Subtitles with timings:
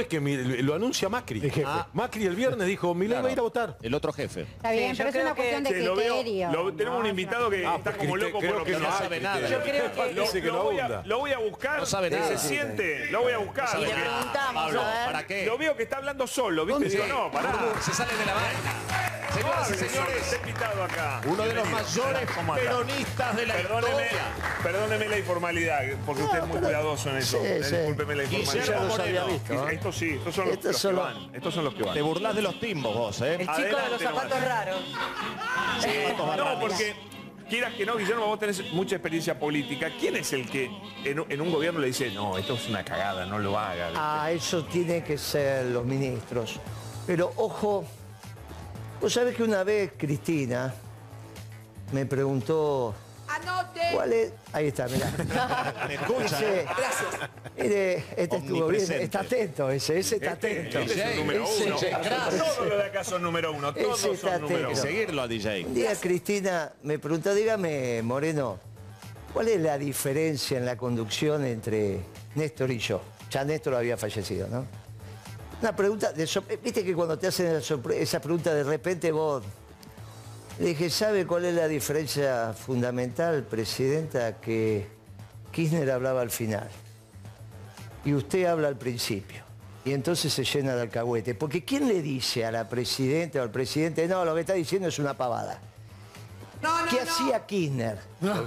[0.00, 1.50] es que mi- lo anuncia Macri.
[1.66, 3.22] Ah, Macri el viernes dijo, Milei Claro.
[3.24, 3.78] va a ir a votar.
[3.82, 4.42] El otro jefe.
[4.42, 6.50] Está bien, Sí, yo pero es creo una que- cuestión de Sí, lo veo- criterio.
[6.52, 8.78] lo- tenemos un No, invitado que Ah, está como loco creo por lo que que
[8.78, 9.38] no no sabe nada.
[9.38, 9.58] criterio.
[9.58, 11.78] Yo creo que- Lo, Dice que lo no voy a, lo voy a buscar.
[11.80, 12.26] No sabe nada.
[12.26, 13.74] se siente, lo voy a buscar.
[13.74, 14.82] No Y le preguntamos, Pablo.
[15.06, 15.46] ¿para qué?
[15.46, 16.88] Lo veo que está hablando solo, ¿viste?
[16.88, 17.52] Digo, no, pará.
[17.80, 18.89] Se sale de la banca.
[19.32, 21.20] Señoras y señores, invitado acá.
[21.24, 24.24] uno de los mayores peronistas de la Perdóneme, historia.
[24.62, 27.38] perdóneme la informalidad, porque usted es muy cuidadoso en eso.
[27.40, 27.76] Sí, Eh, sí.
[27.76, 28.62] Discúlpeme la informalidad.
[28.64, 29.38] Guillermo los había Moreno.
[29.38, 29.68] visto.
[29.68, 29.74] ¿eh?
[29.74, 31.34] Estos sí, estos son los, Estos los son que los- van.
[31.34, 31.94] Estos son los que van.
[31.94, 33.34] Te burlás de los timbos vos, ¿eh?
[33.34, 34.80] El chico de los Adelante zapatos raros.
[35.80, 36.94] Zapatos No, porque
[37.48, 39.90] quieras que no, Guillermo, vos tenés mucha experiencia política.
[39.98, 40.70] ¿Quién es el que
[41.04, 43.90] en, un- en un gobierno le dice, no, esto es una cagada, no lo haga?
[43.94, 46.58] Ah, eso tiene que ser los ministros.
[47.06, 47.84] Pero ojo,
[49.00, 50.72] vos sabés que una vez Cristina
[51.92, 52.94] me preguntó
[53.92, 54.32] cuál es.
[54.52, 55.10] Ahí está, mirá.
[55.88, 56.38] Me escucha.
[56.38, 56.66] Ese-
[57.58, 60.78] Mire, este estuvo bien, está atento ese, ese está atento.
[60.78, 61.76] Este es el número ese, uno.
[61.76, 62.44] ese, gracias.
[62.56, 63.74] Todos los de acá son número uno.
[63.74, 64.82] Todos está son número Hay que atento.
[64.82, 64.82] uno.
[64.82, 65.64] seguirlo a DJ.
[65.66, 68.58] Un día Cristina me preguntó, dígame, Moreno,
[69.32, 72.00] ¿cuál es la diferencia en la conducción entre
[72.34, 73.00] Néstor y yo?
[73.30, 74.64] Ya Néstor había fallecido, ¿no?
[75.60, 77.60] Una pregunta, de sor- viste que cuando te hacen
[77.94, 79.42] esa pregunta de repente vos...
[80.58, 84.36] Le dije, ¿sabe cuál es la diferencia fundamental, Presidenta?
[84.40, 84.86] Que
[85.52, 86.68] Kirchner hablaba al final
[88.04, 89.42] y usted habla al principio.
[89.86, 91.34] Y entonces se llena de alcahuete.
[91.34, 94.88] Porque ¿quién le dice a la Presidenta o al Presidente, no, lo que está diciendo
[94.88, 95.58] es una pavada?
[96.90, 97.98] ¿Qué hacía Kirchner?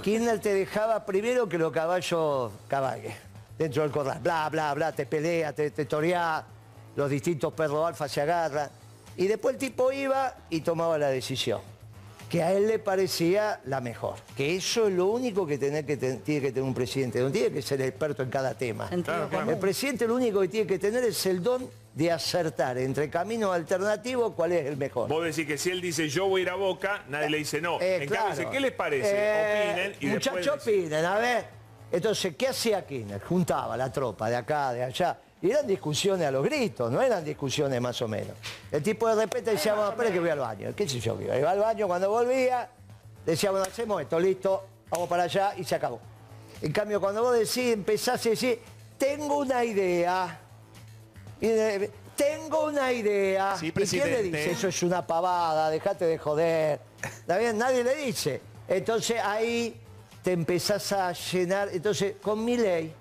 [0.02, 3.14] Kirchner te dejaba primero que los caballos cabalguen
[3.58, 4.20] dentro del corral.
[4.22, 6.44] Bla, bla, bla, te pelea, te, te toreá,
[6.96, 8.70] los distintos perros alfa se agarran.
[9.16, 11.60] Y después el tipo iba y tomaba la decisión.
[12.28, 14.16] Que a él le parecía la mejor.
[14.36, 17.20] Que eso es lo único que, tener que ten- tiene que tener un presidente.
[17.20, 18.88] No tiene que ser experto en cada tema.
[18.90, 23.54] El presidente lo único que tiene que tener es el don de acertar entre caminos
[23.54, 25.08] alternativos cuál es el mejor.
[25.08, 27.60] Vos decís que si él dice yo voy a ir a Boca, nadie le dice
[27.60, 27.80] no.
[27.80, 28.26] Eh, en claro.
[28.26, 29.10] cambio dice, ¿qué les parece?
[29.12, 31.44] Eh, Opinen y Muchachos opinen, a ver.
[31.92, 33.20] Entonces, ¿qué hacía Kirchner?
[33.22, 35.16] Juntaba la tropa de acá, de allá.
[35.44, 38.34] Y eran discusiones a los gritos, no eran discusiones más o menos.
[38.72, 40.70] El tipo de repente decía, bueno, espera que voy al baño.
[40.74, 41.20] ¿Qué sé yo?
[41.20, 42.66] Iba al baño, cuando volvía,
[43.26, 46.00] decía, bueno, hacemos esto, listo, vamos para allá y se acabó.
[46.62, 48.58] En cambio, cuando vos decís, empezás a decir,
[48.96, 50.40] tengo una idea.
[51.42, 53.54] Y de- tengo una idea.
[53.60, 54.50] Sí, ¿Y quién le dice?
[54.52, 56.80] Eso es una pavada, dejate de joder.
[57.02, 57.58] ¿Está bien?
[57.58, 58.40] Nadie le dice.
[58.66, 59.78] Entonces ahí
[60.22, 61.68] te empezás a llenar.
[61.70, 62.94] Entonces, con mi ley,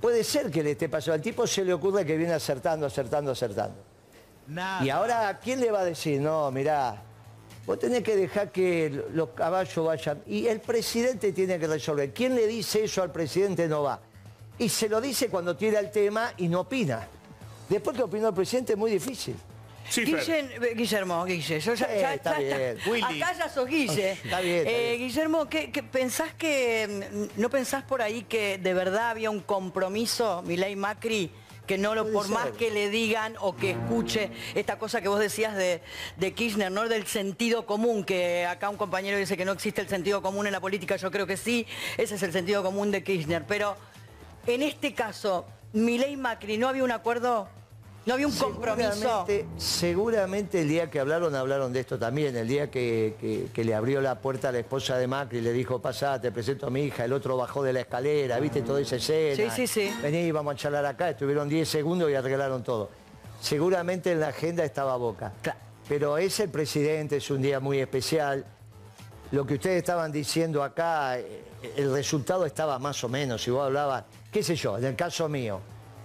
[0.00, 1.14] puede ser que le esté pasando.
[1.14, 3.76] Al tipo se le ocurre que viene acertando, acertando, acertando.
[4.82, 6.20] Y ahora, ¿a quién le va a decir?
[6.20, 7.00] No, mirá,
[7.66, 10.22] vos tenés que dejar que los caballos vayan.
[10.26, 12.12] Y el presidente tiene que resolver.
[12.12, 13.68] ¿Quién le dice eso al presidente?
[13.68, 14.00] No va.
[14.58, 17.06] Y se lo dice cuando tira el tema y no opina.
[17.68, 19.36] Después que opinó el presidente es muy difícil.
[19.90, 20.20] Sí, Fer.
[20.20, 22.78] Guillen- eh, Guillermo, Guille, yo ya, Sí, ya- está ya bien.
[22.86, 23.22] Willy.
[23.22, 24.12] Acá ya sos Guille.
[24.12, 25.08] Está bien, está Eh, bien.
[25.08, 29.40] Guillermo, ¿qué, qué pensás que, mm, no pensás por ahí que de verdad había un
[29.40, 31.30] compromiso, Milei Macri,
[31.66, 32.34] que no lo, por ser.
[32.34, 35.80] más que le digan o que escuche esta cosa que vos decías de,
[36.16, 36.88] de Kirchner, ¿no?
[36.88, 40.52] Del sentido común, que acá un compañero dice que no existe el sentido común en
[40.52, 43.44] la política, yo creo que sí, ese es el sentido común de Kirchner.
[43.46, 43.76] Pero
[44.46, 47.48] en este caso, Milei Macri, ¿no había un acuerdo?
[48.06, 49.26] ¿No había un compromiso?
[49.58, 52.34] Seguramente, el día que hablaron, hablaron de esto también.
[52.34, 55.42] El día que, que- que le abrió la puerta a la esposa de Macri y
[55.42, 58.62] le dijo, pasá, te presento a mi hija, el otro bajó de la escalera, viste
[58.62, 59.36] toda esa escena.
[59.54, 59.94] Sí, sí, sí.
[60.02, 62.88] Vení, vamos a charlar acá, estuvieron 10 segundos y arreglaron todo.
[63.40, 65.32] Seguramente en la agenda estaba Boca.
[65.42, 65.58] Claro.
[65.88, 68.44] Pero es el presidente, es un día muy especial.
[69.32, 71.42] Lo que ustedes estaban diciendo acá, eh,
[71.76, 73.42] el resultado estaba más o menos.
[73.42, 75.60] Si vos hablabas, qué sé yo, en el caso mío,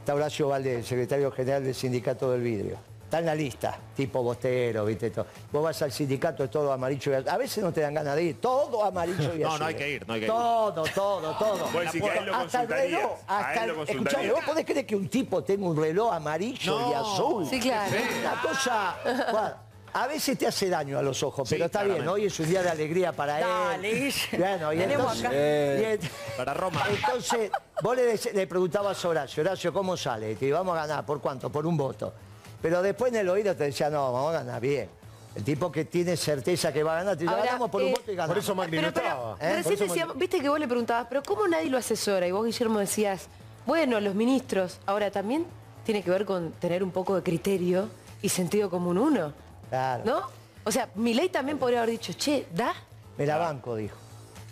[0.05, 2.77] está Horacio Valdés, el secretario general del Sindicato del Vidrio.
[3.05, 5.25] Está en la lista, tipo bostero, viste todo.
[5.51, 7.29] Vos vas al sindicato, es todo amarillo y azul.
[7.29, 9.59] A veces no te dan ganas de ir, todo amarillo y No, azul.
[9.61, 10.31] no hay que ir, no hay que ir.
[10.31, 11.57] Todo, todo, todo.
[11.71, 14.45] Vos decís que a él lo hasta el reloj, hasta él lo el- escuchame, ¿vos
[14.45, 16.99] podés creer que un tipo tenga un reloj amarillo y No.
[17.13, 17.47] azul?
[17.47, 17.95] Sí, claro.
[18.21, 19.57] Una cosa.
[19.95, 22.49] a veces te hace daño a los ojos, Sí, pero está bien, hoy es un
[22.49, 24.13] día de alegría para Dale, él.
[24.37, 26.05] Bueno, y Tenemos entonces, acá.
[26.05, 26.83] y Para Roma.
[26.89, 27.49] entonces,
[27.81, 30.33] vos le, preguntabas a Horacio, Horacio, ¿cómo sale?
[30.33, 31.49] Y te vamos a ganar, ¿por cuánto?
[31.49, 32.13] Por un voto.
[32.61, 34.89] Pero después en el oído te decía, no, vamos a ganar bien.
[35.33, 37.87] El tipo que tiene certeza que va a ganar, te dice, Ahora, ganamos por un
[37.87, 38.35] eh, voto y ganamos.
[38.35, 39.37] Por eso Macri no Pero, pero, estaba.
[39.39, 39.55] ¿eh?
[39.55, 42.27] Recién eso decía, viste que vos le preguntabas, pero ¿cómo nadie lo asesora?
[42.27, 43.29] Y vos, Guillermo, decías,
[43.65, 45.45] bueno, los ministros, ahora también
[45.85, 47.87] tiene que ver con tener un poco de criterio
[48.21, 49.44] y sentido común uno,
[49.75, 50.03] Claro.
[50.05, 50.21] ¿no?
[50.63, 52.73] O sea, Milei también podría haber dicho, che, da,
[53.17, 53.95] Me la banco, dijo.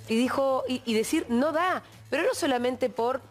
[0.09, 3.21] y dijo, y, y decir, no da, pero no solamente por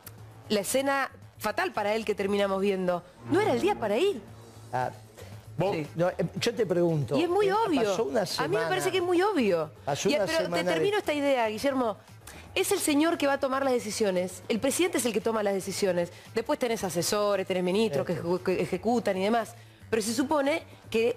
[0.48, 3.02] la escena fatal para él que terminamos viendo.
[3.30, 4.20] No era el día para ir.
[4.72, 4.90] Ah,
[5.58, 5.86] Vos- Sí.
[5.96, 7.14] no, eh, yo te pregunto.
[7.16, 7.82] Y es muy eh, obvio.
[7.84, 9.70] pasó una A mí me parece que es muy obvio.
[9.84, 11.98] Pasó Y- pero te de- termino esta idea, Guillermo.
[12.54, 14.42] Es el señor que va a tomar las decisiones.
[14.48, 16.10] El presidente es el que toma las decisiones.
[16.34, 19.54] Después tenés asesores, tenés ministros ejecu- que ejecutan y demás.
[19.90, 21.16] Pero se supone que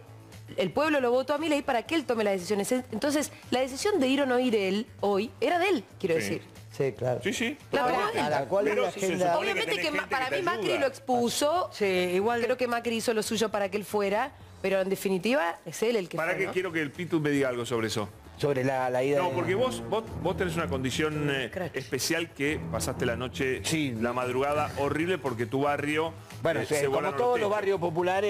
[0.58, 2.72] el pueblo lo votó a mi ley para que él tome las decisiones.
[2.92, 6.22] Entonces, la decisión de ir o no ir él hoy era de él, quiero Sí.
[6.22, 6.42] decir.
[6.76, 7.22] Sí, claro.
[7.24, 7.58] Sí, sí.
[7.72, 9.38] La ¿cuál es Pero la agenda?
[9.40, 11.70] Obviamente que, gente para mí Macri lo expuso.
[11.72, 15.58] Sí, igual- Creo que Macri hizo lo suyo para que él fuera, pero en definitiva
[15.66, 16.52] es él el que ¿Para fue, qué ¿no?
[16.54, 18.10] quiero que el Pitu me diga algo sobre eso?
[18.38, 22.32] Sobre la, la ida No, de- porque vos, vos, vos tenés una condición eh, especial
[22.32, 23.96] que pasaste la noche, Sí.
[24.02, 26.12] la madrugada horrible porque tu barrio
[26.46, 28.30] Bueno, eh, se como todos los barrios populares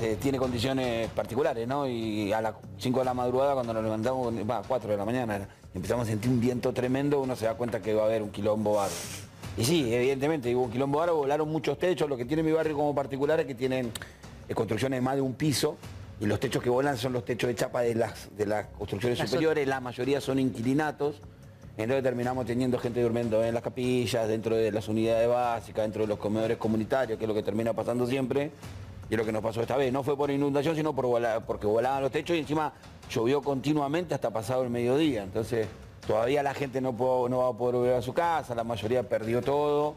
[0.00, 1.86] eh, tiene condiciones particulares, ¿no?
[1.86, 5.46] Y a las 5 de la madrugada cuando nos levantamos, va, 4 de la mañana,
[5.74, 8.30] empezamos a sentir un viento tremendo, uno se da cuenta que va a haber un
[8.30, 8.94] quilombo bárbaro.
[9.58, 12.74] Y sí, evidentemente, hubo un quilombo bárbaro, volaron muchos techos, lo que tiene mi barrio
[12.74, 13.92] como particular es que tienen
[14.48, 15.76] eh, construcciones de más de un piso,
[16.20, 19.18] y los techos que volan son los techos de chapa de las, de las construcciones
[19.18, 21.20] Las superiores, la mayoría son inquilinatos,
[21.82, 26.08] entonces terminamos teniendo gente durmiendo en las capillas, dentro de las unidades básicas, dentro de
[26.08, 28.50] los comedores comunitarios, que es lo que termina pasando siempre.
[29.10, 29.90] Y es lo que nos pasó esta vez.
[29.92, 31.06] No fue por inundación, sino por
[31.46, 32.72] porque volaban los techos y encima
[33.10, 35.22] llovió continuamente hasta pasado el mediodía.
[35.22, 35.66] Entonces
[36.06, 39.94] todavía la gente no, va a poder volver a su casa, la mayoría perdió todo.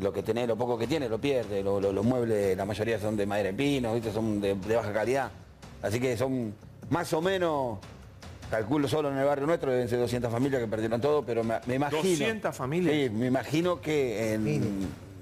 [0.00, 1.62] Lo que tiene, lo poco que tiene, lo pierde.
[1.62, 4.12] Lo- lo- los muebles, la mayoría son de madera de pino, ¿viste?
[4.12, 5.30] son de baja calidad.
[5.82, 6.54] Así que son
[6.88, 7.78] más o menos
[8.50, 11.56] Calculo solo en el barrio nuestro deben ser 200 familias que perdieron todo, pero me,
[11.66, 12.02] me imagino...
[12.02, 12.94] 200 familias.
[12.94, 14.48] Sí, me imagino que en,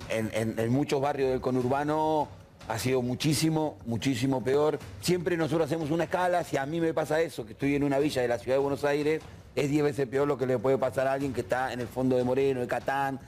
[0.08, 2.28] en- en- en muchos barrios del conurbano
[2.68, 4.78] ha sido muchísimo, muchísimo peor.
[5.00, 7.98] Siempre nosotros hacemos una escala, si a mí me pasa eso, que estoy en una
[7.98, 9.22] villa de la ciudad de Buenos Aires,
[9.56, 11.88] es 10 veces peor lo que le puede pasar a alguien que está en el
[11.88, 13.18] fondo de Moreno, de Catán.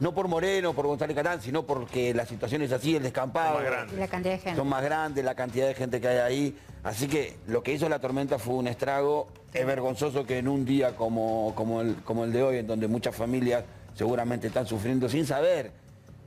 [0.00, 3.56] No por Moreno, por González Catán, sino porque la situación es así, el descampado.
[3.56, 3.94] Más grande.
[3.94, 4.56] Y la cantidad de gente.
[4.58, 6.58] Son más grandes la cantidad de gente que hay ahí.
[6.82, 9.28] Así que lo que hizo la tormenta fue un estrago.
[9.52, 12.88] Es vergonzoso que en un día como, como, el, como el de hoy, en donde
[12.88, 13.64] muchas familias
[13.94, 15.70] seguramente están sufriendo sin saber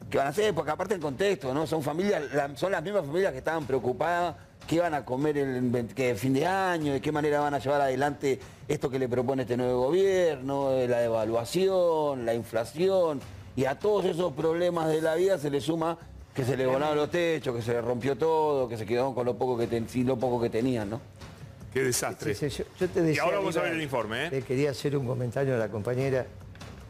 [0.10, 1.68] qué van a hacer, porque aparte el contexto, ¿no?
[1.68, 5.88] Son familias, la- son las mismas familias que estaban preocupadas qué iban a comer el,
[5.96, 9.44] que fin de año, de qué manera van a llevar adelante esto que le propone
[9.44, 13.20] este nuevo gobierno, de la devaluación, la inflación,
[13.58, 15.98] y a todos esos problemas de la vida se le suma
[16.34, 19.26] que se le volaron los techos, que se le rompió todo, que se quedaron con
[19.26, 21.02] lo poco que, ten- lo poco que tenían, ¿no?
[21.74, 22.36] Qué desastre.
[22.36, 24.30] Sí, sí, yo, yo te decía, ahora vamos a ver el informe, ¿eh?
[24.32, 26.28] Le quería hacer un comentario a la compañera.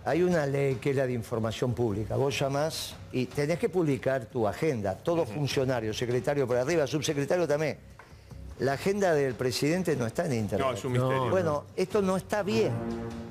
[0.03, 2.17] Hay una ley que es la de información pública.
[2.17, 4.97] Vos llamás y tenés que publicar tu agenda.
[4.97, 7.77] Todo funcionario, secretario por arriba, subsecretario también.
[8.59, 10.67] La agenda del presidente no está en internet.
[10.67, 11.29] No, es un misterio.
[11.29, 12.71] Bueno, esto no está bien.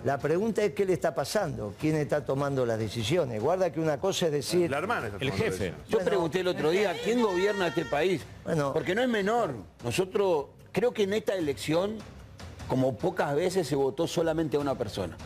[0.04, 3.42] La pregunta es qué le está pasando, quién está tomando las decisiones.
[3.42, 4.70] Guarda que una cosa es decir...
[4.70, 5.74] La hermana está El jefe.
[5.88, 8.22] Yo pregunté el otro día, ¿quién gobierna este país?
[8.44, 8.72] Bueno.
[8.72, 9.52] Porque no es menor.
[9.82, 11.96] Nosotros, creo que en esta elección,
[12.68, 15.16] como pocas veces, se votó solamente a una persona.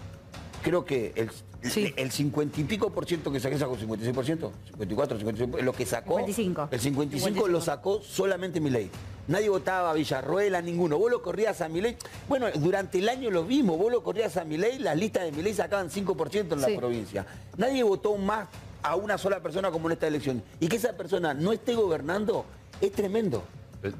[0.62, 1.30] Creo que el,
[1.62, 1.92] Sí.
[1.96, 6.16] el 50 y pico por ciento que saqué sacó 56%, 54, 56%, lo que sacó,
[6.16, 6.68] 55.
[6.70, 8.88] el 55, lo sacó solamente Milei.
[9.28, 10.98] Nadie votaba a Villarroel, a ninguno.
[10.98, 11.96] Vos lo corrías a Milei.
[12.28, 13.78] Bueno, durante el año lo vimos.
[13.78, 16.76] Vos lo corrías a Milei, las listas de Milei sacaban 5% en la Sí.
[16.76, 17.26] provincia.
[17.56, 18.48] Nadie votó más
[18.82, 20.42] a una sola persona como en esta elección.
[20.58, 22.44] Y que esa persona no esté gobernando
[22.80, 23.42] es tremendo.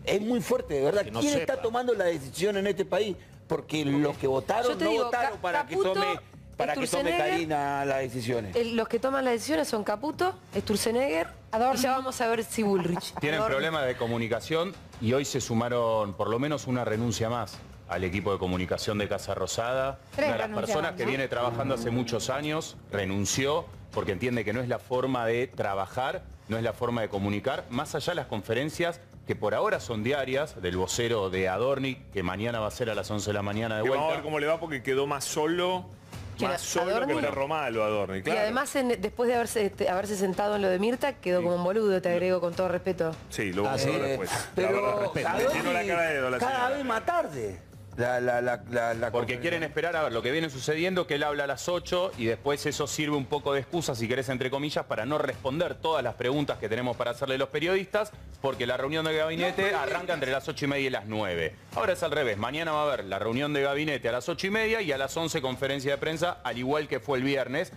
[0.04, 1.04] Es muy fuerte, de verdad.
[1.12, 1.52] No ¿Quién sepa.
[1.52, 3.16] está tomando la decisión en este país?
[3.47, 6.21] Porque los que votaron no digo, votaron para que tome
[6.61, 8.55] para que tome Karina las decisiones.
[8.55, 11.29] El- los que toman las decisiones son Caputo, Sturzenegger,
[11.75, 13.14] y ya vamos a ver si Bullrich.
[13.21, 18.05] Tienen problemas de comunicación y hoy se sumaron por lo menos una renuncia más al
[18.05, 19.99] equipo de comunicación de Casa Rosada.
[20.14, 21.09] Tres una de las personas que ¿no?
[21.09, 26.23] viene trabajando hace muchos años renunció porque entiende que no es la forma de trabajar,
[26.49, 30.02] no es la forma de comunicar, más allá de las conferencias que por ahora son
[30.05, 33.43] diarias del vocero de Adorni, que mañana va a ser a las 11 de la
[33.43, 33.97] mañana de vuelta.
[33.99, 36.10] vamos a ver cómo le va porque quedó más solo, ¿Quién
[36.49, 37.14] más solo ¿Adorni?
[37.14, 38.18] que Perro Malo, Adorni.
[38.18, 38.40] Y Claro.
[38.40, 41.64] además, en- después de haberse, este, haberse sentado en lo de Mirta, quedó como un
[41.64, 43.14] boludo, te agrego con todo respeto.
[43.30, 44.09] Sí, lo vamos Así a ver es.
[44.09, 44.30] después.
[44.30, 45.28] La Pero verdad, respeto.
[45.28, 46.76] Adorni la cara de la cada señora.
[46.76, 47.61] vez más tarde.
[48.00, 51.16] La, la, la, la- la Porque quieren esperar a ver lo que viene sucediendo, que
[51.16, 54.30] él habla a las 8 y después eso sirve un poco de excusa, si querés,
[54.30, 58.66] entre comillas, para no responder todas las preguntas que tenemos para hacerle los periodistas, porque
[58.66, 61.54] la reunión de gabinete arranca entre las 8 y media y las 9.
[61.76, 64.47] Ahora es al revés, mañana va a haber la reunión de gabinete a las 8
[64.47, 67.73] y media y a las 11 conferencia de prensa, al igual que fue el viernes,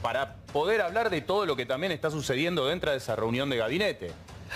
[0.00, 3.58] para poder hablar de todo lo que también está sucediendo dentro de esa reunión de
[3.58, 4.10] gabinete.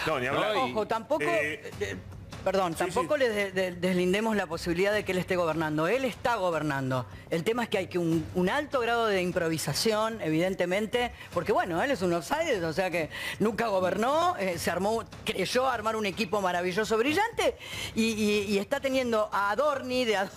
[0.07, 0.55] No, ni hablar.
[0.55, 1.23] No, y- Ojo, tampoco...
[1.25, 1.97] Eh, eh,
[2.45, 5.89] Perdón, tampoco le de- de- deslindemos la posibilidad de que él esté gobernando.
[5.89, 7.07] Él está gobernando.
[7.29, 11.83] El tema es que hay que un, un alto grado de improvisación, evidentemente, porque bueno,
[11.83, 16.07] él es un outsider, o sea que nunca gobernó, eh, se armó, creyó armar un
[16.07, 17.57] equipo maravilloso, brillante,
[17.95, 20.29] y, y- y está teniendo a Adorni de, Ad-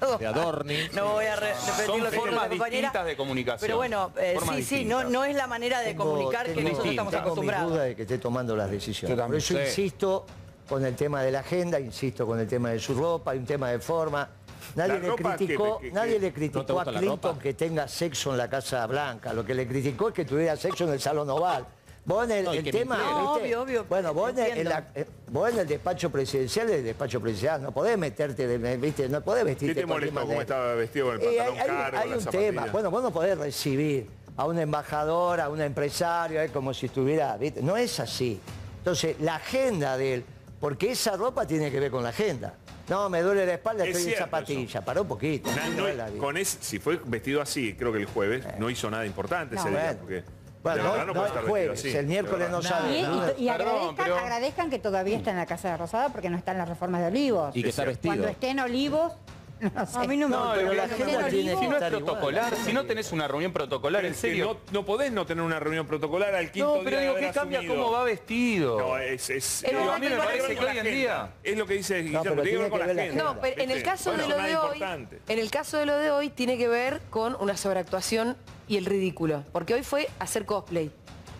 [0.20, 0.76] De Adorni.
[0.92, 2.88] No voy a re- repetir Son lo que formas compañera.
[2.88, 3.60] distintas de comunicación.
[3.66, 5.04] Pero bueno, eh, sí, sí, distintas.
[5.04, 7.72] no, no es la manera de Tengo- comunicar que tengo- nosotros estamos tengo mis acostumbrados.
[7.72, 9.08] dudas de que esté tomando las decisiones.
[9.10, 9.38] Yo Por también.
[9.38, 9.60] eso Sí.
[9.60, 10.26] insisto
[10.68, 13.46] con el tema de la agenda, insisto con el tema de su ropa, hay un
[13.46, 14.28] tema de forma.
[14.74, 18.32] Nadie le criticó, que- que- nadie le ¿No te criticó a Clinton que tenga sexo
[18.32, 19.32] en la Casa Blanca.
[19.32, 21.66] Lo que le criticó es que tuviera sexo en el Salón Oval.
[22.04, 22.98] Vos en el, No, el tema.
[22.98, 23.84] No, obvio, obvio.
[23.88, 27.98] Bueno, vos en, la- eh, vos en el despacho presidencial, el despacho presidencial, no podés
[27.98, 29.08] meterte, de, ¿viste?
[29.08, 32.12] No podés vestirte ¿Qué te molestó cómo estaba vestido con el pantalón hay, caro, hay
[32.12, 32.66] un tema.
[32.72, 37.36] Bueno, vos no podés recibir a un embajador, a un empresario, es como si estuviera,
[37.38, 37.60] ¿viste?
[37.62, 38.40] No es así.
[38.78, 40.24] Entonces, la agenda de él,
[40.60, 42.54] porque esa ropa tiene que ver con la agenda.
[42.88, 44.80] No, me duele la espalda, Es estoy en zapatilla.
[44.84, 45.50] Paró un poquito.
[45.76, 49.04] No- no con ese, si fue vestido así, creo que el jueves, no hizo nada
[49.04, 49.78] importante ese día.
[49.80, 49.98] bueno.
[50.00, 50.24] Porque
[50.62, 52.98] Bueno, no, no el jueves, así, el miércoles no sabe.
[52.98, 53.32] Y, nada.
[53.36, 56.28] y- y Perdón, agradezcan, pero- agradezcan que todavía está en la Casa de Rosada porque
[56.30, 57.56] no está en las reformas de Olivos.
[57.56, 58.28] Y que está Cuando vestido.
[58.28, 59.12] esté en Olivos,
[59.60, 59.98] no sé.
[59.98, 61.92] A mí no me No, pero la no es tiene que si no es estar
[61.92, 62.04] igual.
[62.04, 64.58] protocolar, si no tenés una reunión protocolar, Pero en serio.
[64.66, 67.16] No, no podés no tener una reunión protocolar al quinto No, pero día de digo,
[67.16, 67.82] haber ¿qué cambia asumido.
[67.82, 68.78] cómo va vestido?
[68.78, 71.74] No, es, es, momento a mí me parece que hoy en día- Es lo que
[71.74, 73.24] dice Guillermo, pero tiene que ver con la agenda.
[73.24, 74.82] No, pero en el caso de lo de hoy,
[75.28, 78.36] en el caso de lo de hoy tiene que ver con una sobreactuación
[78.68, 80.90] y el ridículo, porque hoy fue hacer cosplay,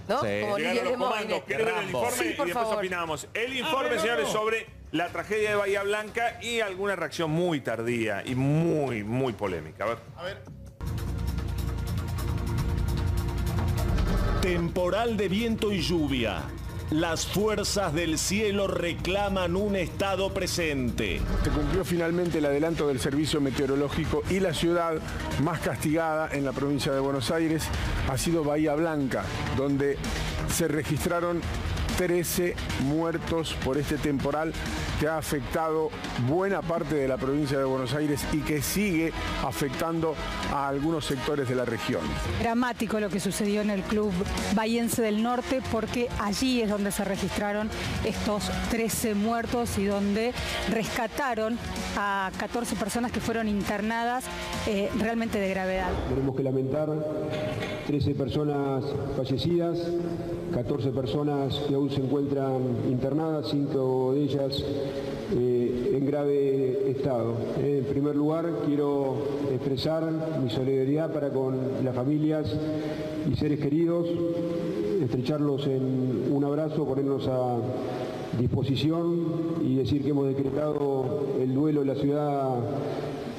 [0.09, 0.21] ¿no?
[0.23, 0.27] Sí.
[0.41, 0.97] Como Llegaron los Lemoyne.
[0.97, 1.99] comandos, ¿querés ver el Rambo.
[2.01, 2.17] informe?
[2.25, 2.79] Sí, y por después favor.
[2.79, 3.29] opinamos.
[3.35, 8.35] El informe, señores, sobre la tragedia de Bahía Blanca y alguna reacción muy tardía y
[8.35, 9.85] muy, muy polémica.
[10.17, 10.43] A ver.
[14.43, 16.43] Temporal de viento y lluvia.
[16.91, 21.21] Las fuerzas del cielo reclaman un estado presente.
[21.43, 24.95] Se cumplió finalmente el adelanto del servicio meteorológico y la ciudad
[25.43, 27.65] más castigada en la provincia de Buenos Aires
[28.09, 29.25] ha sido Bahía Blanca,
[29.57, 29.99] donde
[30.49, 31.41] se registraron
[31.97, 34.53] 13 muertos por este temporal
[35.01, 35.91] que ha afectado
[36.29, 39.13] buena parte de la provincia de Buenos Aires y que sigue
[39.45, 40.15] afectando
[40.53, 42.03] a algunos sectores de la región.
[42.41, 44.13] Dramático lo que sucedió en el club
[44.55, 47.69] Bahiense del Norte porque allí es donde se registraron
[48.05, 50.33] estos 13 muertos y donde
[50.71, 51.59] rescataron
[51.97, 54.25] a 14 personas que fueron internadas
[54.67, 55.89] eh, realmente de gravedad.
[56.09, 56.89] Tenemos que lamentar
[57.87, 58.85] 13 personas
[59.17, 59.79] fallecidas,
[60.53, 64.65] 14 personas que aún se encuentran internadas, 5 de ellas
[65.37, 67.35] eh, en grave estado.
[67.63, 69.17] En primer lugar, quiero
[69.53, 70.11] expresar
[70.43, 72.55] mi solidaridad para con las familias
[73.31, 74.07] y seres queridos,
[75.03, 77.59] estrecharlos en un abrazo, ponernos a
[78.39, 82.55] disposición y decir que hemos decretado el duelo en la ciudad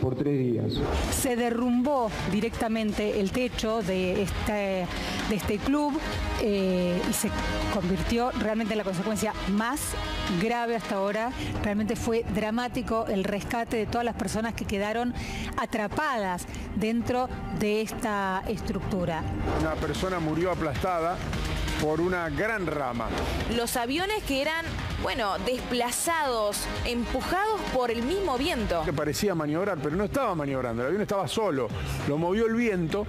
[0.01, 0.73] por tres días.
[1.11, 4.87] Se derrumbó directamente el techo de este,
[5.29, 5.93] de este club
[6.41, 7.29] eh, y se
[7.73, 9.79] convirtió realmente en la consecuencia más
[10.41, 11.31] grave hasta ahora.
[11.63, 15.13] Realmente fue dramático el rescate de todas las personas que quedaron
[15.57, 17.27] atrapadas dentro
[17.59, 19.23] de esta estructura.
[19.59, 21.17] Una persona murió aplastada
[21.81, 23.07] por una gran rama.
[23.55, 24.65] Los aviones que eran,
[25.03, 28.81] bueno, desplazados, empujados por el mismo viento.
[28.83, 31.67] Que parecía maniobrar, pero no estaba maniobrando, el avión estaba solo,
[32.07, 33.05] lo movió el viento.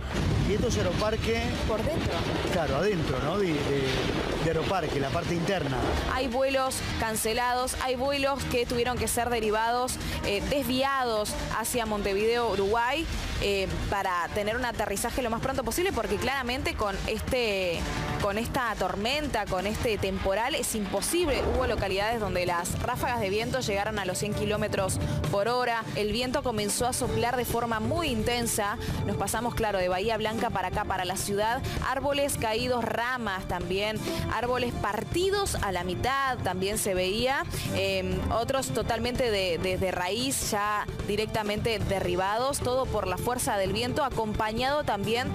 [0.48, 2.12] Y esto es Aeroparque, Por dentro.
[2.52, 3.38] claro, adentro, ¿no?
[3.38, 5.76] De, de- de Aeroparque, la parte interna.
[6.14, 13.04] Hay vuelos cancelados, hay vuelos que tuvieron que ser derivados, eh, desviados hacia Montevideo, Uruguay,
[13.42, 17.80] eh, para tener un aterrizaje lo más pronto posible, porque claramente con este
[18.22, 21.40] con esta tormenta, con este temporal, es imposible.
[21.54, 24.98] Hubo localidades donde las ráfagas de viento llegaron a los 100 kilómetros
[25.30, 25.84] por hora.
[25.94, 28.76] El viento comenzó a soplar de forma muy intensa.
[29.06, 31.62] Nos pasamos, claro, de Bahía Blanca para acá, para la ciudad.
[31.88, 34.00] Árboles caídos, ramas también,
[34.34, 37.44] árboles partidos a la mitad también se veía.
[37.76, 42.58] Eh, otros totalmente de, de- de raíz, ya directamente derribados.
[42.58, 45.28] Todo por la fuerza del viento, acompañado también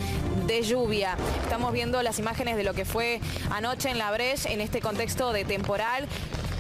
[0.48, 1.16] de lluvia.
[1.44, 3.22] Estamos viendo las imágenes de lo que fue
[3.52, 6.08] anoche en La Breche en este contexto de temporal.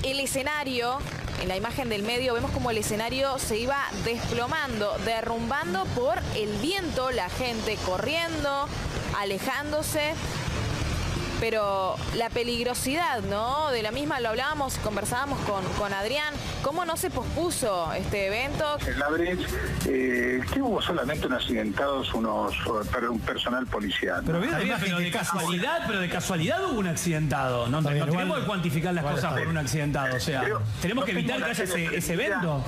[0.03, 0.99] El escenario,
[1.41, 6.55] en la imagen del medio, vemos como el escenario se iba desplomando, derrumbando por el
[6.61, 8.67] viento, la gente corriendo,
[9.17, 10.13] alejándose.
[11.39, 13.71] Pero la peligrosidad, ¿no?
[13.71, 18.77] De la misma lo hablábamos, conversábamos con, con Adrián, ¿cómo no se pospuso este evento?
[18.85, 19.45] En la Breche,
[19.87, 22.55] eh, que hubo solamente unos accidentados, unos,
[23.09, 24.23] un personal policial.
[24.25, 27.67] Pero, de casualidad, pero de casualidad hubo un accidentado.
[27.67, 30.15] No, tenemos que cuantificar las cosas por un accidentado.
[30.15, 32.63] O sea, Pero tenemos no que evitar que haya ese, ese evento.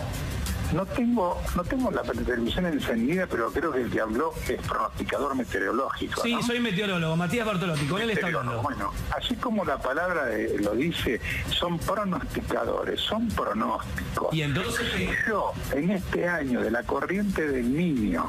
[0.73, 5.35] No tengo, no tengo la televisión encendida, pero creo que el que habló es pronosticador
[5.35, 6.21] meteorológico.
[6.23, 6.43] Sí, ¿no?
[6.43, 8.61] soy meteorólogo, Matías Bartolotti, con él está hablando.
[8.61, 10.25] Bueno, así como la palabra
[10.59, 14.33] lo dice, son pronosticadores, son pronósticos.
[14.33, 14.87] Y entonces
[15.27, 18.27] yo, en este año de la corriente del niño,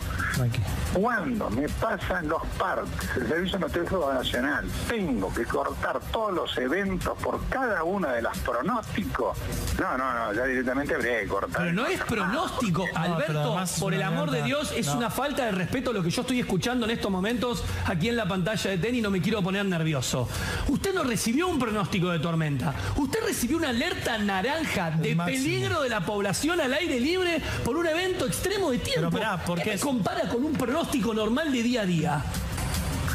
[0.93, 7.17] cuando me pasan los parques, el Servicio Meteorológico Nacional, tengo que cortar todos los eventos
[7.19, 9.37] por cada una de las pronósticos,
[9.79, 11.63] no, no, no, ya directamente habría que cortar.
[11.63, 12.26] Pero no es pronóstico,
[12.61, 14.97] pero Alberto, además por el amor de Dios, es no.
[14.99, 18.27] una falta de respeto lo que yo estoy escuchando en estos momentos aquí en la
[18.27, 20.29] pantalla de tenis, no me quiero poner nervioso.
[20.69, 25.89] Usted no recibió un pronóstico de tormenta, usted recibió una alerta naranja de peligro de
[25.89, 29.11] la población al aire libre por un evento extremo de tiempo.
[29.11, 31.87] Pero pará, ¿por ¿Qué qué me es- compara con un pronóstico normal de día a
[31.87, 32.25] día?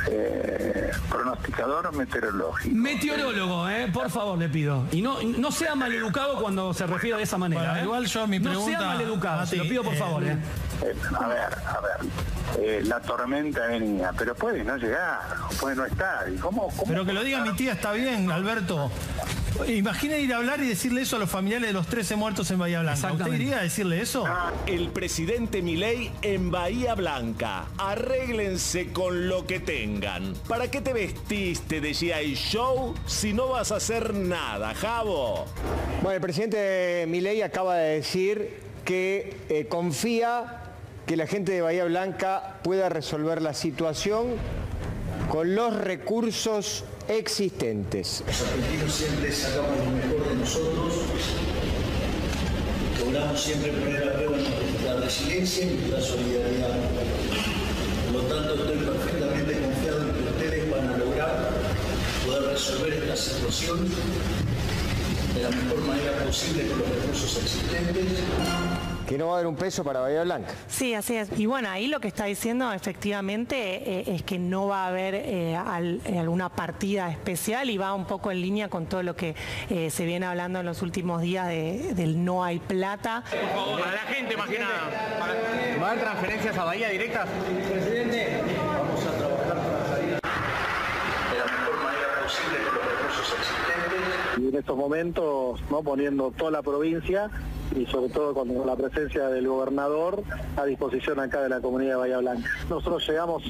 [0.10, 2.76] Eh, pronosticador meteorológico.
[2.76, 4.86] Meteorólogo, eh, por favor, le pido.
[4.92, 7.62] Y no, no sea maleducado cuando se refiere de esa manera.
[7.62, 7.84] Bueno, eh.
[7.84, 10.24] igual yo mi No pregunta, sea maleducado, se lo pido por eh, favor.
[10.24, 10.38] eh.
[11.20, 12.10] A ver, a ver.
[12.60, 15.20] eh, la tormenta venía, pero puede no llegar,
[15.60, 16.28] puede no estar.
[16.32, 18.90] ¿Y cómo, cómo Pero que lo diga mi tía está bien, Alberto.
[19.68, 22.60] Imagina ir a hablar y decirle eso a los familiares de los 13 muertos en
[22.60, 23.14] Bahía Blanca.
[23.14, 24.26] ¿Usted iría a decirle eso?
[24.66, 27.66] El presidente Milei en Bahía Blanca.
[27.78, 30.34] Arréglense con lo que tengan.
[30.48, 35.46] ¿Para qué te vestiste de GI Show si no vas a hacer nada, Javo?
[36.02, 40.62] Bueno, el presidente Milei acaba de decir que eh, confía
[41.06, 44.36] que la gente de Bahía Blanca pueda resolver la situación
[45.30, 46.84] con los recursos
[47.18, 48.24] existentes.
[48.26, 50.94] Los argentinos siempre sacamos lo mejor de nosotros,
[53.00, 56.70] logramos siempre poner a prueba nuestra resiliencia y nuestra solidaridad.
[58.12, 61.50] Por lo tanto, estoy perfectamente confiado en que ustedes van a lograr
[62.26, 63.90] poder resolver esta situación
[65.36, 68.91] de la mejor manera posible con los recursos existentes.
[69.12, 70.54] Que no va a haber un peso para Bahía Blanca.
[70.70, 71.38] Sí, así es.
[71.38, 73.58] Y bueno, ahí lo que está diciendo efectivamente
[74.00, 77.94] eh, es que no va a haber eh, al- eh, alguna partida especial y va
[77.94, 79.36] un poco en línea con todo lo que
[79.70, 83.22] eh, se viene hablando en los últimos días de- del no hay plata.
[83.30, 84.80] Para la gente más que nada.
[85.82, 87.28] ¿Va a haber transferencias a Bahía directas?
[87.70, 94.42] Presidente, vamos a trabajar para salir de la mejor manera posible con los recursos existentes.
[94.42, 97.30] y en estos momentos no poniendo toda la provincia
[97.76, 100.24] y sobre todo con la presencia del gobernador
[100.58, 102.50] a disposición acá de la comunidad de Bahía Blanca.
[102.70, 103.44] Nosotros llegamos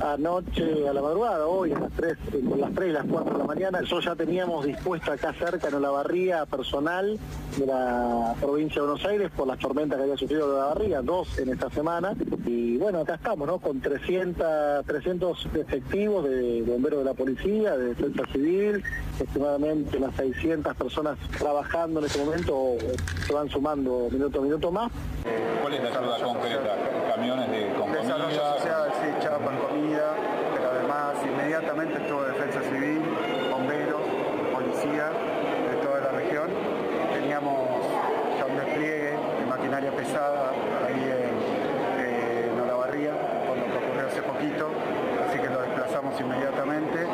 [0.00, 3.38] anoche a la madrugada, hoy a las 3, entre las 3 y las 4 de
[3.38, 3.80] la mañana.
[3.80, 7.18] Nosotros ya teníamos dispuesto acá cerca en Olavarría personal
[7.58, 11.50] de la provincia de Buenos Aires por las tormentas que había sufrido Olavarría, dos en
[11.50, 12.14] esta semana.
[12.46, 13.58] Y bueno, acá estamos, ¿no?
[13.58, 18.82] Con 300, 300 efectivos de bomberos de la policía, de defensa civil,
[19.18, 22.76] estimadamente unas 600 personas trabajando en este momento,
[23.50, 24.90] sumando minuto a minuto más.
[25.60, 26.76] ¿Cuál es la ayuda concreta?
[27.14, 28.58] ¿Camiones de con Desarrollo comida?
[28.58, 29.28] social, sí,
[29.68, 30.14] comida,
[30.54, 33.02] pero además inmediatamente estuvo Defensa Civil,
[33.50, 34.02] bomberos,
[34.52, 35.10] policía
[35.68, 36.48] de toda la región.
[37.12, 37.84] Teníamos
[38.38, 40.50] ya un despliegue de maquinaria pesada
[40.86, 43.12] ahí en, eh, en Olavarría,
[43.46, 44.70] por lo que ocurrió hace poquito,
[45.28, 47.06] así que lo desplazamos inmediatamente.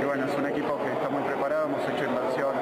[0.00, 2.54] Y bueno, es un equipo que está muy preparado, hemos hecho inversión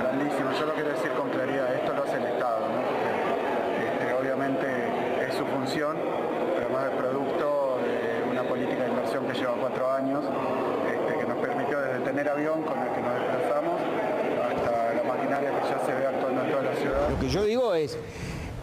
[0.00, 0.52] grandísima.
[0.58, 2.80] Yo lo quiero decir con claridad, esto lo hace el Estado, ¿no?
[2.82, 4.66] Porque, este, obviamente
[5.26, 5.96] es su función,
[6.56, 10.24] pero más es producto de una política de inversión que lleva cuatro años,
[10.90, 13.80] este, que nos permitió desde tener avión con el que nos desplazamos
[14.42, 17.08] hasta la maquinaria que ya se ve actuando en toda la ciudad.
[17.10, 17.96] Lo que yo digo es,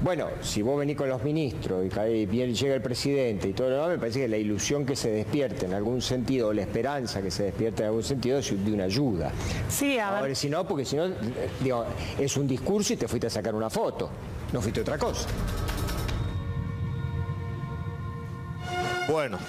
[0.01, 3.69] bueno, si vos venís con los ministros y cae- viene- llega el presidente y todo
[3.69, 6.61] lo demás, me parece que la ilusión que se despierte en algún sentido, o la
[6.63, 9.31] esperanza que se despierte en algún sentido, es de una ayuda.
[9.69, 10.35] Sí, a ver.
[10.35, 11.13] Si no, porque si no, eh,
[11.61, 11.85] digo,
[12.17, 14.09] es un discurso y te fuiste a sacar una foto,
[14.51, 15.27] no fuiste otra cosa.
[19.09, 19.39] Bueno.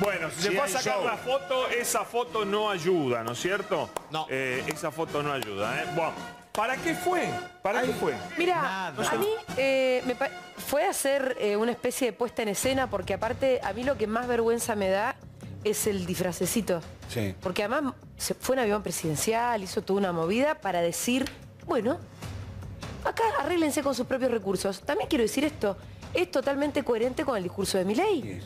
[0.00, 1.04] Bueno, si se Sí fue a sacar show.
[1.04, 3.90] la foto, esa foto no ayuda, ¿no es cierto?
[4.10, 4.26] No.
[4.28, 5.86] esa foto no ayuda, ¿eh?
[5.94, 6.12] Bueno,
[6.52, 7.28] ¿para qué fue?
[7.60, 8.14] ¿Para qué fue?
[8.38, 10.16] Mira, a mí eh, me
[10.56, 14.06] fue hacer eh, una especie de puesta en escena porque aparte a mí lo que
[14.06, 15.16] más vergüenza me da
[15.64, 16.80] es el disfracecito.
[17.08, 17.34] Sí.
[17.40, 21.24] Porque además se fue en avión presidencial, hizo toda una movida para decir,
[21.66, 21.98] bueno,
[23.04, 24.80] acá arréglense con sus propios recursos.
[24.80, 25.76] También quiero decir esto,
[26.14, 28.40] es totalmente coherente con el discurso de mi ley.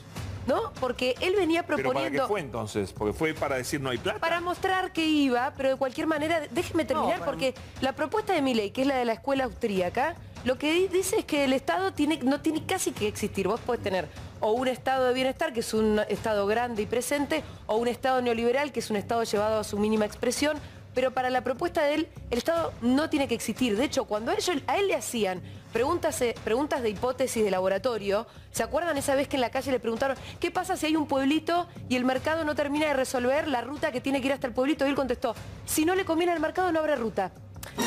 [0.47, 0.73] ¿no?
[0.79, 2.29] Porque él venía ¿Pero para qué proponiendo...
[2.29, 2.93] fue entonces?
[2.93, 4.21] Porque fue para decir no hay plata.
[4.21, 8.43] Para mostrar que iba, pero de cualquier manera, déjeme terminar, No, porque la propuesta de
[8.43, 11.53] Milei, que es la de la escuela austríaca, lo que di- dice es que el
[11.53, 13.49] Estado tiene, no tiene casi que existir.
[13.49, 14.07] Vos podés tener
[14.39, 18.23] o un Estado de bienestar, que es un Estado grande y presente, o un Estado
[18.23, 20.59] neoliberal, que es un Estado llevado a su mínima expresión,
[20.97, 23.77] pero para la propuesta de él, el Estado no tiene que existir.
[23.77, 27.51] De hecho, cuando a, ellos- a él le hacían preguntas, eh, preguntas de hipótesis de
[27.51, 30.97] laboratorio, ¿se acuerdan esa vez que en la calle le preguntaron, ¿qué pasa si hay
[30.97, 34.33] un pueblito y el mercado no termina de resolver la ruta que tiene que ir
[34.33, 34.87] hasta el pueblito?
[34.87, 35.35] Y él contestó,
[35.67, 37.31] si no le conviene al mercado no habrá ruta.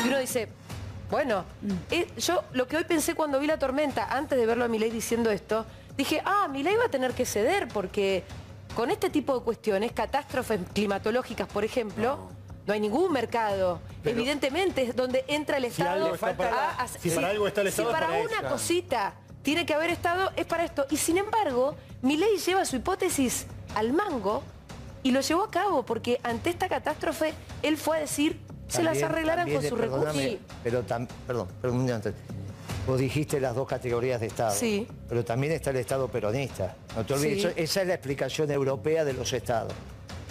[0.04, 0.48] Y uno dice,
[1.10, 1.44] bueno,
[1.90, 4.90] eh, yo lo que hoy pensé cuando vi la tormenta, antes de verlo a Milei
[4.92, 8.22] diciendo esto, dije, ah, Milei va a tener que ceder porque
[8.76, 13.80] con este tipo de cuestiones, catástrofes climatológicas, por ejemplo, no, hay ningún mercado.
[14.04, 17.60] Evidentemente es donde entra el Si Estado está para- a- a- si para algo está
[17.62, 20.86] el Estado, si para para una cosita tiene que haber Estado, es para esto.
[20.90, 24.42] Y sin embargo, Milei lleva su hipótesis al mango
[25.02, 29.02] y lo llevó a cabo porque ante esta catástrofe él fue a decir se las
[29.02, 30.44] arreglarán con su eh, perdóname, recurso.
[30.62, 32.14] Pero tam- perdón, perdón, un instante.
[32.86, 34.54] Vos dijiste las dos categorías de Estado.
[34.54, 34.86] Sí.
[35.08, 36.76] Pero también está el Estado peronista.
[36.96, 37.46] No te olvides, Sí.
[37.48, 39.72] eso- esa es la explicación europea de los Estados.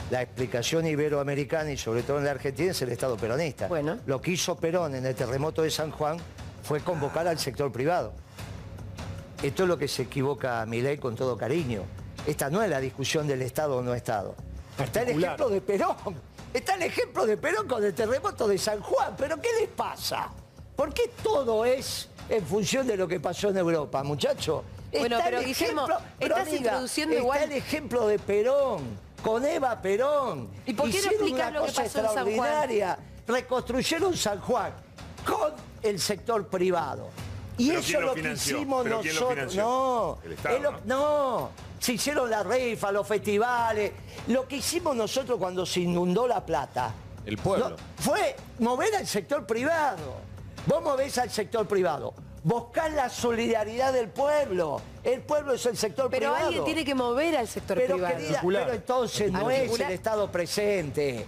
[0.10, 3.68] La explicación iberoamericana y sobre todo en la Argentina es el Estado peronista.
[3.68, 4.00] Bueno.
[4.08, 6.18] Lo que hizo Perón en el terremoto de San Juan
[6.64, 8.14] fue convocar al sector privado.
[9.44, 11.84] Esto es lo que se equivoca a Milei con todo cariño.
[12.26, 14.36] Esta no es la discusión del Estado o no Estado.
[14.78, 15.96] Está el ejemplo de Perón.
[16.54, 19.14] Está el ejemplo de Perón con el terremoto de San Juan.
[19.18, 20.30] ¿Pero qué les pasa?
[20.76, 24.64] ¿Por qué todo es en función de lo que pasó en Europa, muchacho?
[24.92, 28.82] Bueno, Está pero el Guillermo, pero estás introduciendo está igual- el ejemplo de Perón,
[29.24, 30.50] con Eva Perón.
[30.66, 32.28] ¿Y por qué no Hicieron explicás una lo que cosa pasó en San Juan?
[32.30, 33.00] extraordinaria.
[33.28, 34.74] Reconstruyeron San Juan
[35.26, 35.54] con
[35.84, 37.10] el sector privado.
[37.58, 38.58] Y ¿Pero eso quién es lo lo que financió?
[38.58, 39.36] hicimos ¿Pero quién lo nosotros.
[39.54, 39.64] financió?
[39.64, 41.50] No, El Estado, es lo- no.
[41.80, 43.92] Se hicieron las rifas, los festivales.
[44.28, 46.94] Lo que hicimos nosotros cuando se inundó la plata.
[47.26, 47.70] El pueblo.
[47.72, 50.16] no, fue mover al sector privado.
[50.66, 52.14] Vos movés al sector privado.
[52.44, 54.82] Buscás la solidaridad del pueblo.
[55.04, 56.46] El pueblo es el sector Pero privado.
[56.48, 58.16] alguien tiene que mover al sector Pero, privado.
[58.16, 61.26] querida, pero entonces no es el Estado presente.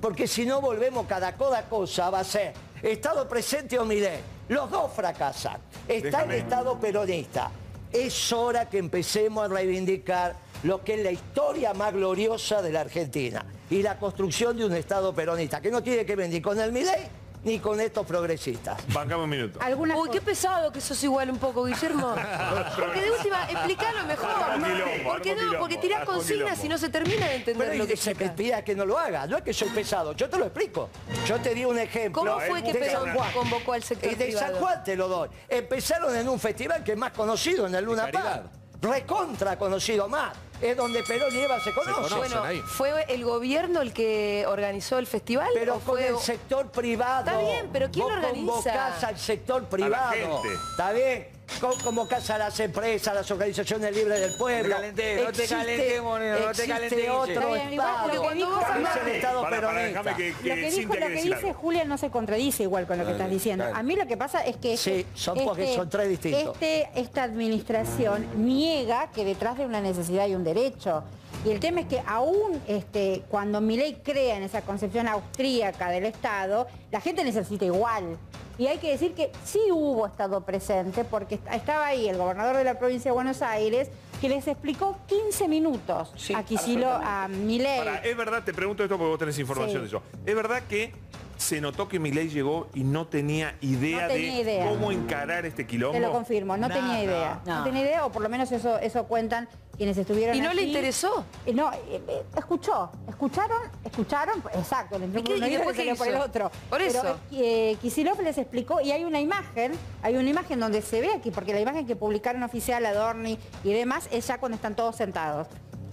[0.00, 4.20] Porque si no volvemos cada cosa, va a ser Estado presente o Milei.
[4.48, 5.58] Los dos fracasan.
[5.88, 6.34] Está Déjame.
[6.36, 7.50] el Estado peronista.
[7.92, 12.80] Es hora que empecemos a reivindicar lo que es la historia más gloriosa de la
[12.80, 16.58] Argentina y la construcción de un Estado peronista, que no tiene que ver ni con
[16.60, 17.06] el Milei
[17.46, 18.76] ni con estos progresistas.
[18.92, 19.60] Bancame un minuto.
[19.96, 22.12] Uy, qué pesado que sos igual un poco, Guillermo.
[22.76, 24.30] Porque de última, explícalo mejor.
[24.30, 25.46] Armó quilombo, ¿Por qué armó no?
[25.46, 28.30] quilombo, Porque tirás consignas y no se termina de entender Pero lo que se me
[28.30, 30.90] pida que no lo haga, no es que soy pesado, yo te lo explico.
[31.24, 32.24] Yo te di un ejemplo.
[32.24, 34.54] ¿Cómo fue que Perón convocó al sector Y de San?
[34.54, 35.28] Juan te lo doy.
[35.48, 38.08] Empezaron en un festival que es más conocido, en el Luna.
[38.10, 38.50] Park.
[38.82, 40.32] Recontra conocido más.
[40.60, 42.18] Es donde Perón y Eva se conocen.
[42.18, 45.48] Bueno, ¿fue el gobierno el que organizó el festival?
[45.54, 46.08] Pero o con fue...
[46.08, 47.30] el sector privado.
[47.30, 48.52] Está bien, pero ¿quién Vos lo organiza?
[48.52, 50.12] convocás al sector privado.
[50.12, 50.54] gente.
[50.70, 51.36] Está bien.
[51.60, 54.68] Co- Convocás a las empresas, a las organizaciones libres del pueblo.
[54.74, 57.08] No te calentés, no te calentés, Moreno, no te existe calentés.
[57.08, 58.14] otro bien, igual Estado.
[58.14, 60.02] lo que dijo- Es el Estado Para, para, peronista.
[60.02, 61.54] déjame que, Lo que dijo, lo dice algo.
[61.54, 63.64] Julia no se contradice igual con lo que estás diciendo.
[63.72, 66.54] A mí lo que pasa es que Sí, son porque son tres distintos.
[66.54, 71.02] este- esta administración niega que detrás de una necesidad hay un derecho.
[71.44, 76.04] Y el tema es que aún este, cuando Milei crea en esa concepción austríaca del
[76.06, 78.16] Estado, la gente necesita igual.
[78.58, 82.56] Y hay que decir que sí hubo Estado presente, porque est- estaba ahí el gobernador
[82.56, 87.78] de la provincia de Buenos Aires, que les explicó 15 minutos a Quisilo, a Milei.
[87.80, 89.80] Para, es verdad, te pregunto esto porque vos tenés información Sí.
[89.82, 90.02] de eso.
[90.24, 90.94] Es verdad que
[91.36, 94.68] se notó que Milei llegó y no tenía idea No tenía de idea.
[94.68, 95.92] cómo encarar este quilombo.
[95.94, 96.80] Te lo confirmo, no Nada.
[96.80, 97.40] tenía idea.
[97.44, 97.58] No.
[97.58, 97.64] No.
[97.64, 101.24] tenía idea, o por lo menos eso, eso cuentan quienes estuvieron ¿Y no le interesó?
[101.44, 105.76] Eh, No, eh, eh, escuchó, escucharon, escucharon, exacto, le ¿Y qué- por un y después
[105.76, 106.50] qué por el otro.
[106.70, 107.18] Por Pero, eso.
[107.32, 109.72] eh, Kicillof les explicó, y hay una imagen,
[110.02, 113.72] hay una imagen donde se ve aquí, porque la imagen que publicaron oficial, Adorni y
[113.74, 115.48] demás, es ya cuando están todos sentados.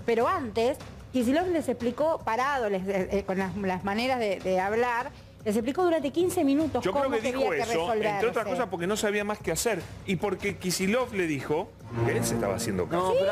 [0.06, 0.78] Pero antes,
[1.12, 5.12] Kicillof les explicó parado, les- eh, eh, con las, las maneras de, de hablar,
[5.46, 8.46] les explicó durante 15 minutos Yo cómo creo que tenía dijo que eso, entre otras
[8.46, 9.82] cosas porque no sabía más qué hacer.
[10.06, 11.70] Y porque Kisilov le dijo
[12.06, 13.14] que él se estaba haciendo caso.
[13.14, 13.26] Sí,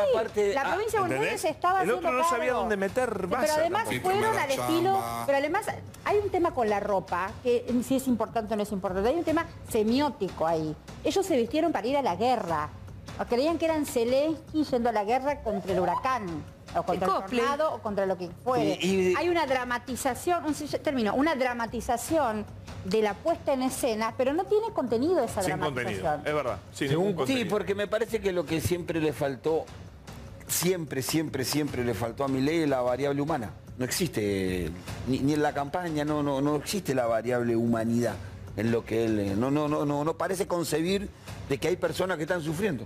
[0.54, 1.26] la provincia de Buenos.
[1.26, 2.60] Aires estaba El otro haciendo no sabía cargo.
[2.60, 3.42] dónde meter basa.
[3.44, 4.10] Pero además tampoco.
[4.10, 5.66] fueron al estilo, pero además
[6.04, 9.16] hay un tema con la ropa, que si es importante o no es importante, hay
[9.16, 10.76] un tema semiótico ahí.
[11.04, 12.70] Ellos se vistieron para ir a la guerra,
[13.20, 16.44] o creían que eran Zelensky yendo a la guerra contra el huracán,
[16.76, 18.78] o contra el, tornado, o contra lo que fuere.
[18.82, 20.54] Y- y- Hay una dramatización, un-
[20.84, 22.46] termino, una dramatización
[22.86, 26.02] de la puesta en escena, pero no tiene contenido esa Sin dramatización.
[26.02, 26.58] contenido, es verdad.
[26.74, 29.66] Sin Según- ningún sí, porque me parece que lo que siempre le faltó
[30.48, 33.52] siempre, siempre, siempre le faltó a mi ley la variable humana.
[33.78, 34.70] No existe,
[35.08, 38.16] ni, ni en la campaña, no, no, no existe la variable humanidad
[38.58, 39.40] en lo que él.
[39.40, 41.10] No, no, no, no, no parece concebir
[41.50, 42.84] de que hay personas que están sufriendo.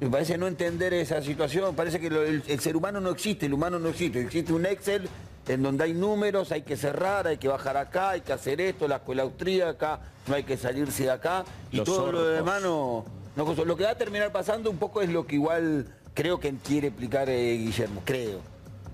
[0.00, 3.46] Me parece no entender esa situación, parece que lo- el, el ser humano no existe,
[3.46, 5.08] el humano no existe, existe un Excel
[5.46, 8.88] en donde hay números, hay que cerrar, hay que bajar acá, hay que hacer esto,
[8.88, 13.04] la escuela austríaca, no hay que salirse de acá, y Los todo lo demás no,
[13.36, 13.64] no.
[13.64, 16.88] Lo que va a terminar pasando un poco es lo que igual creo que quiere
[16.88, 18.40] explicar eh, Guillermo, creo,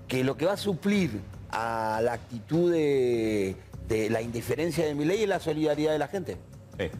[0.09, 1.11] que lo que va a suplir
[1.51, 3.55] a la actitud de,
[3.87, 6.37] de la indiferencia de mi ley es la solidaridad de la gente.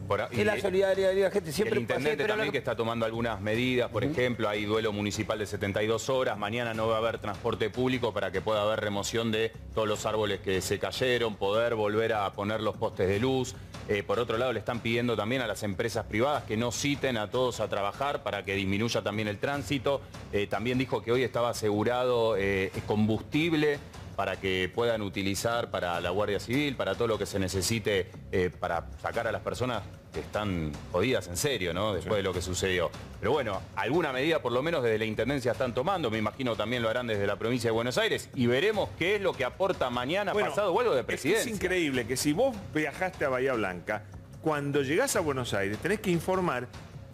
[0.08, 2.58] Por ahí- Es la solidaridad de la gente, Y siempre el intendente también lo que
[2.58, 6.96] está tomando algunas medidas, por ejemplo, hay duelo municipal de 72 horas, mañana no va
[6.96, 10.78] a haber transporte público para que pueda haber remoción de todos los árboles que se
[10.78, 13.54] cayeron, poder volver a poner los postes de luz.
[13.88, 17.16] Eh, por otro lado, le están pidiendo también a las empresas privadas que no citen
[17.16, 20.02] a todos a trabajar para que disminuya también el tránsito.
[20.32, 23.78] Eh, también dijo que hoy estaba asegurado eh, combustible
[24.18, 28.50] para que puedan utilizar para la Guardia Civil, para todo lo que se necesite eh,
[28.50, 31.94] para sacar a las personas que están jodidas en serio, ¿no?
[31.94, 32.90] Después de lo que sucedió.
[33.20, 36.82] Pero bueno, alguna medida por lo menos desde la Intendencia están tomando, me imagino también
[36.82, 39.88] lo harán desde la provincia de Buenos Aires, y veremos qué es lo que aporta
[39.88, 41.48] mañana, Bueno, pasado o algo de presidencia.
[41.48, 44.02] Es increíble que si vos viajaste a Bahía Blanca,
[44.42, 46.66] cuando llegás a Buenos Aires tenés que informar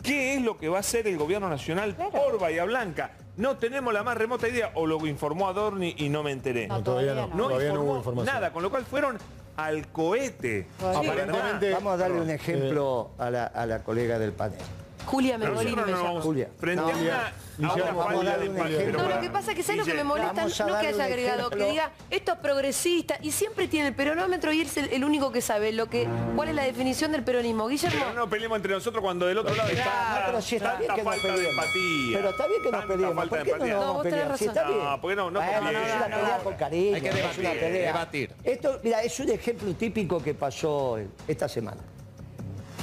[0.02, 3.14] qué es lo que va a hacer el gobierno nacional por Bahía Blanca.
[3.36, 6.68] No tenemos la más remota idea, o lo informó Adorni y no me enteré.
[6.68, 7.26] No, todavía no.
[7.28, 8.34] No Todavía no informó hubo información.
[8.34, 9.18] nada, con lo cual fueron
[9.56, 10.66] al cohete.
[10.80, 14.58] Aparentemente, vamos a darle un ejemplo Eh, a, la, a la colega del panel.
[15.06, 16.02] Julia me no llama.
[16.02, 16.48] vamos- Julia.
[16.58, 18.92] Frente No, a una, a una vamos a darle de.
[18.92, 20.46] No, lo que pasa es que ¿sabes lo que me molesta?
[20.66, 24.60] No que haya agregado, que diga, esto es progresista, y siempre tiene el peronómetro y
[24.62, 27.68] él es el, el único que sabe lo que, cuál es la definición del peronismo.
[27.68, 29.84] Guillermo, Pero no peleemos entre nosotros cuando del otro lado está
[30.20, 31.50] No, pero si está bien que nos peleemos.
[31.50, 32.16] empatía.
[32.16, 33.28] Pero está bien que nos peleemos.
[33.28, 34.38] ¿Por qué no nos No, vamos a vos tenés pelear?
[34.38, 34.78] Si está bien.
[34.84, 35.86] No, porque no, no Bueno, conviene.
[35.88, 36.44] es una No, pelea no.
[36.44, 36.94] con cariño.
[36.96, 38.34] Hay que no debatir, una debatir.
[38.44, 41.80] Esto, mira, es un ejemplo típico que pasó esta semana.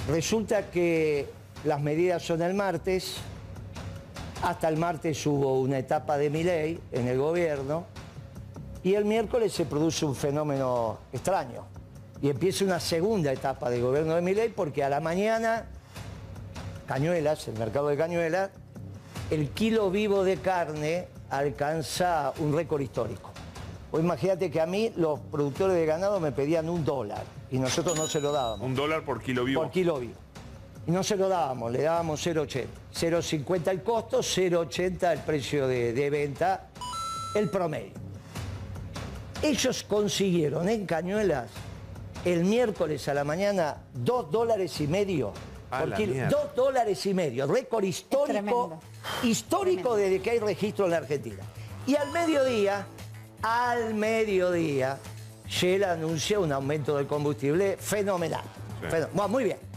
[0.07, 1.27] Resulta que
[1.63, 3.17] las medidas son el martes.
[4.43, 7.85] Hasta el martes hubo una etapa de mi ley en el gobierno.
[8.83, 11.65] Y el miércoles se produce un fenómeno extraño.
[12.21, 15.65] Y empieza una segunda etapa del gobierno de Milei porque a la mañana,
[16.87, 18.51] Cañuelas, el mercado de Cañuelas,
[19.29, 23.31] el kilo vivo de carne alcanza un récord histórico.
[23.91, 27.97] O imagínate que a mí los productores de ganado me pedían un dólar y nosotros
[27.97, 28.65] no se lo dábamos.
[28.65, 29.61] Un dólar por kilo vivo.
[29.61, 30.20] Por kilo vivo.
[30.87, 32.65] Y no se lo dábamos, le dábamos 0,80.
[32.93, 36.69] 0,50 el costo, 0,80 el precio de, de venta,
[37.35, 37.93] el promedio.
[39.41, 41.49] Ellos consiguieron en Cañuelas
[42.25, 45.33] el miércoles a la mañana 2 dólares y medio
[45.69, 46.13] por la kilo.
[46.13, 46.29] mierda.
[46.29, 48.79] 2 dólares y medio, récord histórico,
[49.23, 51.43] histórico desde que hay registro en la Argentina.
[51.87, 52.85] Y al mediodía,
[53.41, 54.99] al mediodía,
[55.47, 58.43] Shell anuncia un aumento del combustible fenomenal.
[58.89, 59.70] Bueno, muy bien.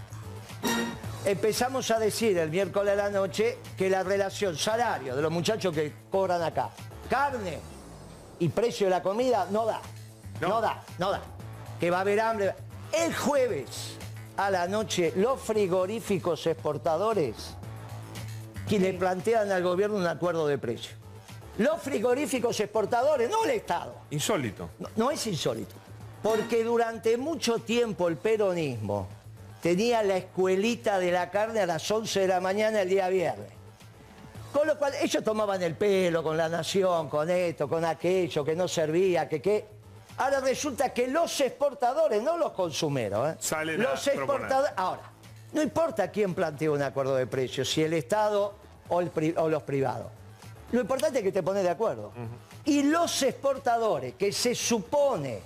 [1.24, 5.74] Empezamos a decir el miércoles a la noche que la relación salario de los muchachos
[5.74, 6.68] que cobran acá,
[7.09, 7.59] carne
[8.38, 9.81] y precio de la comida no da.
[10.40, 11.22] No, da, no da.
[11.81, 12.55] Que va a haber hambre.
[12.92, 13.96] El jueves
[14.37, 17.55] a la noche los frigoríficos exportadores
[18.68, 20.92] que le plantean al gobierno un acuerdo de precio.
[21.57, 23.94] Los frigoríficos exportadores, no el Estado.
[24.11, 24.68] Insólito.
[24.79, 25.74] No, no es insólito.
[26.22, 29.09] Porque durante mucho tiempo el peronismo
[29.64, 33.48] tenía la escuelita de la carne a las 11 de la mañana el día viernes.
[34.53, 38.55] Con lo cual ellos tomaban el pelo con la nación, con esto, con aquello, que
[38.55, 39.64] no servía, que qué.
[40.18, 43.37] Ahora resulta que los exportadores, no los consumeros, ¿eh?
[43.40, 44.72] Salen los exportadores.
[44.77, 45.11] Ahora,
[45.55, 48.53] no importa quién plantea un acuerdo de precios, si el Estado
[48.90, 50.09] o, el pri- o los privados.
[50.72, 52.12] Lo importante es que te pones de acuerdo.
[52.66, 55.40] Y los exportadores, que se supone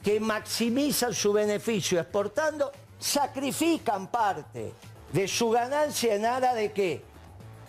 [0.00, 4.72] que maximizan su beneficio exportando, sacrifican parte
[5.12, 7.02] de su ganancia en aras de qué?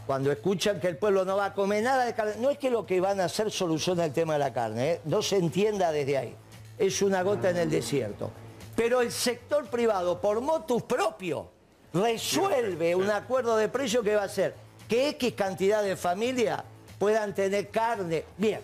[0.05, 2.71] Cuando escuchan que el pueblo no va a comer nada de carne, no es que
[2.71, 5.01] lo que van a hacer soluciona el tema de la carne, ¿eh?
[5.05, 6.35] no se entienda desde ahí.
[6.77, 8.31] Es una gota en el desierto.
[8.75, 11.51] Pero el sector privado, por motus propio,
[11.93, 14.55] resuelve un acuerdo de precio que va a hacer
[14.87, 16.63] que X cantidad de familias
[16.97, 18.25] puedan tener carne.
[18.37, 18.61] Bien,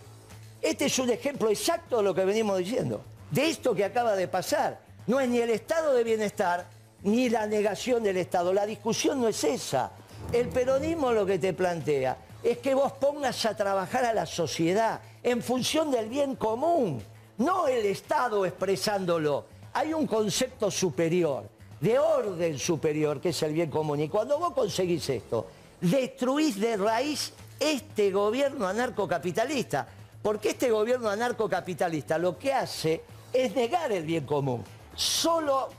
[0.62, 4.28] este es un ejemplo exacto de lo que venimos diciendo, de esto que acaba de
[4.28, 4.85] pasar.
[5.08, 6.66] No es ni el estado de bienestar
[7.06, 8.52] ni la negación del Estado.
[8.52, 9.92] La discusión no es esa.
[10.32, 15.00] El peronismo lo que te plantea es que vos pongas a trabajar a la sociedad
[15.22, 17.02] en función del bien común,
[17.38, 19.46] no el Estado expresándolo.
[19.74, 21.44] Hay un concepto superior,
[21.80, 24.00] de orden superior, que es el bien común.
[24.00, 25.48] Y cuando vos conseguís esto,
[25.82, 29.88] destruís de raíz este gobierno anarcocapitalista.
[30.24, 34.64] Porque este gobierno anarcocapitalista lo que hace es negar el bien común.
[34.96, 35.70] Solo,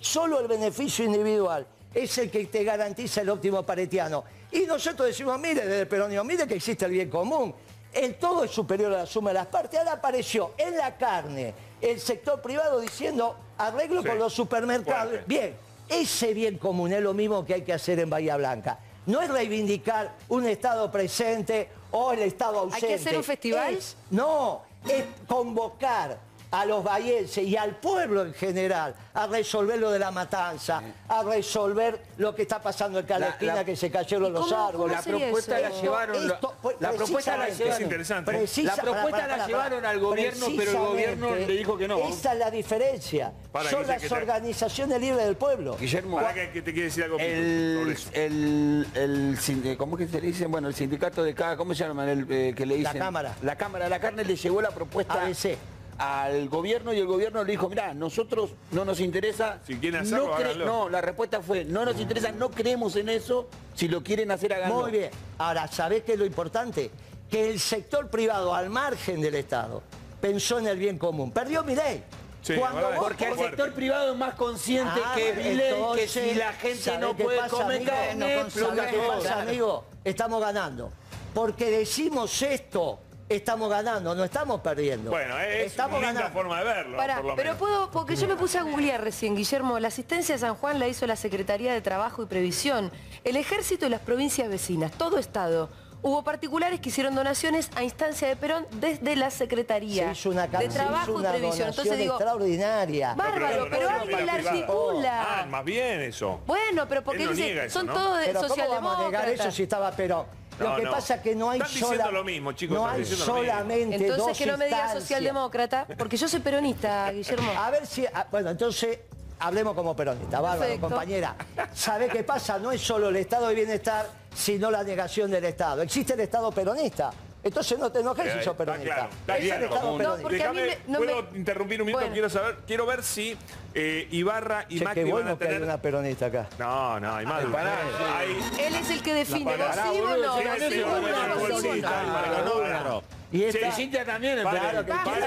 [0.00, 4.24] solo el beneficio individual es el que te garantiza el óptimo paretiano.
[4.52, 7.54] Y nosotros decimos, mire, desde el peronismo, mire que existe el bien común.
[7.92, 9.78] El todo es superior a la suma de las partes.
[9.78, 15.08] Ahora apareció en la carne el sector privado diciendo arreglo Sí, con los supermercados.
[15.10, 15.24] fuerte.
[15.26, 15.56] Bien,
[15.88, 18.78] ese bien común es lo mismo que hay que hacer en Bahía Blanca.
[19.06, 22.94] No es reivindicar un Estado presente o el Estado ¿Hay que ausente.
[22.94, 23.74] hacer un festival?
[23.74, 26.18] Es- no, es convocar
[26.56, 31.22] a los bahienses y al pueblo en general a resolver lo de la matanza, a
[31.22, 34.46] resolver lo que está pasando en cada La- esquina la- que se cayeron ¿Y los
[34.46, 34.96] cómo- árboles.
[35.04, 35.68] cómo La propuesta eso?
[35.76, 38.32] la llevaron- Esto, pues, la propuesta la llevaron- Es interesante.
[38.32, 39.90] precisa- La propuesta para, para, la para, llevaron para.
[39.90, 41.98] al gobierno, pero el gobierno le dijo que no.
[42.08, 43.32] Esa es la diferencia.
[43.52, 45.76] Para, Son las organizaciones libres del pueblo.
[45.78, 47.38] Guillermo, Para que, que te quiere decir algo sobre
[47.82, 48.10] el, eso.
[48.14, 50.46] el, el sin- ¿cómo es que se le dice?
[50.46, 52.10] Bueno, el sindicato de cada, ¿cómo se llama?
[52.10, 52.98] El, eh, que le La dicen?
[53.02, 53.34] Cámara.
[53.42, 55.56] La Cámara de la Carne le llevó la propuesta ABC.
[55.98, 59.58] Al gobierno y el gobierno le dijo, mira, nosotros no nos interesa.
[59.66, 63.48] Si quieren hacerlo, no, no, la respuesta fue, no nos interesa, no creemos en eso,
[63.74, 64.82] si lo quieren hacer, háganlo.
[64.82, 65.10] Muy bien.
[65.38, 66.90] Ahora, ¿sabés qué es lo importante?
[67.30, 69.82] Que el sector privado, al margen del Estado,
[70.20, 71.30] pensó en el bien común.
[71.32, 72.02] Perdió mi ley.
[72.42, 73.56] Sí, Cuando vos- Porque el Fuerte.
[73.56, 77.24] sector privado es más consciente Ah, que Milei, que si la gente ¿sabe no qué
[77.24, 77.90] puede pasa, comer amigo?
[77.90, 79.08] carne, ¿Sabe explota qué todo.
[79.08, 79.84] pasa, amigo?
[80.04, 80.92] Estamos ganando.
[81.34, 85.10] Porque decimos esto, estamos ganando, no estamos perdiendo.
[85.10, 86.38] Bueno, es estamos una linda ganando.
[86.40, 87.58] forma de verlo, Pará, por lo pero menos.
[87.58, 90.88] puedo, porque yo me puse a googlear recién, Guillermo, la asistencia a San Juan la
[90.88, 92.92] hizo la Secretaría de Trabajo y Previsión,
[93.24, 95.68] el Ejército y las provincias vecinas, todo Estado.
[96.02, 100.46] Hubo particulares que hicieron donaciones a instancia de Perón desde la Secretaría Se hizo una,
[100.46, 101.68] ca- de se Trabajo hizo y Previsión.
[101.70, 103.14] Entonces digo, extraordinaria.
[103.14, 105.40] bárbaro, pero alguien la articula.
[105.40, 106.38] Ah, más bien eso.
[106.46, 107.94] Bueno, pero porque no dice, eso, son ¿no?
[107.94, 109.46] todos de Pero ¿cómo vamos a negar socialdemócratas.
[109.46, 110.26] eso si estaba Perón?
[110.58, 110.90] Lo que no.
[110.90, 113.24] pasa es que no hay Están diciendo sola- lo mismo, chicos, No están hay diciendo
[113.26, 115.02] solamente Entonces dos que no me digas instancias.
[115.02, 117.50] socialdemócrata, porque yo soy peronista, Guillermo.
[117.58, 118.06] A ver si...
[118.06, 118.98] ah, Bueno, entonces
[119.38, 120.40] hablemos como peronista.
[120.40, 120.88] Bárbaro, Perfecto.
[120.88, 121.36] compañera.
[121.74, 122.58] ¿Sabe qué pasa?
[122.58, 125.82] No es solo el estado de bienestar, sino la negación del Estado.
[125.82, 127.12] Existe el Estado peronista.
[127.46, 128.94] Entonces no te enojes si Eh, sos peronista.
[128.94, 129.64] claro, está es el claro.
[129.66, 130.22] Estado No, peronista.
[130.22, 132.00] porque a mí Déjame, me- no ¿puedo me- interrumpir un minuto?
[132.00, 132.12] Bueno.
[132.12, 133.38] Quiero saber, quiero ver si
[133.74, 135.62] eh, Ibarra y Che, Macri van a bueno que hay tener...
[135.62, 136.48] una peronista acá.
[136.58, 137.44] No, no, hay más.
[137.44, 141.00] Hay- Él es el que define, vos sí o boludo, no, sí, vos
[141.40, 142.62] vos no.
[142.62, 143.00] para.
[143.32, 143.72] Y esta...
[143.72, 145.20] Cintia también, Vale, claro que para ¿quién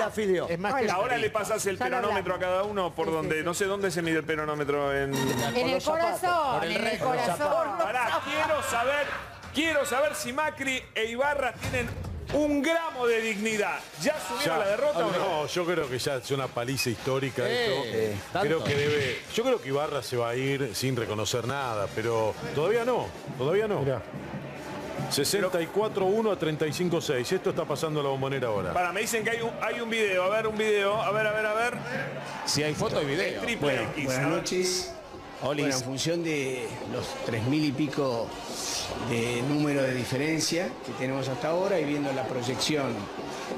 [0.00, 0.40] la afilió?
[0.52, 0.94] Hola.
[0.94, 4.18] Ahora le pasas el peronómetro a cada uno por donde, no sé dónde se mide
[4.18, 5.14] el peronómetro en...
[5.14, 7.78] En el corazón, en el corazón.
[7.78, 9.06] Pará, quiero saber,
[9.54, 11.88] quiero saber si Macri e Ibarra tienen
[12.34, 13.78] un gramo de dignidad.
[14.02, 14.64] ¿Ya asumieron Ya.
[14.64, 15.18] la derrota o no?
[15.18, 18.40] No, yo creo que ya es una paliza histórica Eh, esto.
[18.40, 19.18] Creo que debe.
[19.34, 23.06] Yo creo que Ibarra se va a ir sin reconocer nada, pero todavía no,
[23.38, 23.82] todavía no.
[25.10, 27.32] 64-1 a 35-6.
[27.32, 28.74] Esto está pasando a la bombonera ahora.
[28.74, 30.22] Para, me dicen que hay un, hay un video.
[30.24, 31.00] A ver, un video.
[31.00, 31.74] A ver, a ver, a ver.
[32.44, 33.40] Si hay foto y video.
[33.40, 34.04] triple Bueno, X.
[34.04, 34.92] buenas noches.
[35.40, 35.62] Olis.
[35.64, 38.28] Bueno, en función de los 3.000 y pico
[39.08, 42.92] de número de diferencia que tenemos hasta ahora y viendo la proyección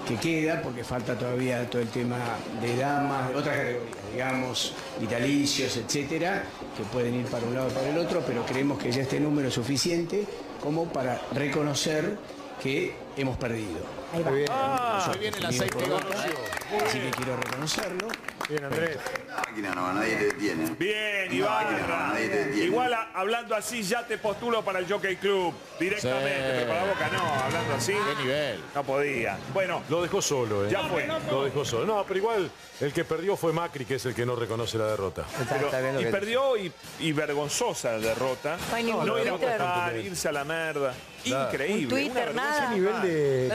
[0.07, 2.19] que queda, porque falta todavía todo el tema
[2.61, 6.45] de damas, de otras categorías, digamos, vitalicios, etcétera,
[6.77, 9.21] que pueden ir para un lado o para el otro, pero creemos que ya este
[9.21, 10.25] número es suficiente
[10.63, 12.17] como para reconocer
[12.63, 14.00] que hemos perdido.
[14.13, 14.33] Ahí va.
[14.51, 18.09] Ah, Ahí viene el aceite de Así que quiero reconocerlo.
[18.49, 18.99] Bien, Andrés.
[19.37, 20.71] máquina no, nadie te detiene.
[20.79, 22.65] bien, No, no, detiene.
[22.65, 25.55] Igual a- hablando así ya te postulo para el Jockey Club.
[25.79, 26.43] Directamente, Sí.
[26.57, 27.45] pero para la boca no.
[27.45, 27.93] Hablando así.
[27.93, 28.61] ¿Qué nivel?
[28.75, 29.39] No podía.
[29.55, 30.71] Bueno, Lo dejó solo, ¿eh?
[30.71, 31.07] Ya fue.
[31.31, 31.87] Lo dejó solo.
[31.87, 34.87] No, pero igual el que perdió fue Macri, que es el que no reconoce la
[34.87, 35.25] derrota.
[35.49, 38.57] Pero- bien y perdió y, y vergonzosa derrota.
[38.83, 39.53] No no ir a Twitter.
[39.59, 40.95] votar, irse a la merda.
[41.25, 41.83] Increíble.
[41.85, 42.71] Un Twitter, nada.
[42.71, 43.49] nivel de.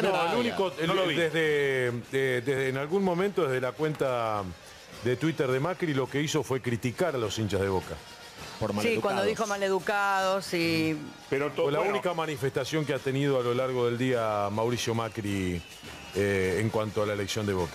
[0.47, 0.73] Único.
[0.88, 1.15] No lo vi.
[1.15, 4.43] desde, de- desde en algún momento, desde la cuenta
[5.03, 7.95] de Twitter de Macri, lo que hizo fue criticar a los hinchas de boca.
[8.60, 10.97] Por Sí, cuando dijo maleducados y...
[11.29, 14.47] Pero to- Fue la bueno, única manifestación que ha tenido a lo largo del día
[14.51, 15.62] Mauricio Macri
[16.15, 17.73] eh, en cuanto a la elección de Boca.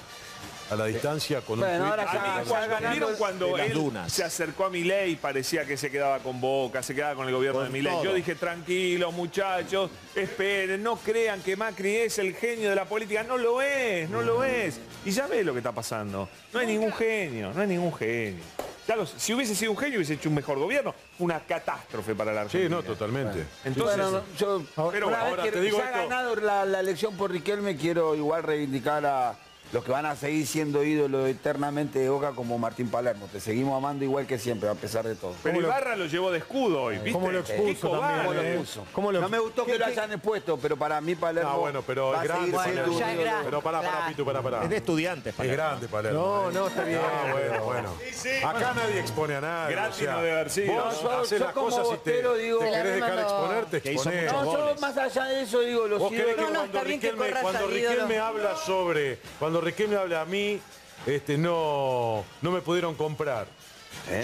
[0.71, 3.59] A la distancia, con un Bueno, tuit ahora A mí, ya- ya ganando ¿Vieron cuando
[3.59, 4.13] él dunas.
[4.13, 7.35] se acercó a Milei y parecía que se quedaba con Boca, se quedaba con el
[7.35, 7.93] gobierno Con de Milei?
[8.05, 13.23] Yo dije, tranquilos muchachos, esperen, no crean que Macri es el genio de la política.
[13.25, 14.79] No lo es, no lo es.
[15.05, 16.29] Y ya ves lo que está pasando.
[16.53, 18.43] No hay ningún genio, no hay ningún genio.
[18.87, 20.95] Claro, si hubiese sido un genio hubiese hecho un mejor gobierno.
[21.19, 22.77] Una catástrofe para la Sí, Argentina.
[22.77, 23.45] no, totalmente.
[23.65, 26.09] Entonces, Bueno, no, yo, Pero una ahora vez que te digo se ha esto.
[26.09, 29.35] ganado la, la elección por Riquelme, quiero igual reivindicar a,
[29.73, 33.29] los que van a seguir siendo ídolos eternamente de Boca como Martín Palermo.
[33.33, 35.35] Te seguimos amando igual que siempre, a pesar de todo.
[35.43, 37.13] Pero Ibarra lo llevó de escudo hoy, ¿viste?
[37.13, 38.85] ¿Cómo lo expuso también, ¿Cómo lo expuso?
[39.21, 42.23] no me gustó que lo hayan expuesto, pero para mí Palermo Ah, bueno, pero va
[42.23, 43.41] es grande siendo Palermo.
[43.45, 44.65] Pero pará, pará, Pitu, pará, pará.
[44.65, 45.57] Es de estudiantes, Es Palermo.
[45.57, 46.21] grande Palermo.
[46.21, 46.53] No, eh.
[46.55, 47.01] no, está bien.
[47.03, 48.49] Ah, bueno, bueno.
[48.49, 49.75] Acá nadie expone a nadie.
[49.75, 50.73] Gratis o sea, no debe haber sido.
[50.73, 54.33] Vos No, las como cosas y te, digo- te querés dejar Que hizo exponés.
[54.33, 54.45] No,
[54.75, 56.51] yo más allá de eso digo, los ¿Vos querés que ídolos...
[56.51, 60.61] cuando, está bien que Riquelme, habla sobre, cuando Riquelme habla a mí,
[61.07, 63.47] este, no, no me pudieron comprar?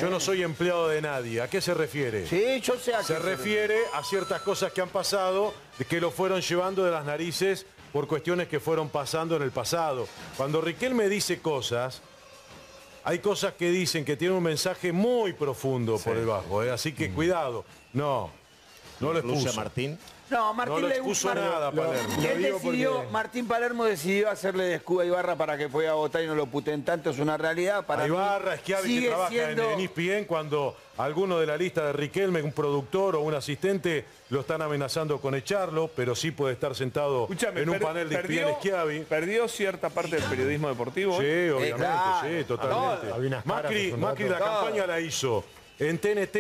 [0.01, 1.41] Yo no soy empleado de nadie.
[1.41, 2.27] ¿A qué se refiere?
[2.27, 5.55] Sí, yo sé a Se qué refiere a ciertas cosas que han pasado,
[5.89, 10.09] que lo fueron llevando de las narices por cuestiones que fueron pasando en el pasado.
[10.37, 12.01] Cuando Riquelme dice cosas,
[13.05, 16.71] hay cosas que dicen que tienen un mensaje muy profundo por debajo, ¿eh?
[16.71, 17.65] así que cuidado.
[17.93, 18.31] No,
[19.01, 19.53] no lo expuso.
[19.55, 19.99] Martín.
[20.29, 22.15] No, Martín No le expuso Mar- nada, Lo- Palermo.
[22.29, 26.23] Él decidió, porque- Martín Palermo decidió hacerle de escudo a Ibarra para que pueda votar
[26.23, 27.87] y no lo puten tanto, es una realidad.
[27.87, 31.87] Para a Ibarra, Schiavi que trabaja siendo- en, en ESPN cuando alguno de la lista
[31.87, 36.55] de Riquelme, un productor o un asistente, lo están amenazando con echarlo, pero sí puede
[36.55, 39.01] estar sentado en un per- panel de perdió, ESPN Schiavi.
[39.05, 41.19] perdió cierta parte del periodismo deportivo.
[41.21, 41.51] Sí, hoy?
[41.51, 42.29] obviamente, claro.
[42.29, 43.07] sí, totalmente.
[43.31, 45.45] No, Macri, Macri la campaña la hizo
[45.79, 46.37] en TNT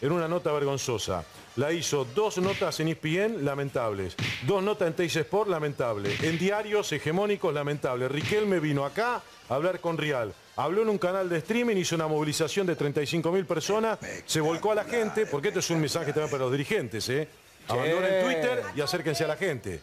[0.00, 1.24] en una nota vergonzosa.
[1.58, 4.14] La hizo dos notas en ESPN, lamentables.
[4.46, 6.14] Dos notas en Teis Sport, lamentable.
[6.22, 8.06] En diarios hegemónicos, lamentable.
[8.06, 10.32] Riquelme vino acá a hablar con Real.
[10.54, 14.70] Habló en un canal de streaming, hizo una movilización de 35 mil personas, se volcó
[14.70, 17.26] a la gente, porque esto es un mensaje también para los dirigentes, ¿eh?
[17.66, 19.80] Abandonen Twitter y acérquense a la gente.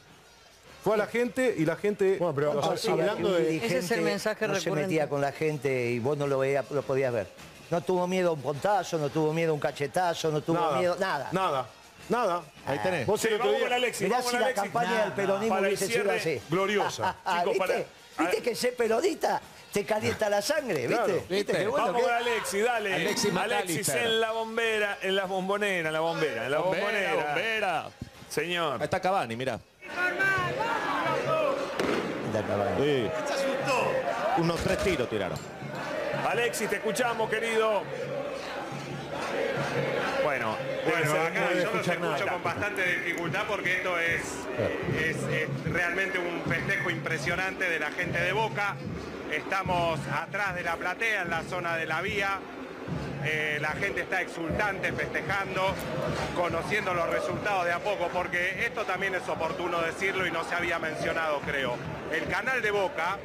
[0.81, 2.15] Fue a la gente y la gente...
[2.19, 3.57] Bueno, pero hablando de...
[3.57, 4.87] Ese es el mensaje no se recurrente.
[4.87, 7.27] metía con la gente y vos no lo, veías, lo podías ver.
[7.71, 10.77] No tuvo miedo a un pontazo, no tuvo miedo a un cachetazo, no tuvo Nada,
[10.77, 11.29] miedo, nada.
[11.31, 11.67] Nada,
[12.09, 12.41] nada.
[12.65, 13.07] Ahí tenés.
[13.07, 14.63] Vos Sí, el otro vamos día- con Alexis, Mirá vamos si con la Alexis.
[14.63, 16.41] campaña del peronismo Para hubiese sido así.
[16.49, 17.15] gloriosa.
[17.39, 17.87] Chicos, para- ¿Viste?
[18.19, 19.41] ¿Viste que ser peronista
[19.73, 20.87] te calienta la sangre?
[20.87, 20.93] ¿Viste?
[20.95, 21.13] Claro.
[21.13, 21.35] ¿Viste?
[21.35, 21.53] ¿Viste?
[21.53, 22.93] qué bueno Vamos que- con Alexis, dale.
[22.93, 27.25] Alexis Alexis en la bombera, en la bombonera, en la bombera, en la Bombera, bombonera.
[27.25, 27.89] bombera.
[28.29, 28.73] Señor.
[28.79, 29.59] Ahí está Cavani, mirá.
[32.79, 33.07] Sí.
[34.37, 35.37] Unos tres tiros tiraron.
[36.29, 37.83] Alexis, te escuchamos, querido.
[40.23, 40.57] Bueno,
[40.89, 44.21] Bueno, acá muy- yo los escucho con bastante dificultad porque esto es,
[44.99, 48.75] es, es realmente un festejo impresionante de la gente de Boca.
[49.31, 52.39] Estamos atrás de la platea, en la zona de la vía.
[53.23, 55.73] Eh, la gente está exultante, festejando,
[56.35, 60.53] conociendo los resultados de a poco, porque esto también es oportuno decirlo y no se
[60.55, 61.75] había mencionado, creo.
[62.11, 63.17] El canal de Boca,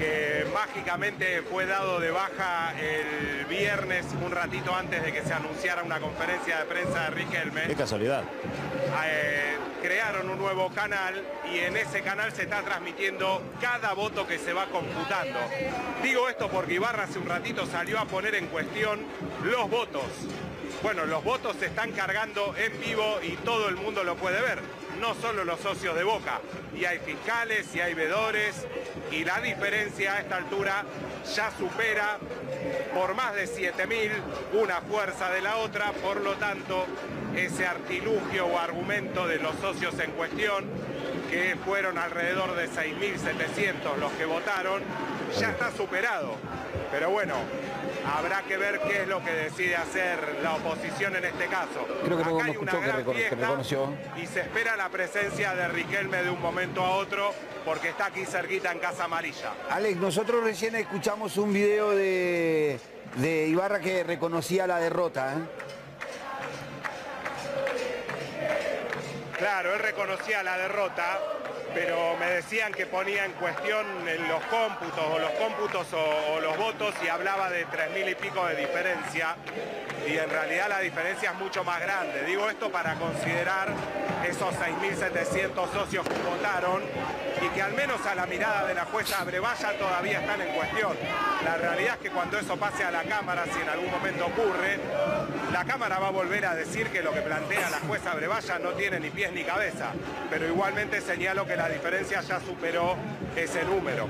[0.00, 5.82] que mágicamente fue dado de baja el viernes, un ratito antes de que se anunciara
[5.82, 8.24] una conferencia de prensa de Riquelme, Qué casualidad.
[9.04, 11.22] eh, crearon un nuevo canal
[11.52, 15.38] y en ese canal se está transmitiendo cada voto que se va computando.
[16.02, 19.00] Digo esto porque Ibarra hace un ratito salió a poner en cuestión
[19.44, 20.02] los votos.
[20.82, 24.60] Bueno, los votos se están cargando en vivo y todo el mundo lo puede ver,
[25.00, 26.40] no solo los socios de Boca.
[26.76, 28.66] Y hay fiscales y hay vedores
[29.10, 30.84] y la diferencia a esta altura
[31.34, 32.18] ya supera
[32.94, 34.10] por más de 7.000
[34.60, 36.86] una fuerza de la otra, por lo tanto,
[37.34, 40.64] ese artilugio o argumento de los socios en cuestión,
[41.30, 44.82] que fueron alrededor de 6.700 los que votaron,
[45.38, 46.36] ya está superado.
[46.90, 47.34] Pero bueno,
[48.06, 51.86] habrá que ver qué es lo que decide hacer la oposición en este caso.
[52.04, 53.92] Creo que Acá hay una que gran que fiesta reconoció.
[54.16, 57.32] y se espera la presencia de Riquelme de un momento a otro
[57.64, 59.52] porque está aquí cerquita en Casa Amarilla.
[59.70, 62.78] Alex, nosotros recién escuchamos un video de,
[63.16, 65.34] de Ibarra que reconocía la derrota.
[65.34, 65.38] ¿eh?
[69.36, 71.18] Claro, él reconocía la derrota,
[71.74, 73.86] pero me decían que ponía en cuestión
[74.28, 78.44] los cómputos o los cómputos o, los votos y hablaba de tres mil y pico
[78.46, 79.36] de diferencia
[80.06, 82.24] y en realidad la diferencia es mucho más grande.
[82.24, 83.68] Digo esto para considerar
[84.26, 86.82] esos 6.700 socios que votaron
[87.42, 90.96] y que al menos a la mirada de la jueza Brevalla todavía están en cuestión.
[91.44, 94.78] La realidad es que cuando eso pase a la Cámara, si en algún momento ocurre,
[95.52, 98.70] la Cámara va a volver a decir que lo que plantea la jueza Brevalla no
[98.70, 99.92] tiene ni pies ni cabeza,
[100.28, 102.96] pero igualmente señalo que la diferencia ya superó
[103.36, 104.08] ese número.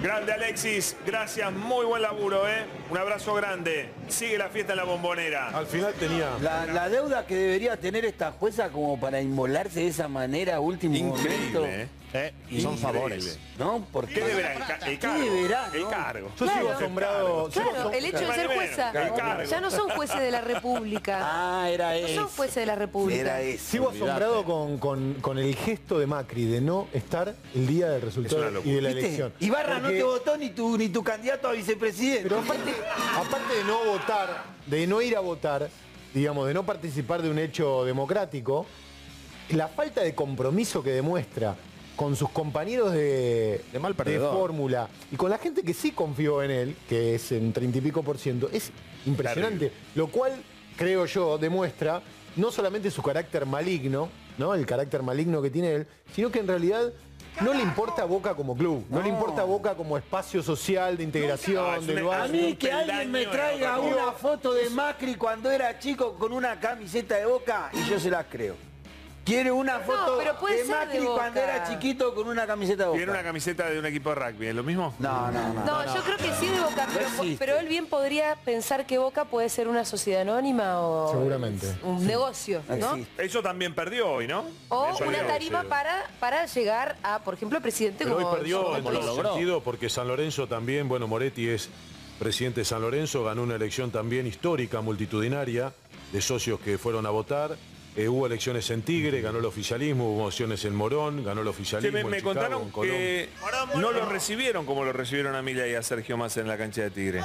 [0.00, 2.64] Grande Alexis, gracias, muy buen laburo, ¿eh?
[2.88, 3.88] Un abrazo grande.
[4.06, 5.48] Sigue la fiesta en la bombonera.
[5.48, 6.28] Al final tenía...
[6.40, 10.60] La, la deuda que debería tener esta jueza como para inmolarse de esa manera a
[10.60, 11.66] último Increíble, momento.
[11.66, 11.88] ¿eh?
[12.50, 13.38] Y son favores.
[13.58, 13.84] ¿No?
[13.92, 14.52] ¿Por ¿Qué deberá?
[14.54, 15.24] El, ca- el ¿Qué cargo.
[15.24, 15.90] deberá, El no?
[15.90, 16.30] cargo.
[16.38, 17.48] Yo sigo asombrado.
[17.50, 18.90] Claro, el hecho de ser jueza.
[18.90, 19.42] El cargo.
[19.44, 21.20] Ya no son jueces de la República.
[21.34, 22.14] Ah, era No eso.
[22.22, 23.20] son jueces de la República.
[23.20, 23.64] Era eso.
[23.70, 24.10] Sigo olvidate.
[24.10, 28.60] asombrado con, con- con el gesto de Macri de no estar el día del resultado
[28.64, 29.00] y de la ¿Viste?
[29.06, 29.32] elección.
[29.40, 32.22] Ibarra no Porque- te votó ni tu, ni tu candidato a vicepresidente.
[32.24, 32.72] Pero aparte,
[33.16, 35.68] aparte de no votar, de no ir a votar,
[36.12, 38.66] digamos, de no participar de un hecho democrático,
[39.50, 41.54] la falta de compromiso que demuestra
[42.02, 44.34] con sus compañeros de, De mal perdedor.
[44.36, 47.80] fórmula y con la gente que sí confió en él, que es en treinta y
[47.80, 48.72] pico por ciento, es
[49.06, 49.70] impresionante.
[49.94, 50.32] Lo cual,
[50.76, 52.02] creo yo, demuestra
[52.34, 54.52] no solamente su carácter maligno, ¿no?
[54.54, 56.92] El carácter maligno que tiene él, sino que en realidad
[57.40, 61.54] no le importa Boca como club, no, le importa Boca como espacio social de integración,
[61.64, 65.50] No, es del una- A mí que alguien me traiga una foto de Macri cuando
[65.52, 68.56] era chico con una camiseta de boca y yo se las creo.
[69.24, 71.20] Quiero una foto pero puede de ser de Macri Boca.
[71.20, 72.96] cuando era chiquito con una camiseta de boca.
[72.98, 74.94] Tiene una camiseta de un equipo de rugby, ¿es lo mismo?
[74.98, 75.64] No, no, no.
[75.64, 77.08] No, yo creo que sí de Boca, pero,
[77.38, 81.68] pero él bien podría pensar que Boca puede ser una sociedad anónima o Seguramente.
[81.84, 82.96] un negocio, ¿no?
[82.96, 83.24] existe.
[83.24, 84.44] Eso también perdió hoy, ¿no?
[84.70, 85.68] O Eso una tarima sí.
[85.68, 88.36] para, para llegar a, por ejemplo, el presidente Pero hoy como...
[88.36, 91.68] perdió como en todo sentido porque San Lorenzo también, bueno, Moretti es
[92.18, 95.72] presidente de San Lorenzo, ganó una elección también histórica, multitudinaria,
[96.12, 97.56] de socios que fueron a votar.
[97.94, 101.92] Eh, hubo elecciones en Tigre, ganó el oficialismo, hubo elecciones en Morón, ganó el oficialismo.
[101.92, 102.90] me, en me Chicago, contaron en Colón.
[102.96, 103.28] que
[103.76, 106.82] no lo recibieron como lo recibieron a Mila y a Sergio Massa en la cancha
[106.82, 107.20] de Tigre.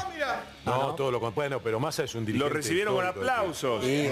[0.66, 1.20] No, todo lo.
[1.32, 2.50] Bueno, pero Massa es un dirigente.
[2.50, 3.84] Lo recibieron con aplausos.
[3.86, 4.10] Sí.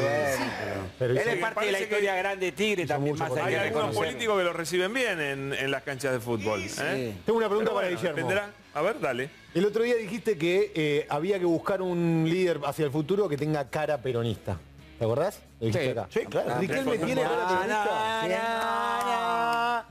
[0.97, 4.37] Pero Él es parte de la historia grande de Tigre también más hay algunos políticos
[4.37, 6.61] que lo reciben bien en, en las canchas de fútbol.
[6.63, 7.15] ¿eh?
[7.25, 8.53] Tengo una pregunta Pero para bueno, Guillermo.
[8.73, 9.29] A ver, dale.
[9.53, 13.37] El otro día dijiste que eh, había que buscar un líder hacia el futuro que
[13.37, 14.57] tenga cara peronista.
[14.99, 15.41] ¿Te acordás?
[15.69, 16.07] Acá.
[16.09, 16.59] Sí, claro.
[16.59, 18.21] ¿Riquelme tiene cara peronista?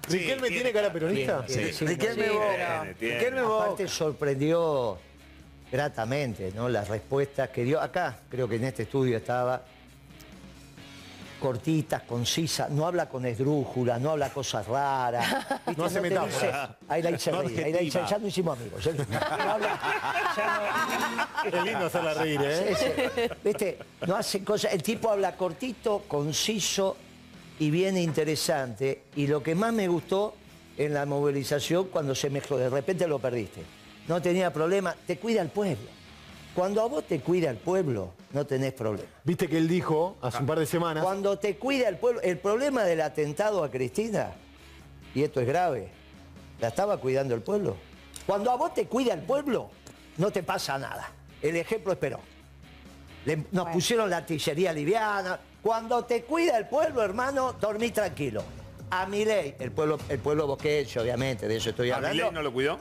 [0.09, 1.45] ¿Riquelme tiene cara peronista?
[1.47, 2.45] Sí, sí, Riquelme sí, vos.
[3.01, 3.65] Riquelme vos.
[3.65, 4.99] Aparte sorprendió
[5.73, 6.69] gratamente, ¿no?
[6.69, 9.63] Las respuestas que dio acá, creo que en este estudio estaba
[11.45, 15.27] cortitas, concisas, no habla con esdrújula, no habla cosas raras.
[15.67, 15.75] ¿viste?
[15.77, 16.41] No hace te metáforas.
[16.71, 18.87] dice- Ahí la hice No reír, ahí la hice- ya no hicimos amigos.
[18.87, 18.93] no-
[19.45, 19.81] no habla-
[20.35, 22.75] ya Es lindo hacerla reír, no- ¿eh?
[22.79, 22.85] sí,
[23.15, 23.23] sí.
[23.45, 23.79] ¿Viste?
[24.07, 24.73] No hace cosas.
[24.73, 26.97] El tipo habla cortito, conciso
[27.59, 29.03] y bien interesante.
[29.17, 30.35] Y lo que más me gustó
[30.79, 33.63] en la movilización cuando se mezcló, de repente lo perdiste.
[34.09, 35.91] No tenía problema, te cuida el pueblo.
[36.55, 39.09] Cuando a vos te cuida el pueblo, no tenés problema.
[39.25, 41.03] Viste que él dijo hace un par de semanas.
[41.03, 44.33] Cuando te cuida el pueblo, el problema del atentado a Cristina,
[45.15, 45.89] y esto es grave,
[46.61, 47.77] la estaba cuidando el pueblo.
[48.27, 49.69] Cuando a vos te cuida el pueblo,
[50.17, 51.11] no te pasa nada.
[51.43, 52.21] El ejemplo es Perón.
[53.27, 55.41] Le- nos pusieron la artillería liviana.
[55.61, 58.43] Cuando te cuida el pueblo, hermano, dormí tranquilo.
[58.91, 62.15] A mi ley, el pueblo, el pueblo boqueche, obviamente, de eso estoy ¿A hablando.
[62.17, 62.79] Milei no lo cuidó?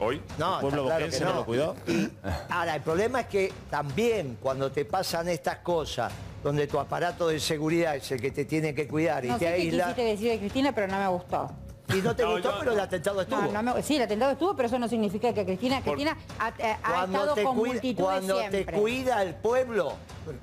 [0.00, 0.20] ¿Hoy?
[0.38, 1.34] No, ¿El pueblo claro que no no.
[1.36, 1.76] lo cuidó?
[1.86, 2.08] Y
[2.48, 7.40] ahora, el problema es que también cuando te pasan estas cosas, donde tu aparato de
[7.40, 10.04] seguridad es el que te tiene que cuidar y No te sé qué aísla, quisiste
[10.04, 11.50] decir de Cristina, pero no me gustó.
[11.88, 13.42] Y no te No, gustó, yo- pero el atentado estuvo.
[13.42, 16.48] No, no me- sí, el atentado estuvo, pero eso no significa que Cristina, Cristina ha,
[16.58, 19.92] eh, ha cuando estado te, con cuida, multitudes cuando te cuida el pueblo,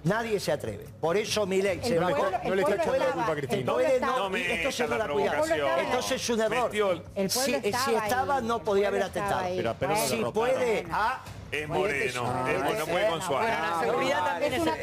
[0.03, 0.85] nadie se atreve.
[0.99, 3.63] Por eso mi ley se pueblo- no le está echando la culpa a Cristina.
[3.65, 5.79] no, me entonces echa no la la cuida.
[5.81, 6.71] Entonces es un error.
[7.15, 8.43] El Si, estaba si estaba, ahí.
[8.45, 9.41] no podía haber atentado.
[9.41, 9.55] ahí.
[9.79, 11.21] Pero a si puede, ah,
[11.51, 11.99] Es Bueno, moreno.
[12.47, 14.73] este- es- no puede con su Bueno, la seguridad no, también es es, un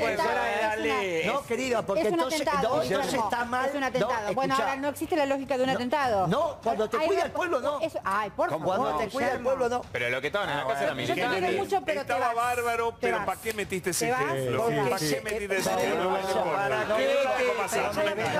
[0.86, 1.26] es.
[1.26, 3.68] No, querida, porque es un entonces, atentado, no, entonces está mal.
[3.68, 4.28] Es un atentado.
[4.28, 6.26] No, bueno, ahora no existe la lógica de un atentado.
[6.26, 7.80] No, cuando te cuida una- el pueblo, no.
[7.80, 8.66] eso- ay, por favor.
[8.66, 9.80] Cuando te cuida el pueblo, no.
[9.92, 11.08] Pero lo que estaban en la Ah, casa era bueno.
[11.08, 11.38] Yo te militar.
[11.48, 12.56] quiero mucho, pero te Estaba vas.
[12.56, 13.24] bárbaro, Te pero.
[13.24, 14.64] ¿para qué metiste ese ejemplo?
[14.66, 16.04] ¿Para qué metiste ese No, ejemplo?
[16.04, 17.02] no, No, no, ¿Para no, qué?
[17.04, 17.82] no, Te la dejo no, pasar.
[17.82, 18.34] no, no me no, metas.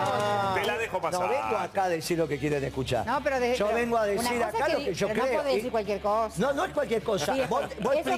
[0.45, 0.55] no.
[0.55, 1.21] Te la dejo pasar.
[1.21, 3.07] No vengo acá a decir lo que quieren escuchar.
[3.07, 5.25] No, pero yo vengo a una decir acá lo que yo creo.
[5.25, 6.35] No puede Y- decir cualquier cosa.
[6.37, 7.35] No, no es cualquier cosa.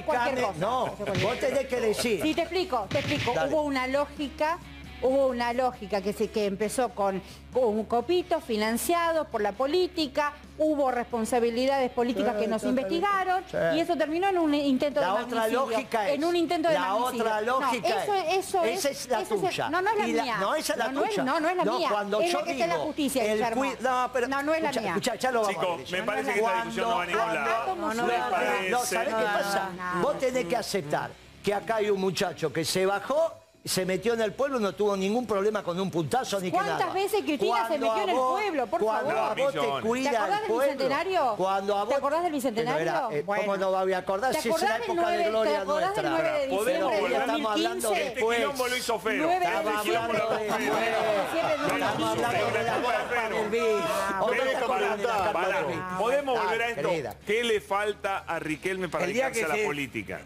[0.03, 0.59] Cualquier cosa.
[0.59, 2.21] No, vos tenés que decir.
[2.21, 3.33] Sí, te explico, te explico.
[3.33, 3.51] Dale.
[3.53, 4.59] Hubo una lógica,
[5.01, 7.21] hubo una lógica que, se, que empezó con,
[7.53, 13.57] con un copito financiado por la política, hubo responsabilidades políticas Sí, que nos investigaron sí.
[13.75, 16.15] y eso terminó en un intento La de otra lógica es.
[16.15, 17.23] En un intento de la magnicidio.
[17.23, 18.33] otra lógica no, eso, es.
[18.37, 19.69] eso esa es la eso tuya.
[19.69, 20.37] no, no es la Y la- mía.
[20.39, 21.23] no, esa es la no, no tuya.
[21.23, 21.89] no, no es la No, mía.
[21.91, 24.43] cuando es yo la que está en la digo, justicia, el cui- no, pero- no,
[24.43, 24.89] no es la escucha, mía.
[24.91, 25.91] escucha, ya lo vamos a ver eso.
[25.93, 27.75] me No, parece no, que esta discusión no va a ningún Ah, lado.
[27.75, 29.69] No, no, ¿Les no, ¿sabés qué pasa?
[29.95, 31.11] no, Vos tenés que aceptar
[31.43, 33.33] que acá hay un muchacho que se bajó
[33.63, 36.77] se metió en el pueblo, no tuvo ningún problema con un puntazo ni que nada.
[36.77, 38.65] ¿Cuántas veces Cristina se Cuando metió a en el vos- pueblo?
[38.67, 39.31] Por cuando favor.
[39.39, 41.33] a vos te cuida ¿Te acordás el del bicentenario?
[41.37, 42.81] Cuando a ¿Te acordás del bicentenario?
[42.81, 45.57] Era, eh, ¿Cómo no voy a acordar ¿Te si es la época de gloria te
[45.57, 46.31] acordás del nuestra?
[46.31, 48.01] 9 de Podemos diciembre volver- Estamos hablando 2015?
[48.01, 48.37] Este después.
[48.39, 49.23] quilombo lo hizo Fero.
[49.25, 50.75] Nueve de Estamos quilombo hablando lo de hizo Fero.
[50.75, 51.31] después.
[51.31, 53.61] Diciembre del Estamos hablando de la carpa del BIS.
[53.61, 54.67] Otra bueno.
[54.67, 55.77] cosa de la carpa Pará, del BIS.
[55.99, 57.17] Podemos volver a esto.
[57.27, 60.21] ¿Qué le falta a Riquelme para dedicarse a la se- política?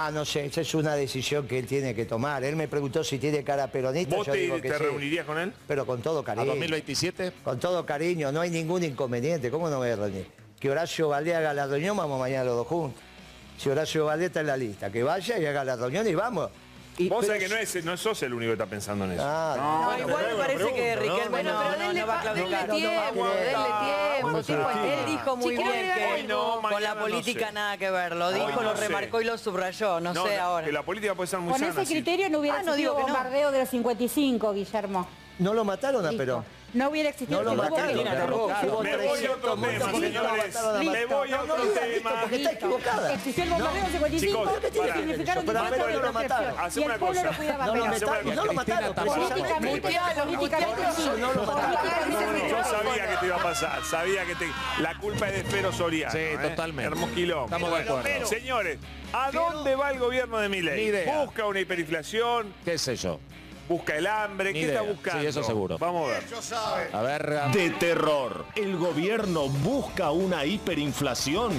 [0.00, 2.44] Ah, no sé, esa es una decisión que él tiene que tomar.
[2.44, 4.14] Él me preguntó si tiene cara peronista.
[4.14, 4.84] ¿Vos yo te, digo que te sí.
[4.84, 5.52] reunirías con él?
[5.66, 6.46] Pero con todo ¿A cariño.
[6.46, 7.32] 2027?
[7.42, 9.50] Con todo cariño, no hay ningún inconveniente.
[9.50, 10.28] ¿Cómo no voy a reunir?
[10.60, 13.02] Que Horacio Valdés haga la reunión, vamos mañana los dos juntos.
[13.56, 16.48] Si Horacio Valdés está en la lista, que vaya y haga la reunión y vamos.
[16.98, 19.22] Y, Vos sabés que no, es, no sos el único que está pensando en eso.
[19.24, 21.00] Ah, No, bueno, igual me parece pregunto, que ¿no?
[21.02, 24.70] Riquelme Bueno, no, pero no, denle, no va a denle tiempo, denle tiempo.
[24.84, 27.52] Él dijo muy Si bien que no, con la no política sé.
[27.52, 28.16] nada que ver.
[28.16, 28.88] Lo dijo, no lo sé.
[28.88, 30.00] remarcó y lo subrayó.
[30.00, 30.66] No, sé ahora.
[30.66, 31.70] Que la política puede ser muy Con sana.
[31.72, 31.94] ese sí.
[31.94, 32.94] criterio no hubiera Ah, no no.
[32.94, 35.06] bombardeo de los 55, Guillermo.
[35.38, 36.10] No lo mataron a.
[36.10, 36.44] Perón.
[36.74, 37.42] No hubiera existido.
[37.42, 37.96] No lo mataron.
[37.96, 40.58] Me voy a 300 otro tema, señores.
[40.84, 42.20] Me voy a otro tema.
[42.20, 43.14] porque está equivocada.
[43.14, 46.54] Existió el bombardeo del 55 Chicos, que significaron acto de no lo mataron.
[46.74, 47.30] Y el una pueblo cosa.
[47.30, 48.94] lo cuidaba No lo mataron, no lo mataron.
[48.94, 51.10] Políticamente, políticamente sí.
[51.18, 52.48] No lo mataron.
[52.48, 54.48] Yo sabía que te iba a pasar, sabía que te...
[54.80, 56.12] La culpa es de Fero Soriano.
[56.12, 56.38] Sí, ¿eh?
[56.40, 56.98] totalmente.
[57.14, 57.44] Quilombo.
[57.46, 58.26] Estamos de acuerdo.
[58.26, 58.78] Señores,
[59.12, 60.92] ¿a dónde va el gobierno de Milei?
[61.06, 63.20] Busca una hiperinflación, ¿Qué sé yo?
[63.68, 65.20] Busca el hambre, Ni ¿qué está buscando?
[65.20, 65.78] Sí, eso seguro.
[65.78, 66.94] Vamos a ver.
[66.94, 67.40] A ver...
[67.52, 68.46] De terror.
[68.56, 71.52] El gobierno busca una hiperinflación.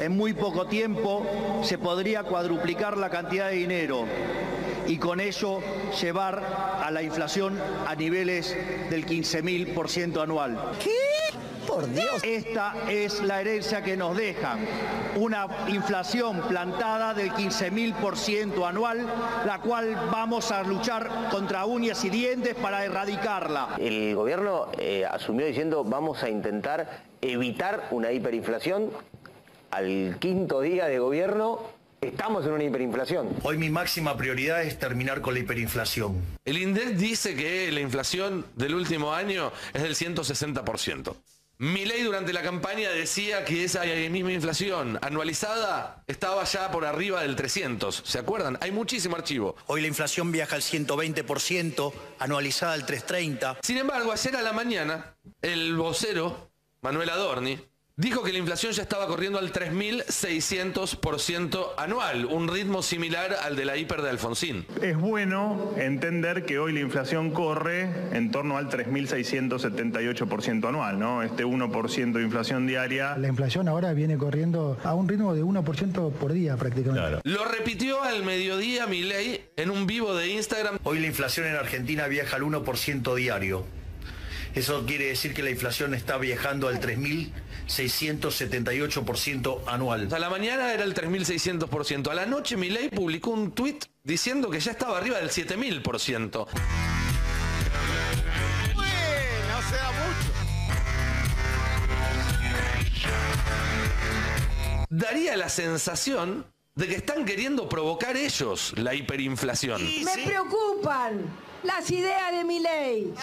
[0.00, 1.24] En muy poco tiempo
[1.62, 4.04] se podría cuadruplicar la cantidad de dinero
[4.86, 5.60] y con ello
[6.00, 6.42] llevar
[6.82, 8.56] a la inflación a niveles
[8.90, 10.72] del 15.000% anual.
[11.66, 12.22] Por Dios.
[12.22, 14.60] Esta es la herencia que nos dejan.
[15.16, 19.06] Una inflación plantada del 15.000% anual,
[19.46, 23.76] la cual vamos a luchar contra uñas y dientes para erradicarla.
[23.78, 28.90] El gobierno eh, asumió diciendo vamos a intentar evitar una hiperinflación.
[29.70, 31.60] Al quinto día de gobierno
[32.00, 33.28] estamos en una hiperinflación.
[33.42, 36.20] Hoy mi máxima prioridad es terminar con la hiperinflación.
[36.44, 41.14] El INDEC dice que la inflación del último año es del 160%.
[41.58, 47.36] Milei durante la campaña decía que esa misma inflación anualizada estaba ya por arriba del
[47.36, 48.02] 300.
[48.04, 48.58] ¿Se acuerdan?
[48.60, 49.54] Hay muchísimo archivo.
[49.66, 53.58] Hoy la inflación viaja al 120%, anualizada al 330%.
[53.62, 56.50] Sin embargo, ayer a la mañana, el vocero,
[56.80, 57.60] Manuel Adorni,
[57.96, 63.66] dijo que la inflación ya estaba corriendo al 3.600% anual, un ritmo similar al de
[63.66, 64.66] la hiper de Alfonsín.
[64.80, 71.22] Es bueno entender que hoy la inflación corre en torno al 3.678% anual, ¿no?
[71.22, 73.18] Este 1% de inflación diaria.
[73.18, 77.20] La inflación ahora viene corriendo a un ritmo de 1% por día prácticamente.
[77.24, 80.78] Lo repitió al mediodía Milei en un vivo de Instagram.
[80.84, 83.66] Hoy la inflación en Argentina viaja al 1% diario.
[84.54, 86.78] Eso quiere decir que la inflación está viajando al
[87.72, 90.08] 3.678% anual.
[90.12, 92.10] A la mañana era el 3.600%.
[92.10, 96.46] A la noche Milei publicó un tuit diciendo que ya estaba arriba del 7.000%.
[98.74, 100.32] Bueno, se da mucho.
[104.90, 106.44] Daría la sensación
[106.74, 109.82] de que están queriendo provocar ellos la hiperinflación.
[109.82, 111.22] Me preocupan
[111.62, 113.14] las ideas de mi ley.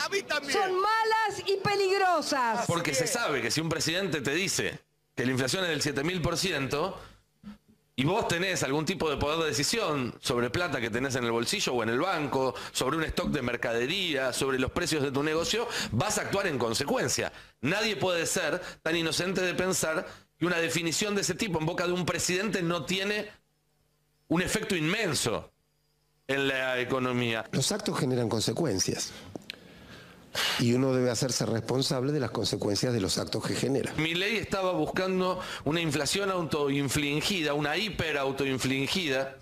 [0.52, 2.66] Son malas y peligrosas.
[2.68, 4.80] Porque se sabe que si un presidente te dice
[5.16, 6.96] que la inflación es del 7000%
[8.00, 11.32] y vos tenés algún tipo de poder de decisión sobre plata que tenés en el
[11.32, 15.22] bolsillo o en el banco, sobre un stock de mercadería, sobre los precios de tu
[15.22, 17.34] negocio, vas a actuar en consecuencia.
[17.60, 21.86] Nadie puede ser tan inocente de pensar que una definición de ese tipo en boca
[21.86, 23.30] de un presidente no tiene
[24.30, 25.52] un efecto inmenso
[26.30, 27.44] en la economía.
[27.52, 29.12] Los actos generan consecuencias.
[30.60, 33.92] Y uno debe hacerse responsable de las consecuencias de los actos que genera.
[33.98, 39.38] Mi ley estaba buscando una inflación autoinfligida, una hiper autoinfligida,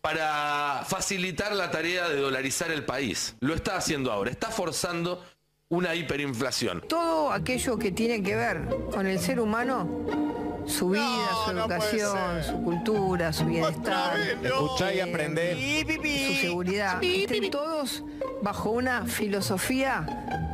[0.00, 3.36] para facilitar la tarea de dolarizar el país.
[3.40, 5.24] Lo está haciendo ahora, está forzando
[5.68, 6.82] una hiperinflación.
[6.88, 9.88] Todo aquello que tiene que ver con el ser humano,
[10.66, 15.84] su vida, su educación, su cultura, su bienestar, Escuchá y eh, aprendé.
[16.28, 18.04] su seguridad, estén todos
[18.42, 20.06] bajo una filosofía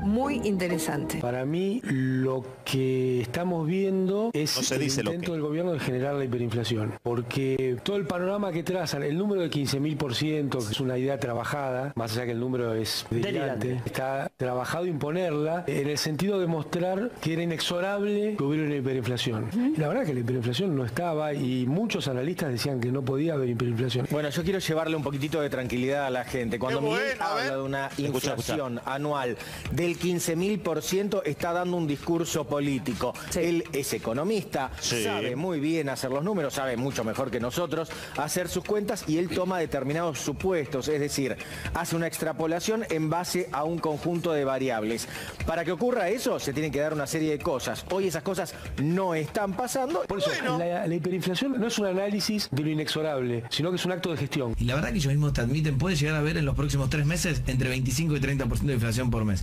[0.03, 1.19] muy interesante.
[1.19, 5.39] Para mí lo que estamos viendo es No se el dice lo intento que.
[5.39, 6.95] del gobierno de generar la hiperinflación.
[7.03, 11.93] Porque todo el panorama que trazan, el número de 15.000%, que es una idea trabajada,
[11.97, 13.89] más allá que el número es delirante, Delirante.
[13.89, 19.49] está trabajado imponerla en el sentido de mostrar que era inexorable que hubiera una hiperinflación.
[19.77, 23.35] Y la verdad que la hiperinflación no estaba y muchos analistas decían que no podía
[23.35, 24.07] haber hiperinflación.
[24.11, 26.59] Bueno, yo quiero llevarle un poquitito de tranquilidad a la gente.
[26.59, 29.37] Cuando Miguel bueno, habla de una Escucha, inflación anual
[29.73, 33.15] del 15.000%, está dando un discurso político.
[33.37, 35.05] Él es economista, Sí.
[35.05, 39.19] sabe muy bien hacer los números, sabe mucho mejor que nosotros hacer sus cuentas y
[39.19, 41.37] él toma determinados supuestos, es decir,
[41.75, 45.09] hace una extrapolación en base a un conjunto de variables.
[45.47, 47.85] Para que ocurra eso, se tienen que dar una serie de cosas.
[47.91, 50.03] Hoy esas cosas no están pasando.
[50.03, 53.85] Por eso, la, la hiperinflación no es un análisis de lo inexorable, sino que es
[53.85, 54.55] un acto de gestión.
[54.59, 56.91] Y la verdad que ellos mismos te admiten, puede llegar a ver en los próximos
[56.91, 59.43] tres meses entre 25 y 30% de inflación por mes.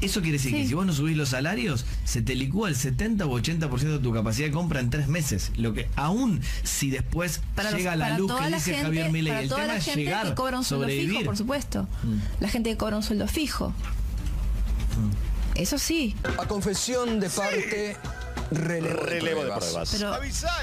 [0.00, 3.24] Eso quiere decir que si vos no subís los salarios, se te licúa el 70
[3.26, 5.52] o 80% de tu capacidad de compra en tres meses.
[5.56, 8.70] Lo que aún si después Para, los- llega la para luz toda que la dice
[8.72, 10.84] gente, Javier Milei, para el toda tema la es gente llegar, que cobra un sueldo
[10.84, 11.10] sobrevivir.
[11.18, 11.88] fijo, por supuesto.
[12.40, 13.72] La gente que cobra un sueldo fijo.
[15.54, 16.14] Eso sí.
[16.38, 17.96] A confesión de parte,
[18.50, 19.90] relevo, Relevo de de pruebas.
[19.90, 20.12] Pero,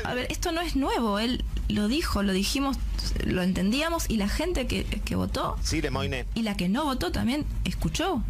[0.06, 1.18] a ver, esto no es nuevo.
[1.20, 2.78] Él lo dijo, lo dijimos,
[3.26, 6.26] lo entendíamos y la gente que, que votó Sí, de Moine.
[6.36, 8.24] y la que no votó también escuchó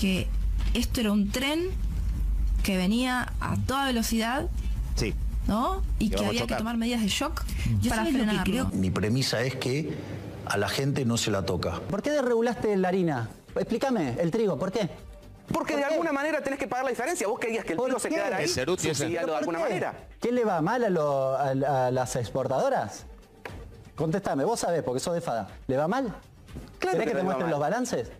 [0.00, 0.26] que
[0.72, 1.68] esto era un tren
[2.62, 4.46] que venía a toda velocidad,
[4.96, 5.14] Sí.
[5.46, 5.82] ¿no?
[5.98, 7.42] Y Que había que tomar medidas de shock
[7.82, 8.42] Yo para frenarlo.
[8.44, 8.70] creo.
[8.72, 9.92] Mi premisa es que
[10.46, 11.80] a la gente no se la toca.
[11.90, 13.28] ¿Por qué desregulaste la harina?
[13.54, 14.88] Explícame, el trigo, ¿por qué?
[15.52, 17.26] Porque de alguna manera tenés que pagar la diferencia.
[17.26, 18.14] Vos querías que el trigo se qué?
[18.14, 19.64] quedara ahí, subsidiado de ¿Pero por alguna qué?
[19.64, 19.94] manera.
[20.20, 23.04] ¿Qué le va mal a, lo- a- a las exportadoras?
[23.96, 25.48] Contestame, vos sabés, porque sos de FADA.
[25.66, 26.14] ¿Le va mal?
[26.78, 28.10] Claro ¿Querés que que te muestren los balances?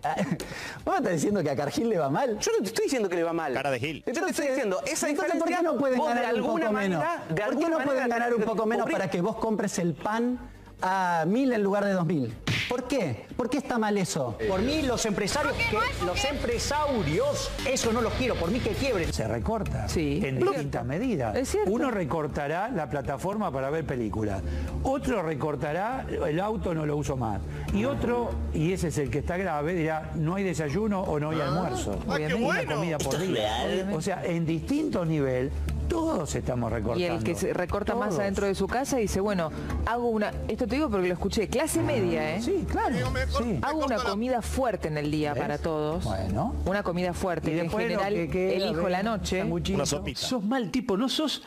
[0.85, 2.37] ¿Vos me estás diciendo que a Cargill le va mal?
[2.39, 3.53] Yo no te estoy diciendo que le va mal.
[3.53, 4.03] Cara de Gil.
[4.05, 6.73] Yo te estoy diciendo, esa Entonces, diferencia ¿por qué no pueden ganar un alguna poco
[6.77, 7.03] menos?
[7.03, 10.39] manera, ¿Por qué no pueden ganar un poco menos para que vos compres el pan
[10.81, 12.33] a mil en lugar de dos mil?
[12.71, 13.25] ¿Por qué?
[13.35, 14.37] ¿Por qué está mal eso?
[14.47, 19.11] Por mí los empresarios, que, los empresarios, eso no los quiero, por mí que quiebren.
[19.11, 21.35] Se recorta en distintas medidas.
[21.67, 24.41] Uno recortará la plataforma para ver películas.
[24.83, 27.41] Otro recortará el auto no lo uso más.
[27.73, 31.31] Y otro, y ese es el que está grave, dirá no hay desayuno o no
[31.31, 31.99] hay almuerzo.
[32.07, 32.75] Ah, qué Una bueno.
[32.75, 33.89] comida por día.
[33.93, 35.51] O sea, en distintos niveles,
[35.91, 37.01] todos estamos recortando.
[37.01, 39.51] Y el que se recorta más adentro de su casa dice, bueno,
[39.85, 42.41] hago una, esto te digo porque lo escuché, clase media, ¿eh?
[42.41, 42.95] Sí, claro.
[43.37, 43.59] sí.
[43.61, 46.05] Hago una comida fuerte en el día para todos.
[46.05, 46.55] Bueno.
[46.65, 49.39] Una comida fuerte, Y que en general que queda, elijo ven, la noche.
[49.39, 49.75] sanguchito.
[49.75, 50.21] Una sopita.
[50.21, 51.43] Sos mal tipo, no sos...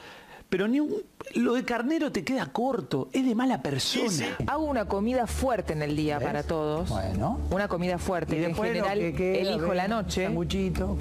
[0.54, 1.02] Pero ni un-
[1.34, 4.36] lo de carnero te queda corto, es de mala persona.
[4.46, 6.88] Hago una comida fuerte en el día para todos.
[6.90, 7.40] Bueno.
[7.50, 10.30] Una comida fuerte, Y que en general que queda, elijo ven, la noche.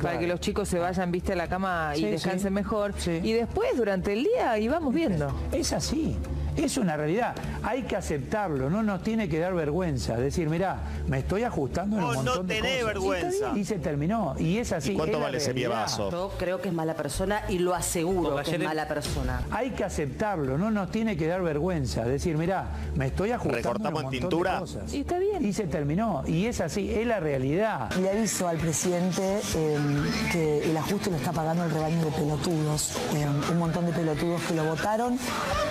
[0.01, 2.95] Para que los chicos se vayan, viste, a la cama y Sí, descansen mejor.
[3.23, 5.31] Y después, durante el día, y vamos viendo.
[5.51, 6.15] Es así,
[6.55, 7.35] es una realidad.
[7.63, 10.15] Hay que aceptarlo, no nos tiene que dar vergüenza.
[10.15, 10.77] Decir, mirá,
[11.07, 12.85] me estoy ajustando en un No, no montón de tenés cosas.
[12.87, 13.51] vergüenza.
[13.55, 14.35] Y, se terminó.
[14.37, 14.93] Y es así.
[14.93, 15.53] ¿Y cuánto vale ese?
[15.53, 19.41] Yo creo que es mala persona y lo aseguro Porque que es mala persona.
[19.51, 22.03] Hay que aceptarlo, no nos tiene que dar vergüenza.
[22.03, 24.53] Decir, mirá, me estoy ajustando ¿Recortamos en un montón tintura?
[24.55, 24.93] de cosas.
[24.93, 25.45] Y está bien.
[25.45, 26.23] Y se terminó.
[26.27, 27.91] Y es así, es la realidad.
[27.93, 29.77] Le aviso al presidente eh,
[30.31, 32.97] que el ajuste lo está pagando el rebaño de pelotudos.
[33.15, 35.17] eh, un montón de pelotudos que lo votaron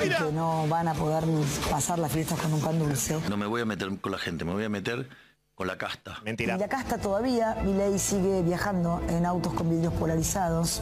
[0.05, 1.23] y que no van a poder
[1.71, 3.21] pasar las fiestas con un pan dulce.
[3.29, 5.07] No me voy a meter con la gente, me voy a meter
[5.55, 6.19] con la casta.
[6.25, 6.57] Mentira.
[6.57, 10.81] Y la casta todavía, Milei sigue viajando en autos con vidrios polarizados.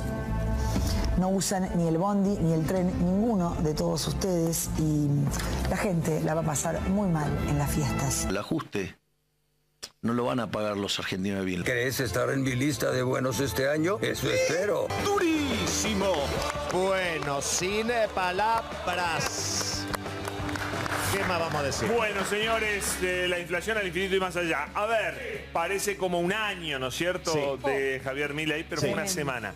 [1.18, 4.70] No usan ni el bondi ni el tren, ninguno de todos ustedes.
[4.78, 5.08] Y
[5.68, 8.26] la gente la va a pasar muy mal en las fiestas.
[8.26, 8.96] El ajuste
[10.02, 11.64] no lo van a pagar los argentinos bien.
[11.64, 13.98] ¿Querés estar en mi lista de buenos este año?
[14.00, 14.86] Eso espero.
[15.04, 16.12] Durísimo.
[16.72, 19.69] Bueno, cine palabras.
[21.12, 21.88] ¿Qué más vamos a decir?
[21.88, 24.68] Bueno, señores, de la inflación al infinito y más allá.
[24.74, 27.68] A ver, parece como un año, ¿no es cierto?, Sí.
[27.68, 28.86] de Javier Milei, pero Sí.
[28.88, 29.52] fue una semana.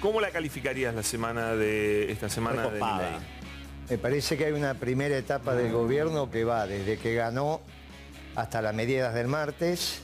[0.00, 3.10] ¿Cómo la calificarías la semana de esta semana de Recopada.
[3.10, 3.20] Milei?
[3.90, 7.60] Me parece que hay una primera etapa del gobierno que va desde que ganó
[8.34, 10.02] hasta las medidas del martes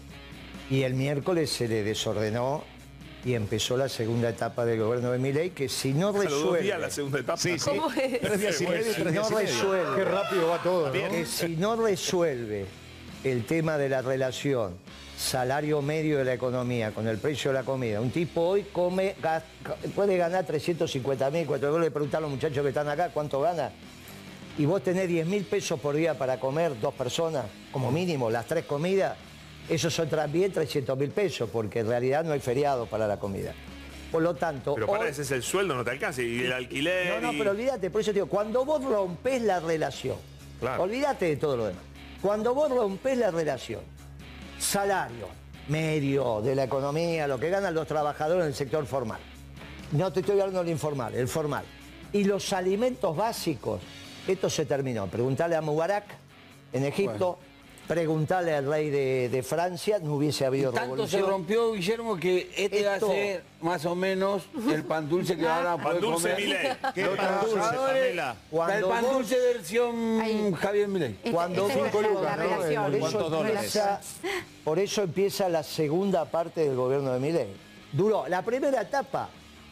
[0.71, 2.65] y el miércoles se le desordenó
[3.27, 6.89] y empezó la segunda etapa del gobierno de Milei que si no resuelve días la
[6.91, 7.37] segunda etapa.
[7.37, 7.65] Sí, sí.
[7.71, 8.21] ¿Cómo es?
[8.21, 10.93] Tres días y medio, si tres días no resuelve Qué rápido va todo, ¿no?
[10.93, 12.67] que si no resuelve
[13.25, 14.75] el tema de la relación
[15.19, 19.17] salario medio de la economía con el precio de la comida, un tipo hoy come,
[19.21, 19.43] gas-
[19.97, 23.73] puede ganar 350 mil, cuatro le preguntar a los muchachos que están acá cuánto gana.
[24.57, 28.47] Y vos tenés 10 mil pesos por día para comer dos personas, como mínimo, las
[28.47, 29.17] tres comidas,
[29.69, 33.53] Esos son también 300 mil pesos, porque en realidad no hay feriado para la comida.
[34.13, 36.23] Por lo tanto, Pero para hoy- ese es el sueldo, no te alcanza.
[36.23, 37.21] Y el alquiler.
[37.21, 40.17] no, no, y- pero olvídate, por eso te digo, cuando vos rompés la relación,
[40.61, 40.85] Claro.
[40.85, 41.83] olvídate de todo lo demás.
[42.23, 43.81] Cuando vos rompés la relación,
[44.59, 45.29] salario
[45.69, 49.19] medio de la economía, lo que ganan los trabajadores en el sector formal.
[49.93, 51.65] No te estoy hablando del informal, el formal.
[52.13, 53.81] Y los alimentos básicos,
[54.29, 55.07] esto se terminó.
[55.09, 56.05] Preguntale a Mubarak
[56.73, 57.39] en Egipto,
[57.87, 61.31] preguntale al rey de, de Francia, no hubiese habido Tanto se revolución.
[61.31, 65.45] rompió, Guillermo, que este va a Esto- ser más o menos el pan dulce que
[65.45, 66.41] van a poder Pan dulce comer.
[66.41, 66.77] Milei.
[66.95, 68.37] ¿Qué Los pan dulce, trabajadores, Pamela?
[68.53, 71.15] está el pan vos- dulce versión Javier Milei.
[71.33, 72.45] Cuando Este- Cinco lucas, ¿no?
[72.57, 74.01] por, eso empieza,
[74.65, 77.49] por eso empieza la segunda parte del gobierno de Milei.
[77.93, 79.29] Duró la primera etapa,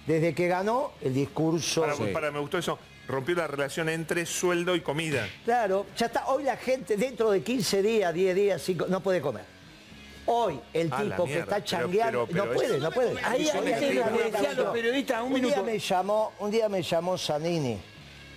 [0.06, 1.80] desde que ganó el discurso.
[1.82, 2.78] Para, para, me gustó eso.
[3.06, 5.28] Rompió la relación entre sueldo y comida.
[5.44, 6.26] Claro, ya está.
[6.28, 9.44] Hoy la gente dentro de 15 días, 10 días, 5, no puede comer.
[10.26, 13.10] Hoy el Ah, tipo que está changueando, pero- pero no puede, no puede.
[13.22, 17.76] Ahí, ahí llamó- los periodistas, un un día me llamó, un día me llamó Zanini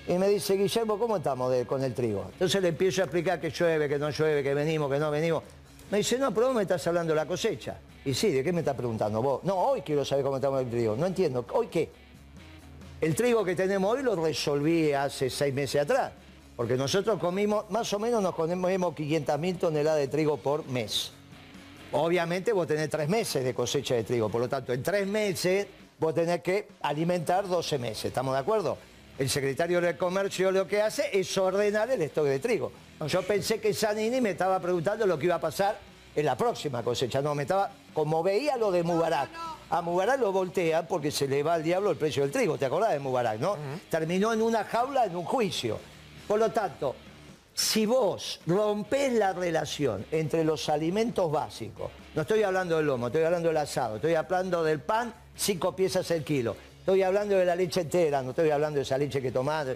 [0.06, 2.28] y me dice, Guillermo, ¿cómo estamos de- con el trigo?
[2.34, 5.44] Entonces le empiezo a explicar que llueve, que no llueve, que venimos, que no venimos.
[5.90, 7.78] Me dice, no, pero vos me estás hablando de la cosecha.
[8.04, 9.44] Y sí, ¿de qué me estás preguntando vos?
[9.46, 10.98] No, hoy quiero saber cómo estamos el trigo.
[10.98, 11.46] No entiendo.
[11.54, 11.90] ¿Hoy qué?
[13.00, 16.12] El trigo que tenemos hoy lo resolví hace seis meses atrás.
[16.56, 21.12] Porque nosotros comimos, más o menos nos comemos 500 mil toneladas de trigo por mes.
[21.92, 25.68] Obviamente vos tenés tres meses de cosecha de trigo, por lo tanto, en tres meses
[26.00, 28.78] vos tenés que alimentar 12 meses, ¿estamos de acuerdo?
[29.18, 32.72] El secretario del Comercio lo que hace es ordenar el stock de trigo.
[33.08, 35.78] Yo pensé que Zanini me estaba preguntando lo que iba a pasar
[36.16, 37.22] en la próxima cosecha.
[37.22, 39.57] No, me estaba, como veía lo de Mubarak.
[39.70, 42.58] A Mubarak lo voltea porque se le va al diablo el precio del trigo.
[42.58, 43.58] ¿Te acordás de Mubarak, no?
[43.90, 45.78] Terminó en una jaula, en un juicio.
[46.28, 46.96] Por lo tanto,
[47.54, 53.24] si vos rompés la relación entre los alimentos básicos, no estoy hablando del lomo, estoy
[53.24, 57.56] hablando del asado, estoy hablando del pan, cinco piezas el kilo, estoy hablando de la
[57.56, 59.68] leche entera, no estoy hablando de esa leche que tomás,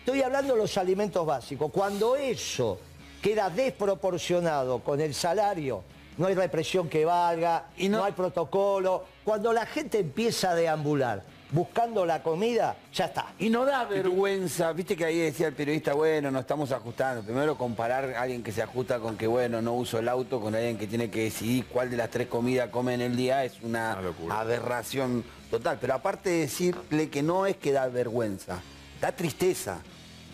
[0.00, 1.70] estoy hablando de los alimentos básicos.
[1.70, 2.80] Cuando eso
[3.22, 5.84] queda desproporcionado con el salario,
[6.18, 8.04] no hay represión que valga, no...
[8.04, 13.32] hay protocolo, cuando la gente empieza a deambular buscando la comida, ya está.
[13.38, 17.22] Y no da vergüenza, viste que ahí decía el periodista, bueno, nos estamos ajustando.
[17.22, 20.54] Primero comparar a alguien que se ajusta con que, bueno, no uso el auto, con
[20.54, 23.60] alguien que tiene que decidir cuál de las tres comidas come en el día, es
[23.62, 23.98] una
[24.30, 25.78] aberración total.
[25.80, 28.60] Pero aparte de decirle que no es que da vergüenza,
[29.00, 29.78] da tristeza.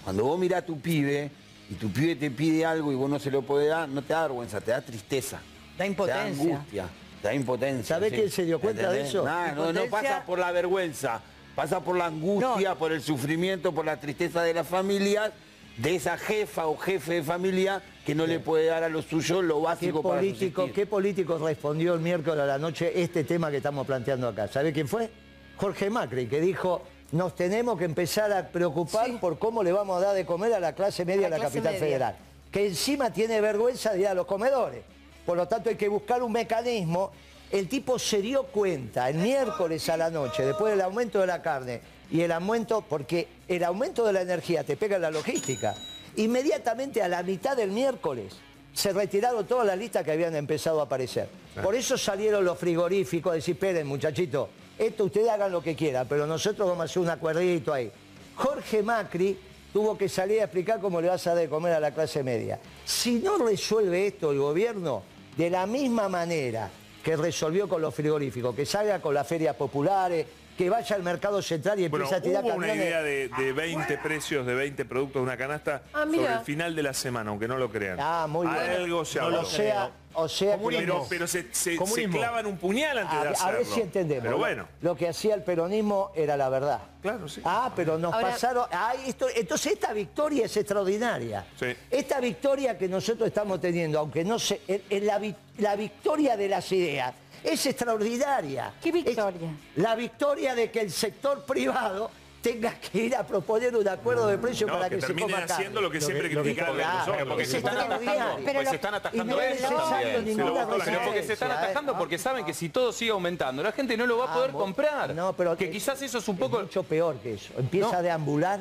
[0.03, 1.30] Cuando vos mirás a tu pibe
[1.70, 4.12] y tu pibe te pide algo y vos no se lo podés dar, no te
[4.12, 5.41] da vergüenza, te da tristeza.
[5.79, 6.25] Da impotencia.
[6.25, 6.89] Te da angustia.
[7.22, 7.97] Da impotencia.
[7.97, 8.16] ¿Sabés sí.
[8.16, 9.25] quién se dio cuenta de eso?
[9.25, 11.20] Nah, no, no pasa por la vergüenza,
[11.55, 15.33] pasa por la angustia, por el sufrimiento, por la tristeza de la familia,
[15.77, 19.43] de esa jefa o jefe de familia que no le puede dar a los suyos
[19.43, 20.75] lo ¿Qué básico para político, subsistir.
[20.75, 24.47] ¿Qué político respondió el miércoles a la noche este tema que estamos planteando acá?
[24.47, 25.11] ¿Sabe quién fue?
[25.57, 30.07] Jorge Macri, que dijo, nos tenemos que empezar a preocupar por cómo le vamos a
[30.07, 31.87] dar de comer a la clase media A la de la capital media.
[31.87, 32.16] federal.
[32.53, 34.85] Que encima tiene vergüenza de ir a los comedores.
[35.25, 37.12] Por lo tanto hay que buscar un mecanismo.
[37.51, 41.41] El tipo se dio cuenta el miércoles a la noche, después del aumento de la
[41.41, 45.75] carne y el aumento, porque el aumento de la energía te pega en la logística.
[46.16, 48.35] Inmediatamente a la mitad del miércoles
[48.72, 51.29] se retiraron todas las listas que habían empezado a aparecer.
[51.62, 56.07] Por eso salieron los frigoríficos a decir, esperen muchachito, esto ustedes hagan lo que quieran,
[56.09, 57.91] pero nosotros vamos a hacer un acuerdito ahí.
[58.35, 59.39] Jorge Macri
[59.72, 62.25] tuvo que salir a explicar cómo le vas a dar de comer a la clase
[62.25, 62.59] media.
[62.85, 65.03] Si no resuelve esto el gobierno,
[65.37, 66.70] de la misma manera
[67.03, 70.26] que resolvió con los frigoríficos, que salga con las ferias populares,
[70.57, 73.53] que vaya al mercado central y Bueno, empiece a tirar hubo una idea de, de
[73.53, 77.31] 20 precios, de 20 productos de una canasta Ah, sobre el final de la semana,
[77.31, 77.99] aunque no lo crean.
[78.01, 78.59] Ah, muy bien.
[78.59, 79.43] Algo se No habló.
[79.43, 81.07] lo sea, o sea que pero, no.
[81.09, 83.59] pero se, se- se clavan un puñal antes de A, a hacerlo.
[83.59, 84.25] ver si entendemos.
[84.25, 84.69] Pero bueno.
[84.81, 86.81] Lo que hacía el peronismo era la verdad.
[87.03, 87.41] Claro, sí.
[87.45, 88.67] Ah, pero nos Ahora- pasaron.
[88.71, 91.45] Ah, esto- entonces esta victoria es extraordinaria.
[91.59, 91.67] Sí.
[91.91, 94.61] Esta victoria que nosotros estamos teniendo, aunque no se.
[94.69, 95.21] en la,
[95.59, 97.13] la victoria de las ideas
[97.45, 98.73] es extraordinaria.
[98.83, 99.51] ¿Qué victoria?
[99.77, 102.11] la victoria de que el sector privado
[102.43, 105.39] tenga que ir a proponer un acuerdo de precio No, para que que, se coma
[105.39, 105.53] carne.
[105.55, 107.17] haciendo lo que siempre criticaban Claro, nosotros.
[107.17, 108.53] pero porque Es se están atajando.
[108.53, 110.25] Pues se están atajando es eso necesario también.
[110.25, 111.07] ninguna Se lo votó la resistencia, gente.
[111.07, 114.19] Porque se están atajando porque saben que si todo sigue aumentando, la gente no lo
[114.19, 115.15] va a poder Ah, comprar.
[115.15, 116.61] No, pero que quizás eso es un poco...
[116.61, 117.55] mucho peor que eso.
[117.57, 117.99] Empieza No.
[117.99, 118.61] a deambular.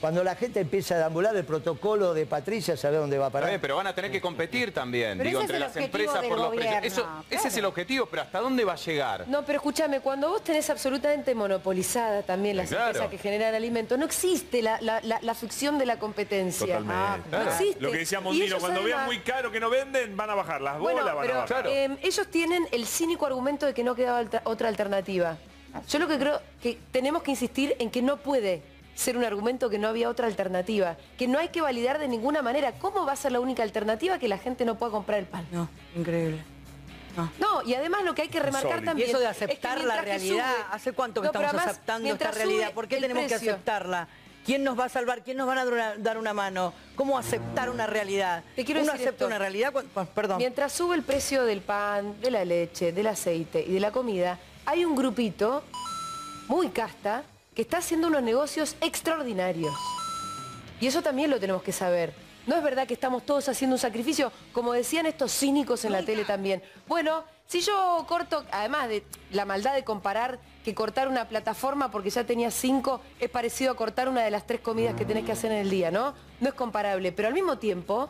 [0.00, 3.48] Cuando la gente empieza a deambular, el protocolo de Patricia sabe dónde va a parar.
[3.48, 6.54] bien, pero van a tener que competir también, Pero digo, entre las empresas por los
[6.54, 7.04] precios.
[7.28, 9.24] Ese es el objetivo, pero ¿hasta dónde va a llegar?
[9.26, 12.86] No, pero escúchame, cuando vos tenés absolutamente monopolizada también las Claro.
[12.86, 16.78] empresas que generan alimentos, no existe la, la- la- la ficción de la competencia.
[16.78, 17.36] Totalmente.
[17.36, 17.80] Ah, no existe.
[17.80, 20.60] Lo que decía Mondino, cuando vean muy caro que no venden, van a bajar.
[20.60, 21.66] Las Bueno, bolas van pero a bajar.
[21.66, 25.36] eh, ellos tienen el cínico argumento de que no quedaba otra alternativa.
[25.88, 28.62] Yo lo que creo que tenemos que insistir en que no puede
[28.98, 32.42] ser un argumento que no había otra alternativa, que no hay que validar de ninguna
[32.42, 32.72] manera.
[32.72, 35.46] ¿Cómo va a ser la única alternativa que la gente no pueda comprar el pan?
[35.52, 36.42] No, increíble.
[37.40, 39.82] No, y además lo que hay que remarcar también Y eso de es que aceptar
[39.84, 42.72] la realidad, sube- ¿hace cuánto que No, estamos además, aceptando esta realidad?
[42.72, 44.08] ¿Por qué tenemos que aceptarla?
[44.44, 45.22] ¿Quién nos va a salvar?
[45.22, 46.72] ¿Quién nos va a dar una, dar una mano?
[46.96, 48.42] ¿Cómo aceptar una realidad?
[48.56, 49.26] Te quiero Uno decir acepta esto.
[49.26, 50.38] una realidad cuando- pues, perdón.
[50.38, 54.38] Mientras sube el precio del pan, de la leche, del aceite y de la comida,
[54.64, 55.62] hay un grupito
[56.46, 57.22] muy casta
[57.58, 59.74] que está haciendo unos negocios extraordinarios.
[60.80, 62.14] Y eso también lo tenemos que saber.
[62.46, 66.04] No es verdad que estamos todos haciendo un sacrificio, como decían estos cínicos en la
[66.04, 66.62] tele también.
[66.86, 69.02] Bueno, si yo corto, además de
[69.32, 73.74] la maldad de comparar que cortar una plataforma porque ya tenía cinco es parecido a
[73.74, 76.14] cortar una de las tres comidas que tenés que hacer en el día, ¿no?
[76.38, 78.08] No es comparable, pero al mismo tiempo,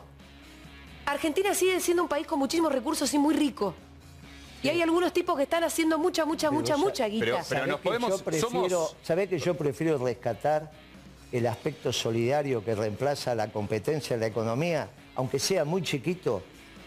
[1.07, 3.73] Argentina sigue siendo un país con muchísimos recursos y muy rico.
[4.61, 7.43] Y hay algunos tipos que están haciendo mucha, mucha, mucha, mucha guita.
[7.43, 10.69] ¿Sabés que yo prefiero, ¿sabés que yo prefiero rescatar
[11.31, 16.41] el aspecto solidario que reemplaza la competencia en la economía, aunque sea muy chiquito,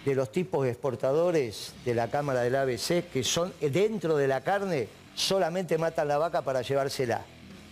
[0.05, 4.89] de los tipos exportadores de la Cámara del ABC, que son dentro de la carne,
[5.15, 7.25] solamente matan la vaca para llevársela.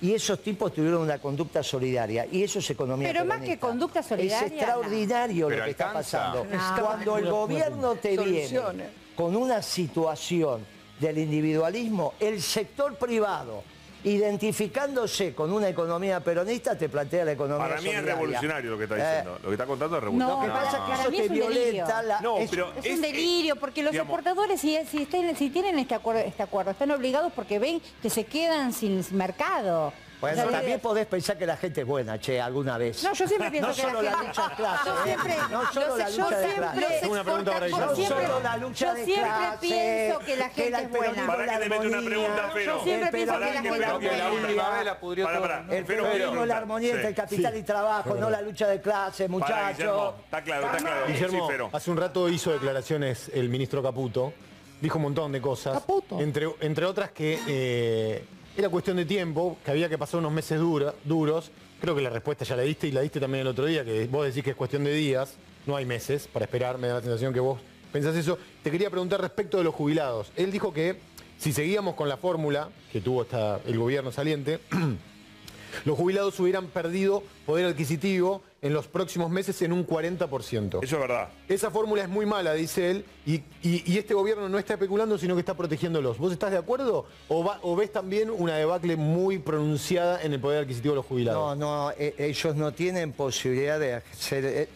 [0.03, 2.27] Y esos tipos tuvieron una conducta solidaria.
[2.31, 5.57] Y eso es economía Pero más que conducta solidaria, Es extraordinario no.
[5.57, 6.33] lo que está Pero alcanza.
[6.33, 6.45] pasando.
[6.45, 6.87] No.
[6.87, 8.89] Cuando el gobierno te viene.
[9.21, 10.65] Con una situación
[10.99, 13.63] del individualismo, el sector privado,
[14.03, 18.15] identificándose con una economía peronista, te plantea la economía Para mí es solidaria.
[18.15, 19.39] revolucionario lo que está Eh, diciendo.
[19.43, 20.47] Lo que está contando es No, revolucionario.
[20.47, 21.49] Lo que pasa es que eso te es un delirio.
[21.51, 22.21] violenta la...
[22.23, 25.51] No, es- pero Es es- un delirio, porque los digamos- exportadores, si, si, estén- si
[25.51, 29.93] tienen este acuerdo, este acuerdo, están obligados porque ven que se quedan sin mercado.
[30.21, 33.03] Bueno, sea, también podés pensar que la gente es buena, che, alguna vez.
[33.03, 35.01] No, yo siempre pienso No que solo la la gente- lucha de clase, Yo ¿eh?
[35.05, 37.09] siempre- No solo yo la lucha yo de siempre- clase.
[37.09, 37.95] Una pregunta para yo Guillermo.
[37.97, 40.91] siempre- Solo la lucha yo de siempre clase, pienso que la gente la- es el
[40.91, 41.27] buena.
[41.27, 42.77] Para la que le mete una pregunta, Fero.
[42.79, 44.17] Yo siempre pienso que la gente es la buena.
[44.19, 45.49] La última armonía, vez la pudrió Pará, todo.
[45.49, 45.65] pará.
[45.71, 47.21] el peronismo la armonía entre el Sí.
[47.21, 50.15] capital y trabajo, no la lucha de clase, muchachos.
[50.25, 51.07] Está claro, está claro.
[51.07, 54.33] Guillermo, Sí, hace un rato hizo declaraciones el ministro Caputo,
[54.81, 55.83] dijo un montón de cosas.
[56.19, 58.25] Entre, entre otras que eh,
[58.57, 61.51] era cuestión de tiempo, que había que pasar unos meses dura- duros.
[61.81, 64.07] Creo que la respuesta ya la diste y la diste también el otro día, que
[64.07, 65.35] vos decís que es cuestión de días,
[65.67, 67.59] no hay meses para esperar, me da la sensación que vos
[67.93, 68.39] pensás eso.
[68.63, 70.31] Te quería preguntar respecto de los jubilados.
[70.37, 70.99] Él dijo que
[71.39, 74.61] si seguíamos con la fórmula que tuvo hasta el gobierno saliente,
[75.85, 80.81] los jubilados hubieran perdido poder adquisitivo en los próximos meses en un 40%.
[80.83, 81.29] Eso es verdad.
[81.49, 85.17] Esa fórmula es muy mala, dice él, y, y- y este gobierno no está especulando,
[85.17, 86.19] sino que está protegiéndolos.
[86.19, 90.41] ¿Vos estás de acuerdo o, va- o ves también una debacle muy pronunciada en el
[90.41, 91.57] poder adquisitivo de los No, jubilados?
[91.59, 94.45] no, eh, ellos no tienen posibilidad de hacer...
[94.45, 94.69] eh,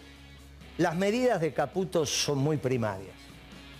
[0.79, 3.15] las medidas de Caputo son muy primarias.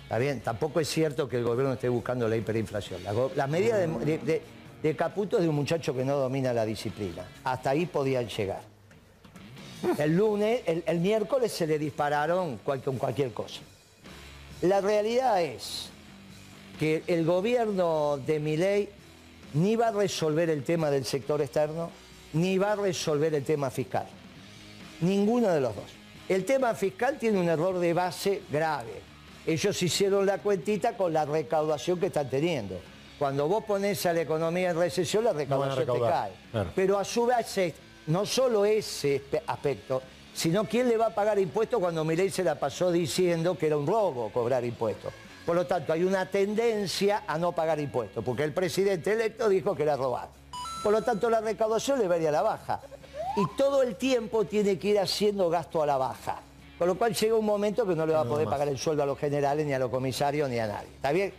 [0.03, 0.39] ¿Está bien?
[0.41, 3.03] Tampoco es cierto que el gobierno esté buscando la hiperinflación.
[3.03, 4.41] La, go- la medida de, de- de-
[4.83, 7.25] de Caputo es de un muchacho que no domina la disciplina.
[7.43, 8.61] Hasta ahí podían llegar.
[9.97, 13.61] El lunes, el, el miércoles se le dispararon cual- con cualquier cosa.
[14.61, 15.89] La realidad es
[16.79, 18.89] que el gobierno de Milei
[19.53, 21.89] ni va a resolver el tema del sector externo,
[22.33, 24.05] ni va a resolver el tema fiscal.
[25.01, 25.85] Ninguno de los dos.
[26.27, 29.01] El tema fiscal tiene un error de base grave.
[29.45, 32.79] Ellos hicieron la cuentita con la recaudación que están teniendo.
[33.19, 36.31] Cuando vos pones a la economía en recesión, la recaudación te cae.
[36.51, 36.71] claro.
[36.75, 37.57] Pero a su vez,
[38.07, 40.01] no solo ese aspecto,
[40.33, 43.77] sino quién le va a pagar impuestos cuando Milei se la pasó diciendo que era
[43.77, 45.13] un robo cobrar impuestos.
[45.45, 49.75] Por lo tanto, hay una tendencia a no pagar impuestos, porque el presidente electo dijo
[49.75, 50.29] que era robar.
[50.83, 52.81] Por lo tanto, la recaudación le va a ir a la baja.
[53.37, 56.41] Y todo el tiempo tiene que ir haciendo gasto a la baja.
[56.77, 59.03] Con lo cual llega un momento que no le va a poder pagar el sueldo
[59.03, 60.89] a los generales, ni a los comisarios, ni a nadie.
[60.95, 61.33] ¿Está bien?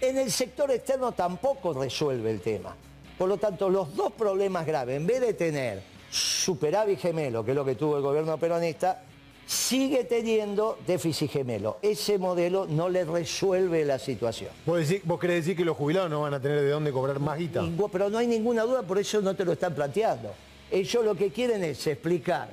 [0.00, 2.74] En el sector externo tampoco resuelve el tema.
[3.16, 7.56] Por lo tanto, los dos problemas graves, en vez de tener superávit gemelo, que es
[7.56, 9.02] lo que tuvo el gobierno peronista,
[9.46, 11.78] sigue teniendo déficit gemelo.
[11.82, 14.50] Ese modelo no le resuelve la situación.
[14.66, 17.18] ¿Vos, decís- vos querés decir que los jubilados no van a tener de dónde cobrar
[17.18, 17.60] más guita?
[17.62, 20.32] Ningú- Pero no hay ninguna duda, por eso no te lo están planteando.
[20.70, 22.48] Ellos lo que quieren es explicar,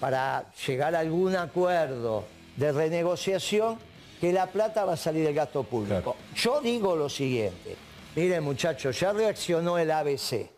[0.00, 2.24] para llegar a algún acuerdo
[2.56, 3.78] de renegociación,
[4.20, 6.14] que la plata va a salir del gasto público.
[6.36, 7.76] Yo digo lo siguiente,
[8.16, 10.50] miren muchachos, ya reaccionó el ABC,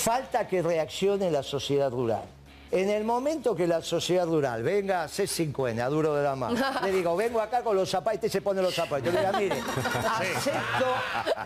[0.00, 2.22] falta que reaccione la sociedad rural.
[2.70, 6.36] En el momento que la sociedad rural venga a hacer 50, a duro de la
[6.36, 9.04] mano, le digo, vengo acá con los zapatos, este se pone los zapatos.
[9.06, 9.56] Yo le digo, mire,
[10.04, 10.86] acepto,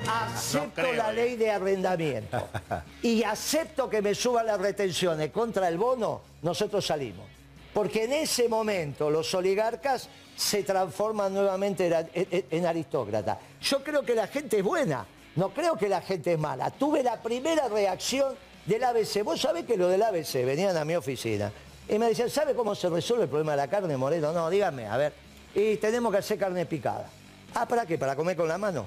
[0.08, 2.48] acepto la ley de arrendamiento
[3.02, 7.26] y acepto que me suban las retenciones contra el bono, nosotros salimos.
[7.72, 13.38] Porque en ese momento los oligarcas se transforman nuevamente en, en- en aristócratas.
[13.60, 15.06] Yo creo que la gente es buena,
[15.36, 16.70] no creo que la gente es mala.
[16.70, 18.34] Tuve la primera reacción
[18.66, 19.22] del ABC.
[19.24, 21.50] Vos sabés que lo del ABC venían a mi oficina
[21.88, 24.32] y me decían, ¿sabe cómo se resuelve el problema de la carne, Moreno?
[24.32, 25.12] No, dígame, a ver.
[25.54, 27.08] Y tenemos que hacer carne picada.
[27.54, 27.98] Ah, ¿para qué?
[27.98, 28.86] ¿Para comer con la mano?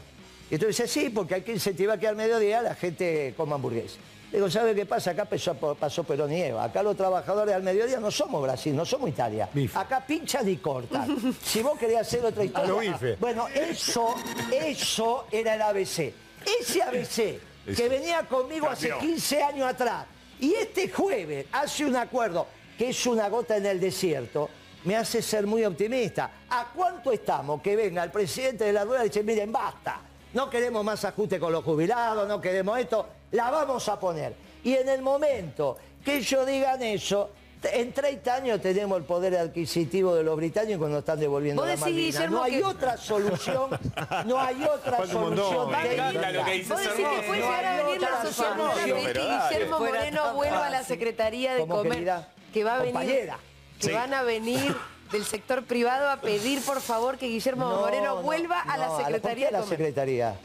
[0.50, 3.98] Y entonces sí, porque hay que incentivar que al mediodía la gente coma hamburguesa.
[4.32, 5.12] Digo, ¿sabe qué pasa?
[5.12, 6.64] Acá pasó, pasó Perón y Eva.
[6.64, 9.48] Acá los trabajadores al mediodía no somos Brasil, no somos Italia.
[9.76, 11.36] Acá pinchan y cortan.
[11.44, 12.92] Si vos querías hacer otra A lo historia.
[12.94, 13.16] bife.
[13.20, 14.16] Bueno, eso,
[14.52, 16.14] eso era el ABC.
[16.60, 17.40] Ese ABC
[17.76, 19.10] que venía conmigo hace Cambió.
[19.10, 20.06] 15 años atrás.
[20.40, 24.50] Y este jueves hace un acuerdo que es una gota en el desierto.
[24.84, 26.32] Me hace ser muy optimista.
[26.50, 30.02] ¿A cuánto estamos que venga el presidente de la rueda y dice, miren, basta?
[30.34, 34.36] No queremos más ajuste con los jubilados, no queremos esto, la vamos a poner.
[34.64, 37.30] Y en el momento que ellos digan eso,
[37.72, 41.82] en 30 años tenemos el poder adquisitivo de los británicos cuando están devolviendo la decís,
[41.86, 42.30] Malvinas.
[42.32, 43.70] No hay que- otra solución,
[44.26, 46.10] no hay otra solución Me técnica.
[46.10, 48.08] encanta lo que dice Vos decís que puede No llegar a venir la
[48.86, 49.50] Pero dale.
[49.50, 50.84] Guillermo Moreno vuelva a la.
[50.84, 53.38] Secretaría de Como Comer, querida que va a venir, compañera.
[53.80, 53.94] que Sí.
[53.94, 54.76] van a venir
[55.12, 58.86] del sector privado a pedir por favor que Guillermo No, Moreno no, vuelva a la
[58.88, 59.78] no, ¿por qué Secretaría a la de Comer.
[59.78, 60.36] Secretaría?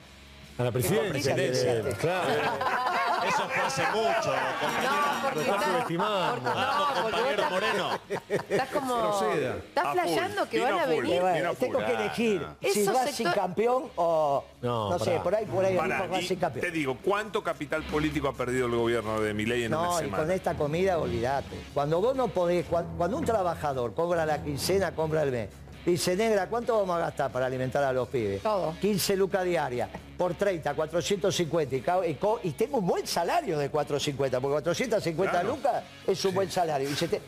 [0.59, 1.35] A la presidencia.
[1.35, 1.97] presidencia.
[1.99, 2.29] Claro.
[3.29, 6.37] Eso fue hace mucho, No, porque Lo está está- subestimando.
[6.51, 7.91] no, Vamos, compañero estás- Moreno.
[8.49, 9.21] Estás como...
[9.35, 10.91] Estás flasheando que van a full.
[11.03, 11.21] venir...
[11.21, 15.45] Bueno, tengo que elegir si Esos Racing sector- campeón o No, no, sé, por ahí
[15.47, 16.65] por ahí Pará, y Racing campeón.
[16.65, 20.05] te digo, ¿cuánto capital político ha perdido el gobierno de Milei en una No, y
[20.05, 20.23] semana?
[20.23, 21.57] con esta comida, olvídate.
[21.75, 25.49] Cuando vos no podés, cuan- cuando, un trabajador cobra la quincena, compra el mes.
[25.89, 28.43] Dice, negra, ¿cuánto vamos a gastar para alimentar a los pibes?
[28.43, 28.77] Todo.
[28.79, 29.89] 15 lucas diarias.
[30.19, 31.77] Por 30, 450.
[32.43, 35.49] Y, tengo un buen salario de 450, porque 450 Claro.
[35.57, 36.91] lucas es un buen salario.
[36.91, 37.23] Y se te...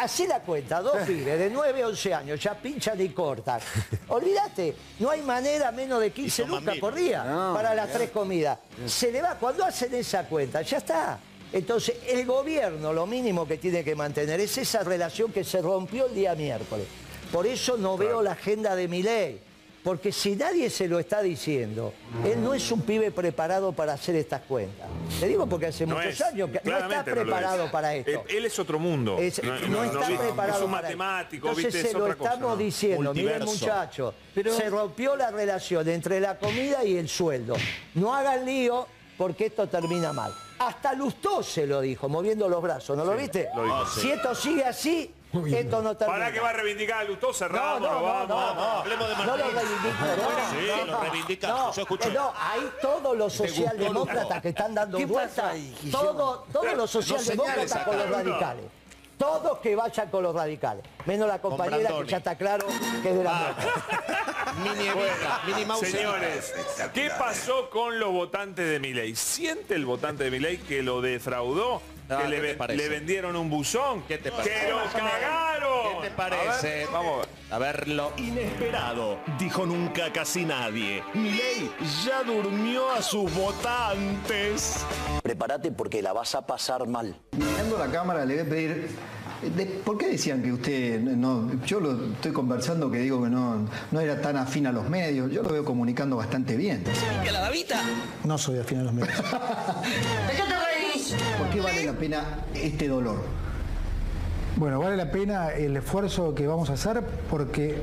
[0.00, 3.60] Hacé la cuenta, dos pibes de 9 a 11 años, ya pinchan y cortan.
[4.08, 6.88] Olvídate, no hay manera menos de 15 son lucas mambitos.
[6.88, 8.56] por día No, para las tres comidas.
[8.86, 11.18] Se le va, cuando hacen esa cuenta, ya está.
[11.52, 16.06] Entonces, el gobierno lo mínimo que tiene que mantener es esa relación que se rompió
[16.06, 16.86] el día miércoles.
[17.36, 19.38] Por eso no veo la agenda de mi ley.
[19.84, 21.92] Porque si nadie se lo está diciendo,
[22.24, 24.88] él no es un pibe preparado para hacer estas cuentas.
[25.20, 27.70] Te digo porque hace No muchos es, años que no está no preparado es.
[27.70, 28.10] para esto.
[28.10, 29.18] Él, él es otro mundo.
[29.18, 31.82] Es- no, está preparado Es un para matemático, Entonces ¿viste?
[31.82, 36.82] se es lo otra estamos diciendo, miren muchachos, se rompió la relación entre la comida
[36.84, 37.54] y el sueldo.
[37.96, 38.86] No hagan lío
[39.18, 40.32] porque esto termina mal.
[40.58, 43.50] Hasta Lustó se lo dijo, moviendo los brazos, ¿no lo viste?
[43.54, 43.86] lo dijo.
[43.86, 45.12] Si esto sigue así,
[45.46, 46.18] esto no termina.
[46.18, 47.28] ¿Para que va a reivindicar a Lustó?
[47.28, 48.28] No, Cerramos, no, no, vamos.
[48.28, 50.50] no, no, hablemos de no lo reivindico, no.
[50.50, 52.10] Sí, no, lo reivindicamos, no, yo escuché.
[52.12, 55.56] No, ahí todos los socialdemócratas que están dando ¿Qué vueltas,
[55.90, 58.64] todos los socialdemócratas con los radicales.
[59.18, 60.84] Todos que vayan con los radicales.
[61.06, 62.66] Menos la compañera que ya está claro
[63.02, 64.52] que es de la Ah.
[64.62, 66.54] Mini Evita, Mini Mouse Señores,
[66.94, 69.16] ¿qué pasó con los votantes de Milei?
[69.16, 71.80] ¿Siente el votante de Milei que lo defraudó?
[72.08, 72.82] Ah, ¿Que ¿qué le, te ven- parece?
[72.82, 74.02] le vendieron un buzón?
[74.06, 74.50] ¿Qué te parece?
[74.66, 76.02] ¡Que lo cagaron!
[76.02, 76.86] ¿Qué te parece?
[76.92, 77.28] Vamos a ver.
[77.50, 78.12] a verlo.
[78.16, 81.02] Inesperado, dijo nunca casi nadie.
[81.14, 81.70] Milei
[82.04, 84.84] ya durmió a sus votantes.
[85.22, 87.16] Prepárate porque la vas a pasar mal.
[87.32, 88.88] Mirando la cámara le voy a pedir,
[89.56, 93.68] de- ¿por qué decían que usted no, yo lo estoy conversando que digo que no,
[93.90, 96.84] no era tan afín a los medios, yo lo veo comunicando bastante bien.
[97.24, 97.82] ¿Que la babita?
[98.24, 99.12] No soy afín a los medios.
[101.38, 102.24] ¿Por qué vale la pena
[102.54, 103.20] este dolor?
[104.56, 107.76] Bueno, vale la pena el esfuerzo que vamos a hacer porque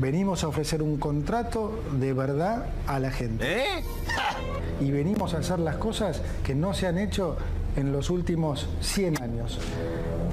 [0.00, 3.62] venimos a ofrecer un contrato de verdad a la gente.
[3.62, 3.84] ¿Eh?
[4.80, 7.36] Y venimos a hacer las cosas que no se han hecho
[7.76, 9.58] en los últimos 100 años.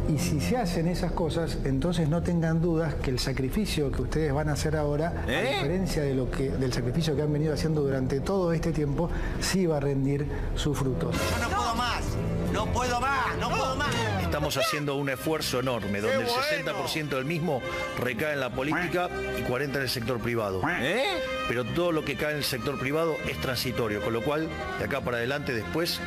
[0.10, 4.34] Y si se hacen esas cosas, entonces no tengan dudas que el sacrificio que ustedes
[4.34, 5.54] van a hacer ahora, a ¿Eh?
[5.56, 9.66] diferencia de lo que, del sacrificio que han venido haciendo durante todo este tiempo, sí
[9.66, 10.26] va a rendir
[10.56, 11.16] sus frutos.
[11.40, 12.04] no puedo más.
[12.52, 13.38] No puedo más.
[13.40, 13.96] No puedo más.
[14.22, 16.82] Estamos haciendo un esfuerzo enorme, donde el bueno!
[16.84, 17.62] 60% del mismo
[18.00, 20.62] recae en la política y 40% en el sector privado.
[20.80, 21.04] ¿Eh?
[21.48, 24.48] Pero todo lo que cae en el sector privado es transitorio, con lo cual,
[24.80, 26.00] de acá para adelante, después,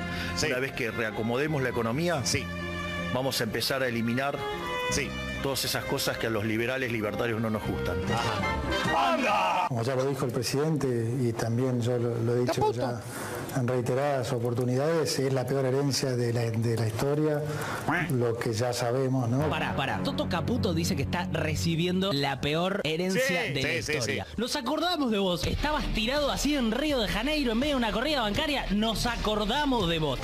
[0.47, 2.25] una vez que reacomodemos la economía,
[3.15, 4.37] vamos a empezar a eliminar
[5.43, 7.97] todas esas cosas que a los liberales libertarios no nos gustan.
[9.69, 10.87] Como ya lo dijo el presidente
[11.21, 13.01] y también yo lo, lo he dicho ya
[13.57, 17.43] en reiteradas oportunidades, es la peor herencia de la, de la historia,
[18.11, 19.49] lo que ya sabemos, ¿no?
[19.49, 20.01] Pará, pará.
[20.03, 24.25] Toto Caputo dice que está recibiendo la peor herencia Sí, de la sí, historia.
[24.29, 24.35] sí.
[24.37, 25.47] Nos acordamos de vos.
[25.47, 28.67] Estabas tirado así en Río de Janeiro en medio de una corrida bancaria.
[28.71, 30.19] Nos acordamos de vos.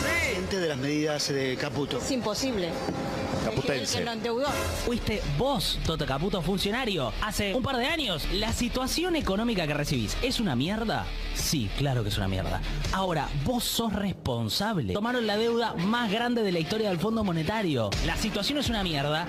[0.51, 1.99] de las medidas de Caputo.
[1.99, 2.69] Es imposible.
[4.85, 8.27] Fuiste vos, Toto Caputo, funcionario, hace un par de años.
[8.33, 11.07] ¿La situación económica que recibís es una mierda?
[11.35, 12.61] Sí, claro que es una mierda.
[12.93, 14.93] Ahora, vos sos responsable.
[14.93, 17.91] Tomaron la deuda más grande de la historia del Fondo Monetario.
[18.07, 19.27] La situación es una mierda.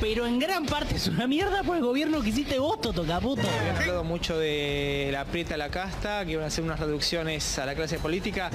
[0.00, 3.42] Pero en gran parte es una mierda por el gobierno que hiciste vos, Toto Caputo.
[3.60, 7.58] Habían hablado mucho de la prieta a la casta, que iban a hacer unas reducciones
[7.58, 8.50] a la clase política.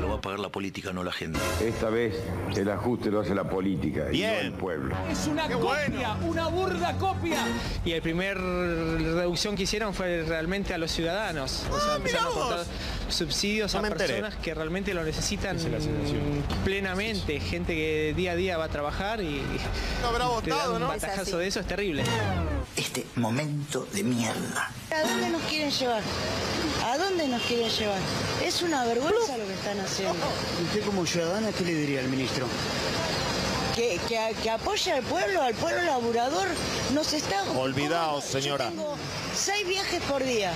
[0.00, 1.38] Lo va a pagar la política, no la gente.
[1.62, 2.14] Esta vez
[2.56, 4.96] el ajuste lo hace la política y no el pueblo.
[5.10, 7.38] Es una copia, una burda copia.
[7.84, 11.64] Y el primer reducción que hicieron fue realmente a los ciudadanos.
[11.70, 12.66] O sea, empezaron a cortar
[13.08, 15.56] subsidios No a personas que realmente lo necesitan
[16.64, 17.40] plenamente.
[17.40, 19.42] Gente que día a día va a trabajar y
[20.02, 20.88] No habrá votado, un ¿no?
[20.88, 21.36] batacazo Es así.
[21.36, 22.04] de eso es terrible.
[22.76, 24.70] Este momento de mierda.
[24.90, 26.02] ¿A dónde nos quieren llevar?
[26.84, 28.00] ¿A dónde nos quieren llevar?
[28.44, 30.26] Es una vergüenza lo que están haciendo.
[30.66, 32.46] Usted como ciudadana, ¿qué le diría al ministro?
[33.74, 36.46] Que, que, que apoya al pueblo, al pueblo laburador,
[36.92, 37.42] nos está...
[37.58, 38.68] Olvidaos, Yo señora.
[38.68, 38.94] tengo
[39.34, 40.52] seis viajes por día.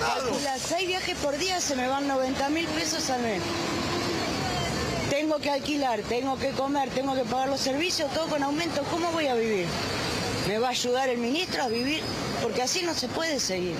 [0.00, 3.42] Calcula, seis viajes por día se me van 90 mil pesos al mes.
[5.10, 8.82] Tengo que alquilar, tengo que comer, tengo que pagar los servicios, todo con aumento.
[8.90, 9.66] ¿Cómo voy a vivir?
[10.48, 12.00] ¿Me va a ayudar el ministro a vivir?
[12.42, 13.74] Porque así no se puede seguir.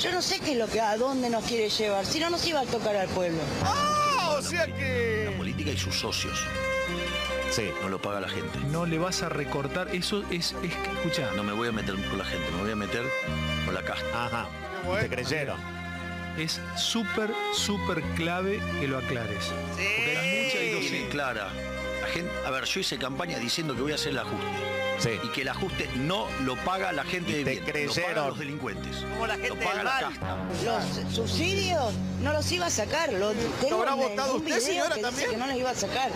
[0.00, 2.46] Yo no sé qué es lo que, a dónde nos quiere llevar, si no nos
[2.46, 3.38] iba a tocar al pueblo.
[3.64, 4.36] ¡Ah!
[4.38, 5.28] O sea que...
[5.30, 6.38] La política y sus socios.
[7.50, 7.70] Sí.
[7.82, 8.58] No lo paga la gente.
[8.70, 11.30] No le vas a recortar, eso es, es que, escucha.
[11.36, 13.04] No me voy a meter con la gente, me voy a meter
[13.64, 14.26] con la casta.
[14.26, 14.48] Ajá.
[15.00, 15.58] Te creyeron.
[16.38, 19.52] Es súper, súper clave que lo aclares.
[19.72, 21.48] Porque hay mucha ilusión clara.
[22.00, 24.79] La gente, a ver, yo hice campaña diciendo que voy a hacer el ajuste.
[25.06, 28.96] Y que el ajuste no lo paga la gente de bien, lo pagan los delincuentes.
[28.96, 30.36] Como la lo paga la casta.
[30.62, 33.10] Los subsidios no los iba a sacar.
[33.14, 33.32] Lo,
[33.62, 35.30] tengo habrá votado un usted, señora, que dice también?
[35.30, 36.10] que no los iba a sacar.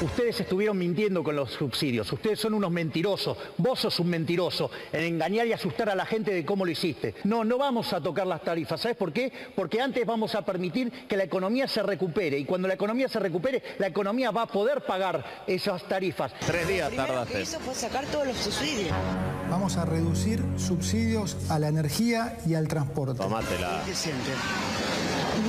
[0.00, 2.10] Ustedes estuvieron mintiendo con los subsidios.
[2.10, 3.36] Ustedes son unos mentirosos.
[3.58, 7.16] Vos sos un mentiroso en engañar y asustar a la gente de cómo lo hiciste.
[7.24, 8.80] No, no vamos a tocar las tarifas.
[8.80, 9.30] ¿Sabes por qué?
[9.54, 12.38] Porque antes vamos a permitir que la economía se recupere.
[12.38, 16.32] Y cuando la economía se recupere, la economía va a poder pagar esas tarifas.
[16.46, 18.96] Tres días Lo primero que hizo fue sacar todos los subsidios.
[19.50, 23.18] Vamos a reducir subsidios a la energía y al transporte.
[23.18, 23.82] Tomátela.
[23.84, 24.30] ¿Qué siente?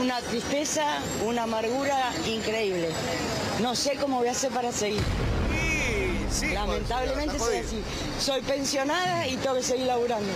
[0.02, 0.86] Una tristeza,
[1.26, 2.90] una amargura increíble.
[3.62, 5.02] No sé cómo voy a hacer para seguir.
[6.54, 7.84] Lamentablemente soy así.
[8.20, 10.30] Soy pensionada y tengo que seguir laburando.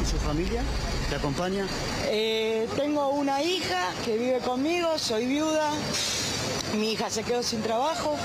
[0.00, 0.62] ¿Y su familia?
[1.08, 1.66] ¿Te acompaña?
[2.04, 5.70] Eh, tengo una hija que vive conmigo, soy viuda.
[6.76, 8.16] Mi hija se quedó sin trabajo.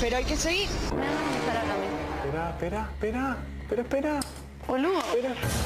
[0.00, 0.68] Pero hay que seguir.
[2.24, 3.36] Espera, espera, espera,
[3.68, 4.20] pero espera.
[4.66, 5.02] Boludo.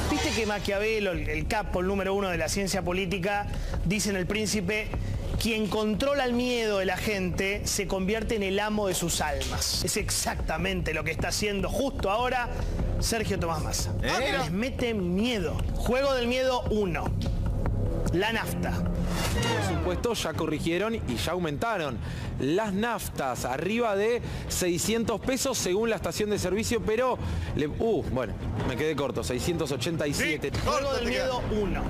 [0.09, 3.45] Viste que Maquiavelo, el, el capo, el número uno de la ciencia política,
[3.85, 4.89] dice en El Príncipe,
[5.41, 9.83] quien controla el miedo de la gente se convierte en el amo de sus almas.
[9.83, 12.49] Es exactamente lo que está haciendo justo ahora
[12.99, 13.93] Sergio Tomás Massa.
[14.01, 15.57] Les mete miedo.
[15.75, 17.05] Juego del miedo 1.
[18.15, 18.71] La nafta.
[18.71, 21.97] Por supuesto, ya corrigieron y ya aumentaron
[22.39, 27.17] las naftas arriba de 600 pesos según la estación de servicio, pero...
[27.55, 28.33] le- uh, bueno,
[28.67, 30.51] me quedé corto, 687.
[30.65, 31.81] Juego del miedo 1.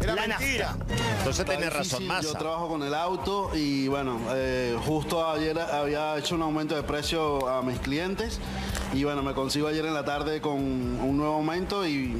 [0.00, 0.74] Era La mentira.
[0.76, 0.94] nafta.
[1.18, 2.22] Entonces Está tenés razón, Massa.
[2.22, 6.82] Yo trabajo con el auto y bueno, eh, justo ayer había hecho un aumento de
[6.82, 8.38] precio a mis clientes
[8.92, 12.16] y bueno, me consigo ayer en la tarde con un nuevo aumento y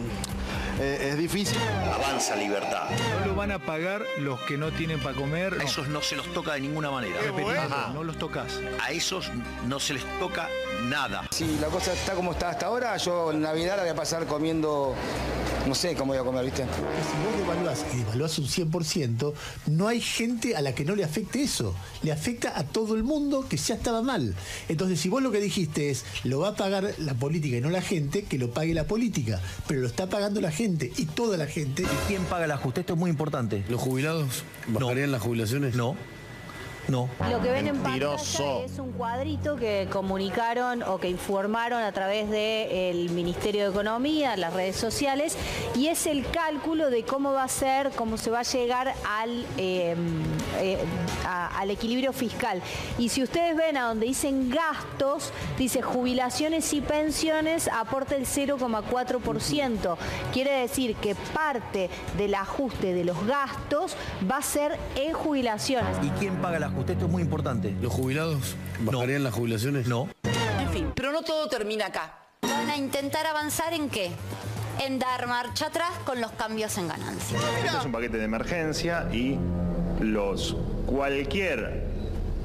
[0.78, 1.58] eh, es difícil.
[1.94, 2.88] Avanza libertad.
[3.20, 5.56] No lo van a pagar los que no tienen para comer.
[5.60, 7.16] A esos no se los toca de ninguna manera.
[7.92, 8.58] No los tocas.
[8.82, 9.30] A esos
[9.66, 10.48] no se les toca
[10.84, 11.24] nada.
[11.30, 14.26] Si la cosa está como está hasta ahora, yo en Navidad la voy a pasar
[14.26, 14.94] comiendo,
[15.66, 16.62] no sé cómo voy a comer, ¿viste?
[16.64, 17.46] Si vos
[17.92, 19.32] y devaluás un 100%,
[19.66, 21.74] no hay gente a la que no le afecte eso.
[22.02, 24.34] Le afecta a todo el mundo que ya estaba mal.
[24.68, 27.70] Entonces, si vos lo que dijiste es, lo va a pagar la política y no
[27.70, 29.40] la gente, que lo pague la política.
[29.66, 31.82] Pero lo está pagando la gente y toda la gente.
[31.82, 32.80] ¿Y quién paga el ajuste?
[32.80, 33.64] Esto es muy importante.
[33.68, 35.74] ¿Los jubilados bajarían las jubilaciones?
[35.74, 35.96] No.
[36.90, 37.08] No.
[37.30, 38.16] Lo que ven en pantalla
[38.64, 44.52] es un cuadrito que comunicaron o que informaron a través del Ministerio de Economía, las
[44.52, 45.36] redes sociales,
[45.76, 49.46] y es el cálculo de cómo va a ser, cómo se va a llegar al,
[49.56, 49.94] eh,
[50.58, 50.78] eh,
[51.26, 52.60] a- al equilibrio fiscal.
[52.98, 59.96] Y si ustedes ven a donde dicen gastos, dice jubilaciones y pensiones, aporta el 0,4%.
[60.32, 63.96] Quiere decir que parte del ajuste de los gastos
[64.30, 65.96] va a ser en jubilaciones.
[66.02, 66.92] ¿Y quién paga el ajuste?
[66.92, 67.74] Esto es muy importante.
[67.80, 69.86] ¿Los jubilados bajarían las jubilaciones?
[69.86, 70.08] No.
[70.58, 72.18] En fin, pero no todo termina acá.
[72.42, 74.10] ¿Van a intentar avanzar en qué?
[74.80, 77.42] En dar marcha atrás con los cambios en ganancias.
[77.64, 79.36] Este es un paquete de emergencia y
[80.00, 81.89] los cualquier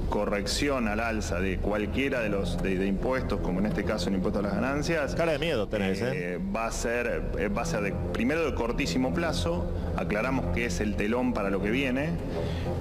[0.05, 4.15] corrección al alza de cualquiera de los de, de impuestos, como en este caso el
[4.15, 5.15] impuesto a las ganancias.
[5.15, 6.39] Cara de miedo tenés, ¿eh?
[6.55, 9.71] Va a ser, eh, va a ser de, primero de cortísimo plazo.
[9.97, 12.09] Aclaramos que es el telón para lo que viene.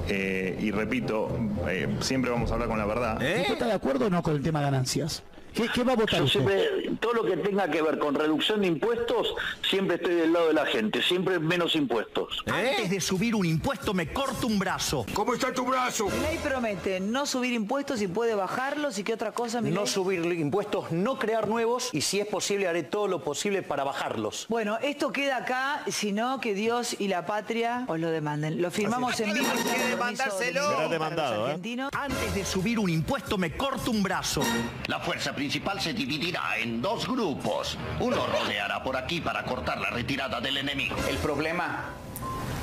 [0.09, 1.29] eh, y repito,
[1.69, 3.15] eh, siempre vamos a hablar con la verdad.
[3.17, 5.23] ¿Usted está de acuerdo o no con el tema ganancias?
[5.55, 6.41] ¿Qué, qué va a votar Yo usted?
[6.41, 9.35] siempre, todo lo que tenga que ver con reducción de impuestos,
[9.69, 12.43] siempre estoy del lado de la gente, siempre menos impuestos.
[12.47, 15.07] Antes de subir un impuesto me corto un brazo.
[15.15, 16.09] ¿Cómo está tu brazo?
[16.23, 19.87] Ley promete no subir impuestos y puede bajarlos y qué otra cosa, mi No ley?
[19.87, 24.47] subir impuestos, no crear nuevos y si es posible haré todo lo posible para bajarlos.
[24.49, 28.61] Bueno, esto queda acá, sino que Dios y la patria os lo demanden.
[28.61, 29.47] Lo firmamos en vivo.
[29.47, 31.59] y sin compromiso de ningún Será demandado, ¿eh?
[31.93, 34.43] Antes de subir un impuesto me corto un brazo.
[34.89, 37.77] La fuerza principal se dividirá en dos grupos.
[38.01, 40.97] Uno rodeará por aquí para cortar la retirada del enemigo.
[41.07, 41.85] El problema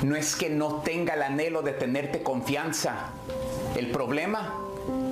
[0.02, 3.10] no es que no tenga el anhelo de tenerte confianza.
[3.76, 4.52] El problema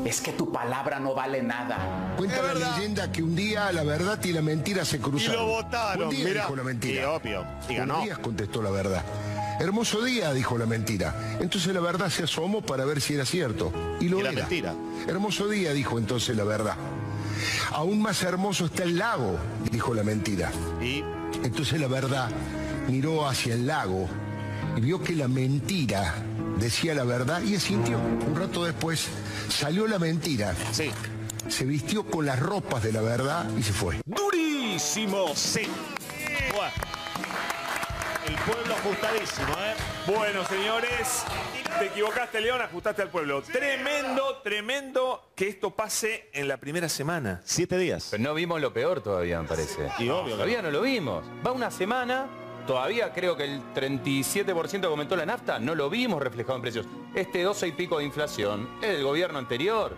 [0.05, 2.13] es que tu palabra no vale nada.
[2.17, 5.35] Cuenta la leyenda que un día la verdad y la mentira se cruzaron.
[5.35, 6.41] Y lo votaron, Un día mirá.
[6.43, 7.03] dijo la mentira.
[7.03, 7.99] Y obvio, y ganó.
[8.01, 9.05] Un día contestó la verdad.
[9.61, 11.37] Hermoso día, dijo la mentira.
[11.39, 13.73] Entonces la verdad se asomó para ver si era cierto.
[14.01, 14.41] Y lo Y la era.
[14.41, 14.75] mentira.
[15.07, 16.75] Hermoso día, dijo entonces la verdad.
[17.73, 19.39] Aún más hermoso está el lago,
[19.71, 20.51] dijo la mentira.
[20.81, 21.05] Y
[21.43, 22.31] entonces la verdad
[22.89, 24.09] miró hacia el lago
[24.77, 26.15] y vio que la mentira
[26.59, 27.99] decía la verdad y asintió.
[27.99, 29.09] Un rato después
[29.49, 30.55] salió la mentira.
[30.73, 30.91] Sí.
[31.49, 34.01] Se vistió con las ropas de la verdad y se fue.
[34.07, 35.63] Durísimo, sí.
[36.55, 37.00] Buah.
[38.27, 39.75] El pueblo ajustadísimo, ¿eh?
[40.07, 41.25] Bueno, señores,
[41.79, 43.43] te equivocaste, León, ajustaste al pueblo.
[43.43, 47.41] Tremendo, tremendo que esto pase en la primera semana.
[47.45, 48.09] Siete días.
[48.11, 49.89] Pero no vimos lo peor todavía, me parece.
[49.99, 51.25] Y obvio Todavía no lo vimos.
[51.47, 52.27] Va una semana,
[52.67, 56.87] todavía creo que el 37% que aumentó la nafta, no lo vimos reflejado en precios.
[57.15, 59.97] Este 12 y pico de inflación es del gobierno anterior.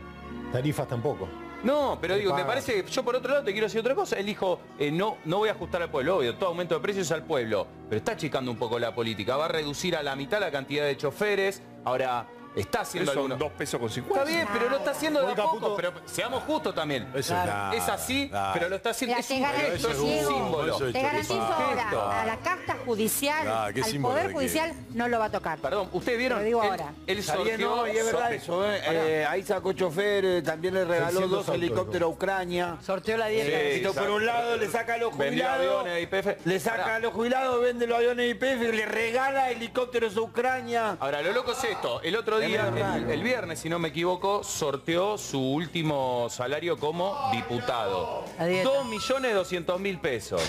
[0.53, 1.29] Tarifas tampoco.
[1.65, 4.19] No, pero digo, me parece que yo por otro lado te quiero decir otra cosa.
[4.19, 7.11] Él dijo, eh, no, no voy a ajustar al pueblo, obvio, todo aumento de precios
[7.13, 7.67] al pueblo.
[7.89, 9.37] Pero está achicando un poco la política.
[9.37, 11.63] Va a reducir a la mitad la cantidad de choferes.
[11.85, 12.27] Ahora,
[12.57, 14.23] está haciendo algunos- dos pesos con cincuenta.
[14.29, 15.77] Está bien, pero lo está haciendo de a poco.
[15.77, 17.09] Pero seamos justos también.
[17.15, 17.35] Eso
[17.73, 19.17] es así, pero lo está haciendo.
[19.17, 20.77] Mira, Es un garantizo, gesto, es un símbolo.
[20.93, 24.33] te garantizo ahora, a la carta judicial, Ah, ¿qué al símbolo Poder?
[24.33, 25.59] Judicial no lo va a tocar.
[25.59, 26.39] Perdón, ¿ustedes vieron?
[26.41, 26.93] Lo digo Él- ahora.
[27.07, 28.81] Él sorteó- y es verdad eso, ¿eh?
[28.87, 32.77] Eh, ahí sacó chofer, eh, también le regaló 600 dos helicópteros a Ucrania.
[32.85, 33.93] Sorteó la dieta.
[33.93, 35.87] Sí, por un lado le saca a los jubilados,
[36.45, 36.97] le saca Pará.
[36.97, 40.97] a los jubilados, vende los aviones de IPF, le regala helicópteros a Ucrania.
[41.01, 42.01] Ahora, lo loco es esto.
[42.03, 46.79] El otro Es día, el, el viernes, si no me equivoco, sorteó su último salario
[46.79, 48.25] como diputado.
[48.39, 48.69] La dieta.
[48.71, 50.43] 2.200.000 pesos.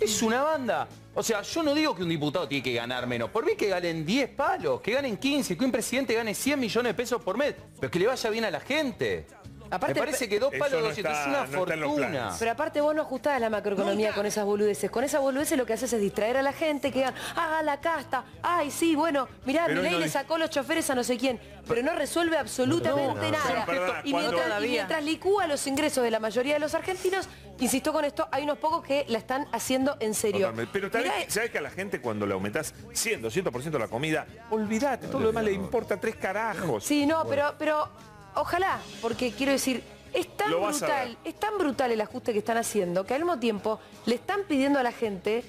[0.00, 0.88] Es una banda.
[1.14, 3.30] O sea, yo no digo que un diputado tiene que ganar menos.
[3.30, 6.90] Por mí que ganen 10 palos, que ganen 15, que un presidente gane 100 millones
[6.90, 7.54] de pesos por mes.
[7.78, 9.26] Pero que le vaya bien a la gente.
[9.72, 12.36] Aparte, me parece que dos palos no 200 está- es una no fortuna.
[12.38, 14.90] Pero aparte vos no ajustás la macroeconomía con esas boludeces.
[14.90, 17.80] Con esas boludeces lo que haces es distraer a la gente, que digan, haga la
[17.80, 21.40] casta, ay sí, bueno, mirá, Milei no le sacó los choferes a no sé quién,
[21.66, 23.30] pero no resuelve absolutamente No, no.
[23.30, 23.64] nada.
[23.66, 27.28] Perdona, y, mientras, y mientras licúa los ingresos de la mayoría de los argentinos,
[27.58, 30.40] insisto con esto, hay unos pocos que la están haciendo en serio.
[30.48, 30.70] Totalmente.
[30.72, 34.26] Pero tal vez, ¿sabes que a la gente cuando le aumentás 100, 200% la comida,
[34.50, 36.84] olvídate, todo lo demás le importa tres carajos.
[36.84, 37.88] Sí, no, pero, pero
[38.34, 39.82] ojalá, porque quiero decir,
[40.12, 43.38] es tan Lo brutal, es tan brutal el ajuste que están haciendo que al mismo
[43.38, 45.42] tiempo le están pidiendo a la gente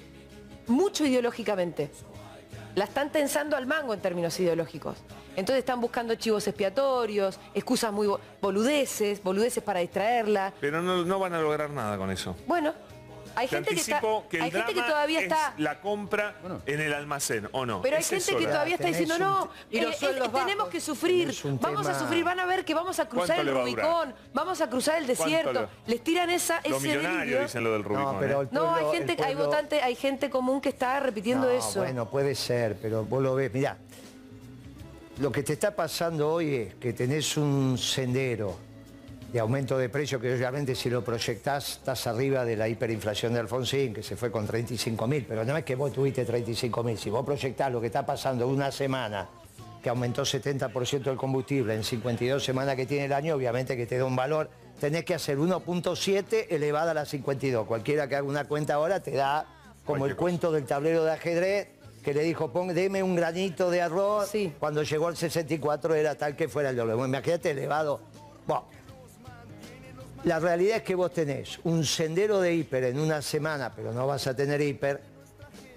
[0.66, 1.90] mucho ideológicamente.
[2.74, 4.96] La están tensando al mango en términos ideológicos.
[5.36, 10.52] Entonces están buscando chivos expiatorios, excusas muy bo- boludeces, boludeces para distraerla.
[10.60, 12.34] Pero no, no van a lograr nada con eso.
[12.46, 12.72] Bueno,
[13.36, 15.54] hay Te gente que está, anticipo que el hay gente que drama todavía es está
[15.58, 16.36] la compra
[16.66, 17.82] en el almacén, ¿o no?
[17.82, 20.28] Pero hay Es gente eso que todavía está diciendo, un- no, Y los eh, eh,
[20.32, 23.58] tenemos que sufrir, vamos a sufrir, van a ver que vamos a cruzar ¿Cuánto el?
[23.58, 25.68] Rubicón, vamos a cruzar el ¿Cuánto desierto.
[25.86, 27.42] le- Les tiran esa, Los ese millonarios delirio.
[27.42, 28.16] dicen lo del Rubicón.
[28.20, 28.48] pero ¿eh?
[28.50, 31.80] No, hay gente, hay votante, hay gente común que está repitiendo No, eso.
[31.80, 33.52] Bueno, puede ser, pero vos lo ves.
[33.52, 33.76] Mirá,
[35.18, 38.56] lo que te está pasando hoy es que tenés un sendero
[39.34, 43.40] de aumento de precio que obviamente si lo proyectás estás arriba de la hiperinflación de
[43.40, 46.96] Alfonsín, que se fue con 35 mil, pero no es que vos tuviste 35 mil,
[46.96, 49.26] si vos proyectás lo que está pasando una semana
[49.82, 53.98] que aumentó 70% el combustible en 52 semanas que tiene el año, obviamente que te
[53.98, 57.66] da un valor, tenés que hacer 1.7 elevada a la 52.
[57.66, 59.48] Cualquiera que haga una cuenta ahora te da
[59.84, 61.70] como el cuento del tablero de ajedrez
[62.04, 64.30] que le dijo, pon, deme un granito de arroz,
[64.60, 66.94] cuando llegó al 64 era tal que fuera el doble.
[66.94, 68.00] Bueno, imagínate elevado.
[68.46, 68.66] Bueno,
[70.24, 74.06] la realidad es que vos tenés un sendero de hiper en una semana, pero no
[74.06, 75.00] vas a tener hiper,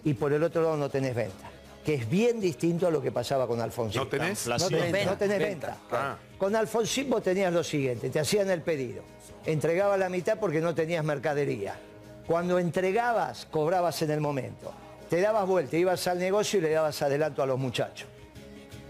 [0.03, 1.49] y por el otro lado no tenés venta,
[1.83, 4.01] que es bien distinto a lo que pasaba con Alfonsín.
[4.01, 4.47] ¿No tenés?
[4.47, 5.77] No tenés, no tenés venta.
[5.91, 6.17] Ah.
[6.37, 9.03] Con Alfonsín vos tenías lo siguiente, te hacían el pedido,
[9.45, 11.77] entregaba la mitad porque no tenías mercadería.
[12.25, 14.73] Cuando entregabas, cobrabas en el momento.
[15.09, 18.09] Te dabas vuelta, ibas al negocio y le dabas adelanto a los muchachos.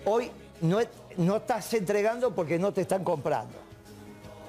[0.05, 0.31] Hoy
[0.61, 0.79] no,
[1.17, 3.66] no estás entregando porque no te están comprando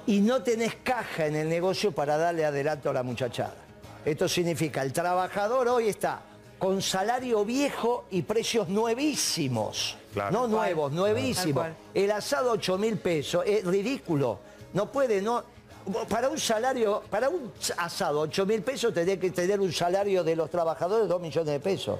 [0.09, 3.53] y no tenés caja en el negocio para darle adelanto a la muchachada.
[4.03, 6.21] Esto significa, el trabajador hoy está
[6.57, 9.97] con salario viejo y precios nuevísimos.
[10.11, 10.31] Claro.
[10.31, 11.67] No nuevos, nuevísimos.
[11.93, 14.39] El asado 8 mil pesos, es ridículo.
[14.73, 15.43] No puede, no.
[16.09, 20.35] Para un salario, para un asado 8 mil pesos tenés que tener un salario de
[20.35, 21.99] los trabajadores de 2 millones de pesos.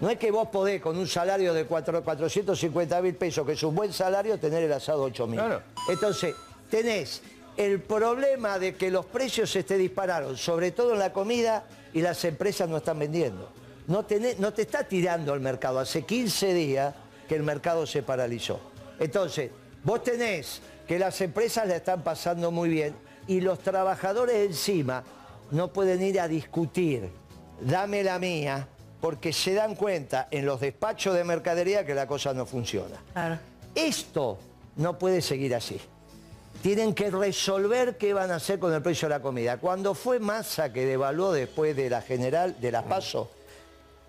[0.00, 3.62] No es que vos podés con un salario de 4, 450 mil pesos, que es
[3.62, 5.40] un buen salario, tener el asado 8 mil.
[5.88, 6.34] Entonces,
[6.68, 7.22] tenés
[7.56, 12.00] el problema de que los precios se te dispararon, sobre todo en la comida, y
[12.02, 13.50] las empresas no están vendiendo.
[13.86, 15.78] No, tenés- no te está tirando el mercado.
[15.78, 16.94] Hace 15 días
[17.28, 18.60] que el mercado se paralizó.
[18.98, 19.50] Entonces,
[19.84, 22.94] vos tenés que las empresas la están pasando muy bien
[23.26, 25.04] y los trabajadores encima
[25.50, 27.10] no pueden ir a discutir,
[27.60, 28.66] dame la mía,
[29.00, 32.96] porque se dan cuenta en los despachos de mercadería que la cosa no funciona.
[33.74, 34.38] Esto
[34.76, 35.78] no puede seguir así.
[36.64, 39.58] Tienen que resolver qué van a hacer con el precio de la comida.
[39.58, 43.28] Cuando fue Massa que devaluó después de la general, de la PASO,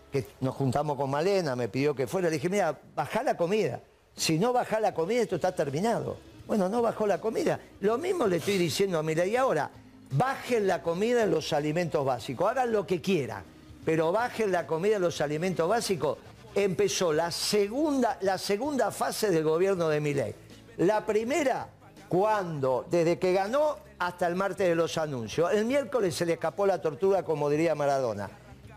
[0.10, 3.82] que nos juntamos con Malena, me pidió que fuera, le dije, mira, bajá la comida.
[4.15, 6.15] Si no bajá la comida, esto está terminado.
[6.48, 7.60] Bueno, no bajó la comida.
[7.82, 9.69] Lo mismo le estoy diciendo a Mira, y ahora,
[10.11, 13.44] bajen la comida en los alimentos básicos, hagan lo que quieran,
[13.84, 16.19] pero bajen la comida en los alimentos básicos.
[16.56, 20.36] Empezó la segunda, la segunda fase del gobierno de Milei.
[20.77, 21.68] La primera,
[22.07, 25.52] cuando, desde que ganó hasta el martes de los anuncios.
[25.53, 28.30] El miércoles se le escapó la tortuga, como diría Maradona.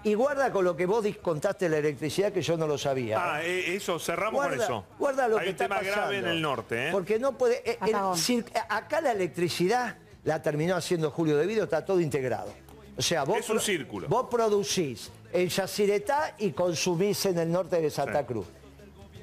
[0.04, 3.18] Y guarda con lo que vos contaste la electricidad, que yo no lo sabía.
[3.34, 4.84] Ah, eh, eso, cerramos Guarda- con eso.
[4.98, 6.92] guarda lo Hay que un está tema grave en el norte, ¿eh?
[6.92, 7.62] Porque no puede.
[7.68, 12.52] eh, el acá la electricidad la terminó haciendo Julio De Vido, está todo integrado.
[12.96, 14.08] O sea, vos, Es un círculo.
[14.08, 18.46] vos producís en Yacyretá y consumís en el norte de Santa Cruz.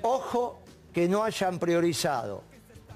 [0.01, 0.59] Ojo
[0.93, 2.43] que no hayan priorizado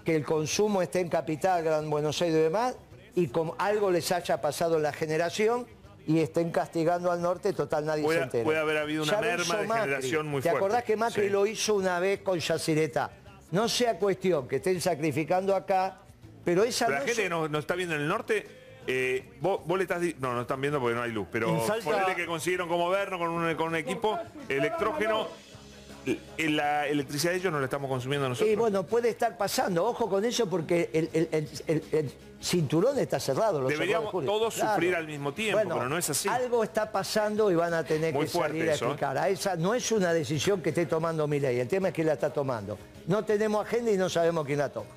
[0.04, 2.76] que el consumo esté en Capital, Gran Buenos Aires y demás,
[3.16, 5.68] y como algo les haya pasado en la generación
[6.08, 8.44] y estén castigando al norte, total nadie Puede- se entera.
[8.44, 9.84] puede haber habido una Ya merma de Macri.
[9.84, 10.66] generación muy ¿Te fuerte?
[10.66, 11.30] acordás que Macri Sí.
[11.30, 13.12] lo hizo una vez con Yacyretá?
[13.52, 16.00] No sea cuestión que estén sacrificando acá,
[16.46, 18.48] pero esa Pero no la gente que nos, nos está viendo en el norte,
[18.88, 20.02] eh, vos, vos le estás...
[20.02, 22.68] di- No, no están viendo porque no hay luz, pero En Salta- ponele que consiguieron
[22.68, 24.18] como verno con un, con un equipo
[24.48, 25.28] electrógeno.
[26.38, 28.52] L- La electricidad de ellos no la estamos consumiendo nosotros.
[28.52, 32.12] Y bueno, puede estar pasando, ojo con eso porque el, el- el- el- el
[32.42, 33.66] cinturón está cerrado.
[33.68, 34.74] Deberíamos todos Claro.
[34.76, 36.30] sufrir al mismo tiempo, Bueno, pero no es así.
[36.30, 38.88] Algo está pasando y van a tener Muy que salir a eso, ¿eh?
[38.90, 39.18] explicar.
[39.18, 42.14] A esa no es una decisión que esté tomando Milei, el tema es que la
[42.14, 42.78] está tomando.
[43.08, 44.88] No tenemos agenda y no sabemos quién la toma.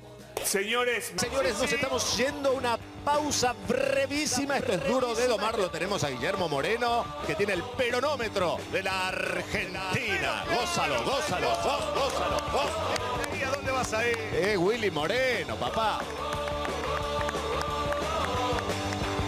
[0.45, 4.57] Señores, Señores, nos estamos yendo a una pausa brevísima.
[4.57, 5.57] Esto es duro de domar.
[5.57, 10.43] Lo tenemos a Guillermo Moreno, que tiene el peronómetro de la Argentina.
[10.53, 13.47] Gózalo, gózalo, gó- gózalo, gózalo.
[13.47, 14.17] ¿A dónde vas a ir?
[14.33, 15.99] Eh, Willy Moreno, papá.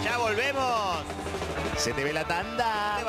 [0.04, 1.04] Ya volvemos.
[1.76, 2.96] Se te ve la tanda.
[2.98, 3.04] De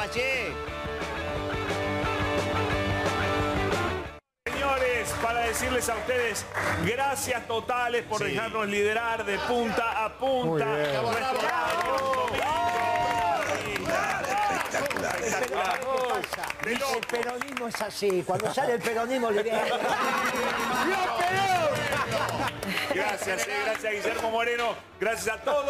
[4.68, 6.46] Señores, para decirles a ustedes,
[6.86, 10.66] gracias totales por dejarnos liderar de punta a punta.
[10.66, 11.02] Muy bien.
[16.66, 19.62] Nuestro El peronismo es así, cuando sale el peronismo le viene.
[22.94, 25.68] Gracias, eh, gracias Guillermo Moreno, gracias a todos.